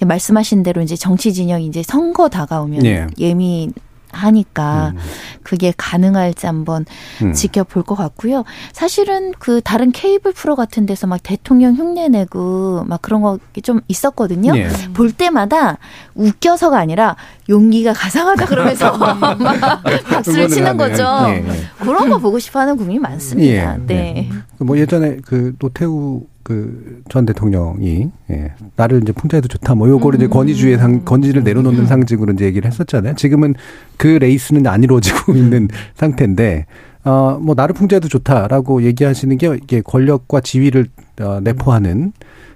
[0.00, 3.06] 말씀하신 대로 이제 정치 진영이 이제 선거 다가오면 네.
[3.18, 3.72] 예민
[4.12, 4.98] 하니까 음.
[5.42, 6.84] 그게 가능할지 한번
[7.22, 7.32] 음.
[7.32, 8.44] 지켜볼 것 같고요.
[8.72, 13.80] 사실은 그 다른 케이블 프로 같은 데서 막 대통령 흉내 내고 막 그런 거 좀
[13.88, 14.52] 있었거든요.
[14.52, 14.68] 네.
[14.92, 15.78] 볼 때마다
[16.14, 17.16] 웃겨서가 아니라
[17.48, 19.18] 용기가 가상하다 그러면서 막
[20.08, 21.04] 박수를 치는 거죠.
[21.26, 21.44] 네.
[21.80, 23.76] 그런 거 보고 싶어 하는 국민이 많습니다.
[23.86, 23.86] 네.
[23.86, 24.30] 네.
[24.58, 30.20] 뭐 예전에 그 노태우 그 전 대통령이 예, 나를 이제 풍자해도 좋다 뭐 요거를 음.
[30.22, 33.14] 이제 권위주의 상 권위를 내려놓는 상징으로 이제 얘기를 했었잖아요.
[33.16, 33.54] 지금은
[33.96, 36.66] 그 레이스는 안 이루어지고 있는 상태인데
[37.04, 40.86] 어뭐 나를 풍자해도 좋다라고 얘기하시는 게 이게 권력과 지위를
[41.20, 42.12] 어, 내포하는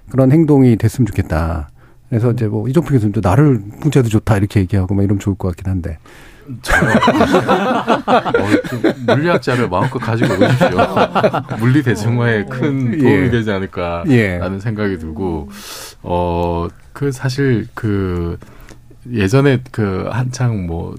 [0.09, 1.69] 그런 행동이 됐으면 좋겠다.
[2.09, 5.69] 그래서 이제 뭐 이종필 교수님도 나를 풍자해도 좋다 이렇게 얘기하고 막 이러면 좋을 것 같긴
[5.69, 5.97] 한데.
[8.07, 10.69] 어, 물리학자를 마음껏 가지고 오십시오.
[11.59, 13.29] 물리 대중화에 큰 도움이 예.
[13.29, 14.59] 되지 않을까라는 예.
[14.59, 15.49] 생각이 들고,
[16.03, 18.37] 어, 그 사실 그
[19.11, 20.95] 예전에 그 한창 뭐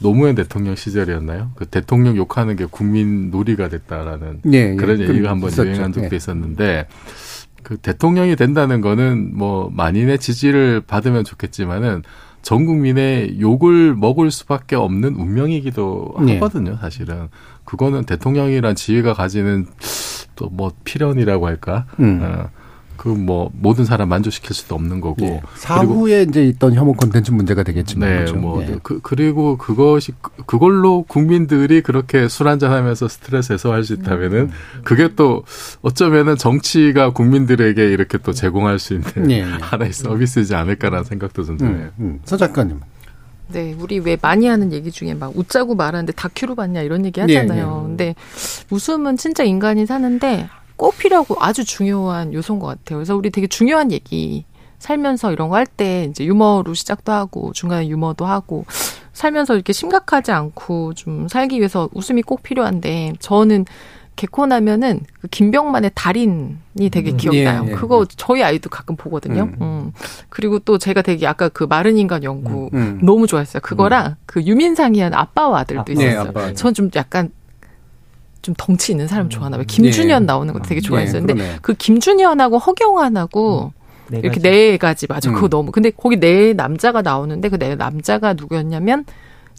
[0.00, 1.52] 노무현 대통령 시절이었나요?
[1.54, 4.74] 그 대통령 욕하는 게 국민 놀이가 됐다라는 예, 예.
[4.76, 5.68] 그런 얘기가 한번 있었죠.
[5.68, 6.16] 유행한 적도 예.
[6.16, 6.86] 있었는데
[7.62, 12.02] 그 대통령이 된다는 거는 뭐 만인의 지지를 받으면 좋겠지만은
[12.42, 16.34] 전 국민의 욕을 먹을 수밖에 없는 운명이기도 네.
[16.34, 17.28] 하거든요, 사실은.
[17.64, 19.66] 그거는 대통령이란 지위가 가지는
[20.36, 21.86] 또 뭐 필연이라고 할까?
[22.00, 22.20] 음.
[22.22, 22.48] 어,
[23.00, 25.42] 그 뭐 모든 사람 만족시킬 수도 없는 거고 예.
[25.54, 28.36] 사후에 이제 있던 혐오 콘텐츠 문제가 되겠지만 네, 그렇죠.
[28.36, 28.78] 뭐 예.
[28.82, 30.12] 그, 그리고 그것이
[30.44, 34.50] 그걸로 국민들이 그렇게 술 한잔 하면서 스트레스 해소할 수 있다면은 음.
[34.84, 35.44] 그게 또
[35.80, 39.38] 어쩌면은 정치가 국민들에게 이렇게 또 제공할 수 있는 예.
[39.38, 39.42] 예.
[39.44, 41.74] 하나의 서비스이지 않을까라는 생각도 좀 드네요.
[41.74, 42.20] 음, 음.
[42.24, 42.80] 서 작가님.
[43.48, 47.80] 네, 우리 왜 많이 하는 얘기 중에 막 웃자고 말하는데 다큐로 봤냐 이런 얘기 하잖아요.
[47.80, 47.88] 예, 예.
[47.88, 48.14] 근데
[48.70, 50.48] 웃음은 진짜 인간이 사는데
[50.80, 52.96] 꼭 필요하고 아주 중요한 요소인 것 같아요.
[52.98, 54.46] 그래서 우리 되게 중요한 얘기
[54.78, 58.64] 살면서 이런 거 할 때 이제 유머로 시작도 하고 중간에 유머도 하고
[59.12, 63.66] 살면서 이렇게 심각하지 않고 좀 살기 위해서 웃음이 꼭 필요한데 저는
[64.16, 67.64] 개콘하면은 그 김병만의 달인이 되게 음, 기억나요.
[67.66, 68.14] 예, 예, 그거 예.
[68.16, 69.42] 저희 아이도 가끔 보거든요.
[69.44, 69.56] 음.
[69.60, 69.92] 음.
[70.30, 73.00] 그리고 또 제가 되게 아까 그 마른 인간 연구 음, 음.
[73.02, 73.60] 너무 좋아했어요.
[73.62, 74.14] 그거랑 음.
[74.26, 76.32] 그 유민상이 한 아빠와 아들도 아, 있었어요.
[76.32, 77.30] 네, 저는 좀 약간
[78.50, 79.64] 좀 덩치 있는 사람 좋아하나 봐요.
[79.66, 80.26] 김준현 네.
[80.26, 81.24] 나오는 거 되게 좋아했어요.
[81.24, 83.80] 근데 네, 그 김준현하고 허경환하고 음.
[84.08, 85.30] 네 이렇게 네 가지 맞아.
[85.30, 85.34] 음.
[85.34, 85.70] 그거 너무.
[85.70, 89.04] 근데 거기 네 남자가 나오는데 그 네 남자가 누구였냐면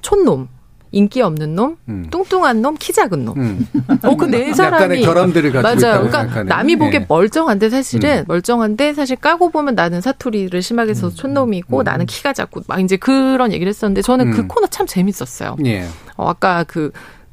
[0.02, 0.50] 촌놈.
[0.94, 2.08] 인기 없는 놈, 음.
[2.12, 3.40] 뚱뚱한 놈, 키 작은 놈.
[3.40, 3.66] 음.
[4.04, 5.02] 어, 그 네 사람이.
[5.04, 6.00] 결함들을 가지고 맞아요.
[6.02, 6.46] 그러니까 약간의.
[6.48, 7.06] 남이 보기에 네.
[7.08, 8.24] 멀쩡한데 사실은 음.
[8.28, 11.16] 멀쩡한데 사실 까고 보면 나는 사투리를 심하게 써서 음.
[11.16, 11.84] 촌놈이고 음.
[11.86, 14.48] 나는 키가 작고 막 이제 그런 얘기를 했었는데 저는 그 음.
[14.50, 15.56] 코너 참 재밌었어요.
[15.64, 15.86] 예.
[16.18, 16.92] 어, 아까 그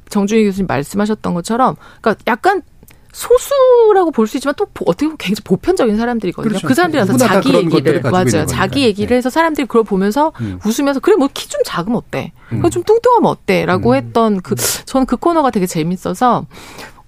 [0.09, 2.61] 정준희 교수님 말씀하셨던 것처럼 그러니까 약간
[3.11, 6.47] 소수라고 볼 수 있지만 또 어떻게 보면 굉장히 보편적인 사람들이거든요.
[6.49, 6.67] 그렇죠.
[6.67, 8.45] 그 사람들이라서 자기 얘기를 맞아요.
[8.45, 9.15] 자기 얘기를 네.
[9.15, 10.59] 해서 사람들이 그걸 보면서 음.
[10.63, 12.31] 웃으면서 그래 뭐 키 좀 작으면 어때?
[12.51, 12.61] 음.
[12.69, 13.95] 좀 뚱뚱하면 어때?라고 음.
[13.95, 14.55] 했던 그
[14.85, 16.45] 저는 그 코너가 되게 재밌어서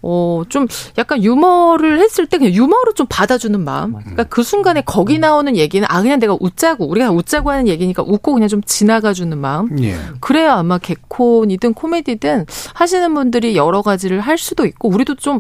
[0.04, 3.94] 어, 좀 약간 유머를 했을 때 그냥 유머로 좀 받아주는 마음.
[3.94, 8.34] 그러니까 그 순간에 거기 나오는 얘기는 아, 그냥 내가 웃자고, 우리가 웃자고 하는 얘기니까 웃고
[8.34, 9.84] 그냥 좀 지나가주는 마음.
[9.84, 9.96] 예.
[10.20, 15.40] 그래야 아마 개콘이든 코미디든 하시는 분들이 여러 가지를 할 수도 있고, 우리도 좀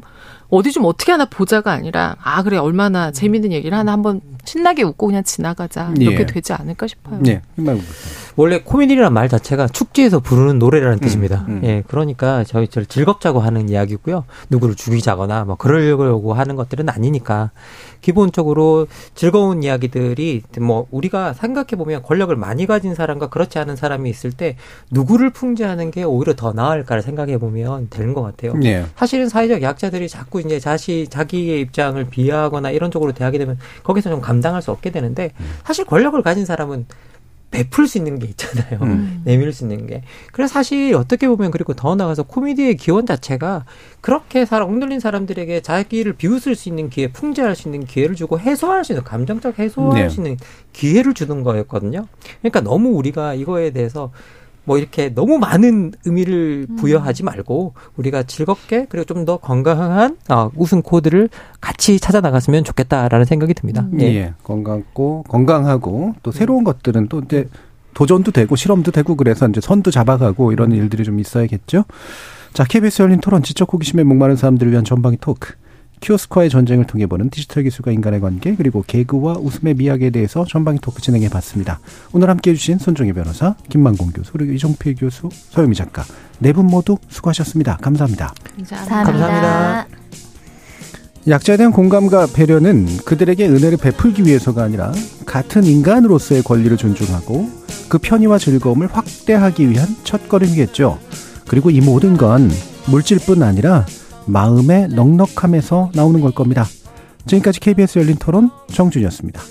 [0.51, 5.07] 어디 좀 어떻게 하나 보자가 아니라 아 그래 얼마나 재밌는 얘기를 하나 한번 신나게 웃고
[5.07, 6.25] 그냥 지나가자 이렇게 예.
[6.25, 7.19] 되지 않을까 싶어요.
[7.27, 7.41] 예.
[8.35, 11.45] 원래 코미디라는 말 자체가 축제에서 부르는 노래라는 음, 뜻입니다.
[11.47, 11.61] 음.
[11.63, 14.25] 예, 그러니까 저희 저 즐겁자고 하는 이야기고요.
[14.49, 17.51] 누구를 죽이자거나 뭐 그러려고 하는 것들은 아니니까
[18.01, 24.31] 기본적으로 즐거운 이야기들이 뭐 우리가 생각해 보면 권력을 많이 가진 사람과 그렇지 않은 사람이 있을
[24.31, 24.55] 때
[24.89, 28.53] 누구를 풍자하는 게 오히려 더 나을까를 생각해 보면 되는 것 같아요.
[28.55, 28.85] 네.
[28.95, 34.21] 사실은 사회적 약자들이 자꾸 이제 자시 자기의 입장을 비하하거나 이런 쪽으로 대하게 되면 거기서 좀
[34.21, 35.45] 감당할 수 없게 되는데 음.
[35.63, 36.85] 사실 권력을 가진 사람은
[37.51, 38.79] 베풀 수 있는 게 있잖아요.
[38.81, 39.21] 음.
[39.25, 40.01] 내밀 수 있는 게.
[40.31, 43.65] 그래서 사실 어떻게 보면 그리고 더 나가서 코미디의 기원 자체가
[43.99, 48.85] 그렇게 사람 엉들린 사람들에게 자기를 비웃을 수 있는 기회, 풍자할 수 있는 기회를 주고 해소할
[48.85, 50.09] 수 있는 감정적 해소할 네.
[50.09, 50.37] 수 있는
[50.71, 52.07] 기회를 주는 거였거든요.
[52.39, 54.11] 그러니까 너무 우리가 이거에 대해서
[54.63, 56.75] 뭐 이렇게 너무 많은 의미를 음.
[56.75, 63.25] 부여하지 말고 우리가 즐겁게 그리고 좀 더 건강한 어, 우승 코드를 같이 찾아 나갔으면 좋겠다라는
[63.25, 63.87] 생각이 듭니다.
[63.93, 64.01] 음.
[64.01, 64.05] 예.
[64.15, 64.33] 예.
[64.43, 67.47] 건강고 건강하고 또 새로운 것들은 또 이제
[67.93, 71.83] 도전도 되고 실험도 되고 그래서 이제 선도 잡아가고 이런 일들이 좀 있어야겠죠.
[72.53, 75.53] 자, KBS 열린 토론 지적 호기심에 목마른 사람들을 위한 전방위 토크.
[76.01, 81.01] 키오스크와의 전쟁을 통해 보는 디지털 기술과 인간의 관계 그리고 개그와 웃음의 미학에 대해서 전방위 토크
[81.01, 81.79] 진행해 봤습니다.
[82.11, 86.03] 오늘 함께해 주신 손정희 변호사, 김만공 교수, 그리고 이종필 교수, 서유미 작가
[86.39, 87.77] 네 분 모두 수고하셨습니다.
[87.77, 88.33] 감사합니다.
[88.57, 89.03] 감사합니다.
[89.11, 89.87] 감사합니다.
[91.27, 94.91] 약자에 대한 공감과 배려는 그들에게 은혜를 베풀기 위해서가 아니라
[95.27, 97.47] 같은 인간으로서의 권리를 존중하고
[97.89, 100.97] 그 편의와 즐거움을 확대하기 위한 첫걸음이겠죠.
[101.47, 102.49] 그리고 이 모든 건
[102.87, 103.85] 물질뿐 아니라
[104.25, 106.65] 마음의 넉넉함에서 나오는 걸 겁니다.
[107.25, 109.41] 지금까지 KBS 열린 토론 정준이었습니다.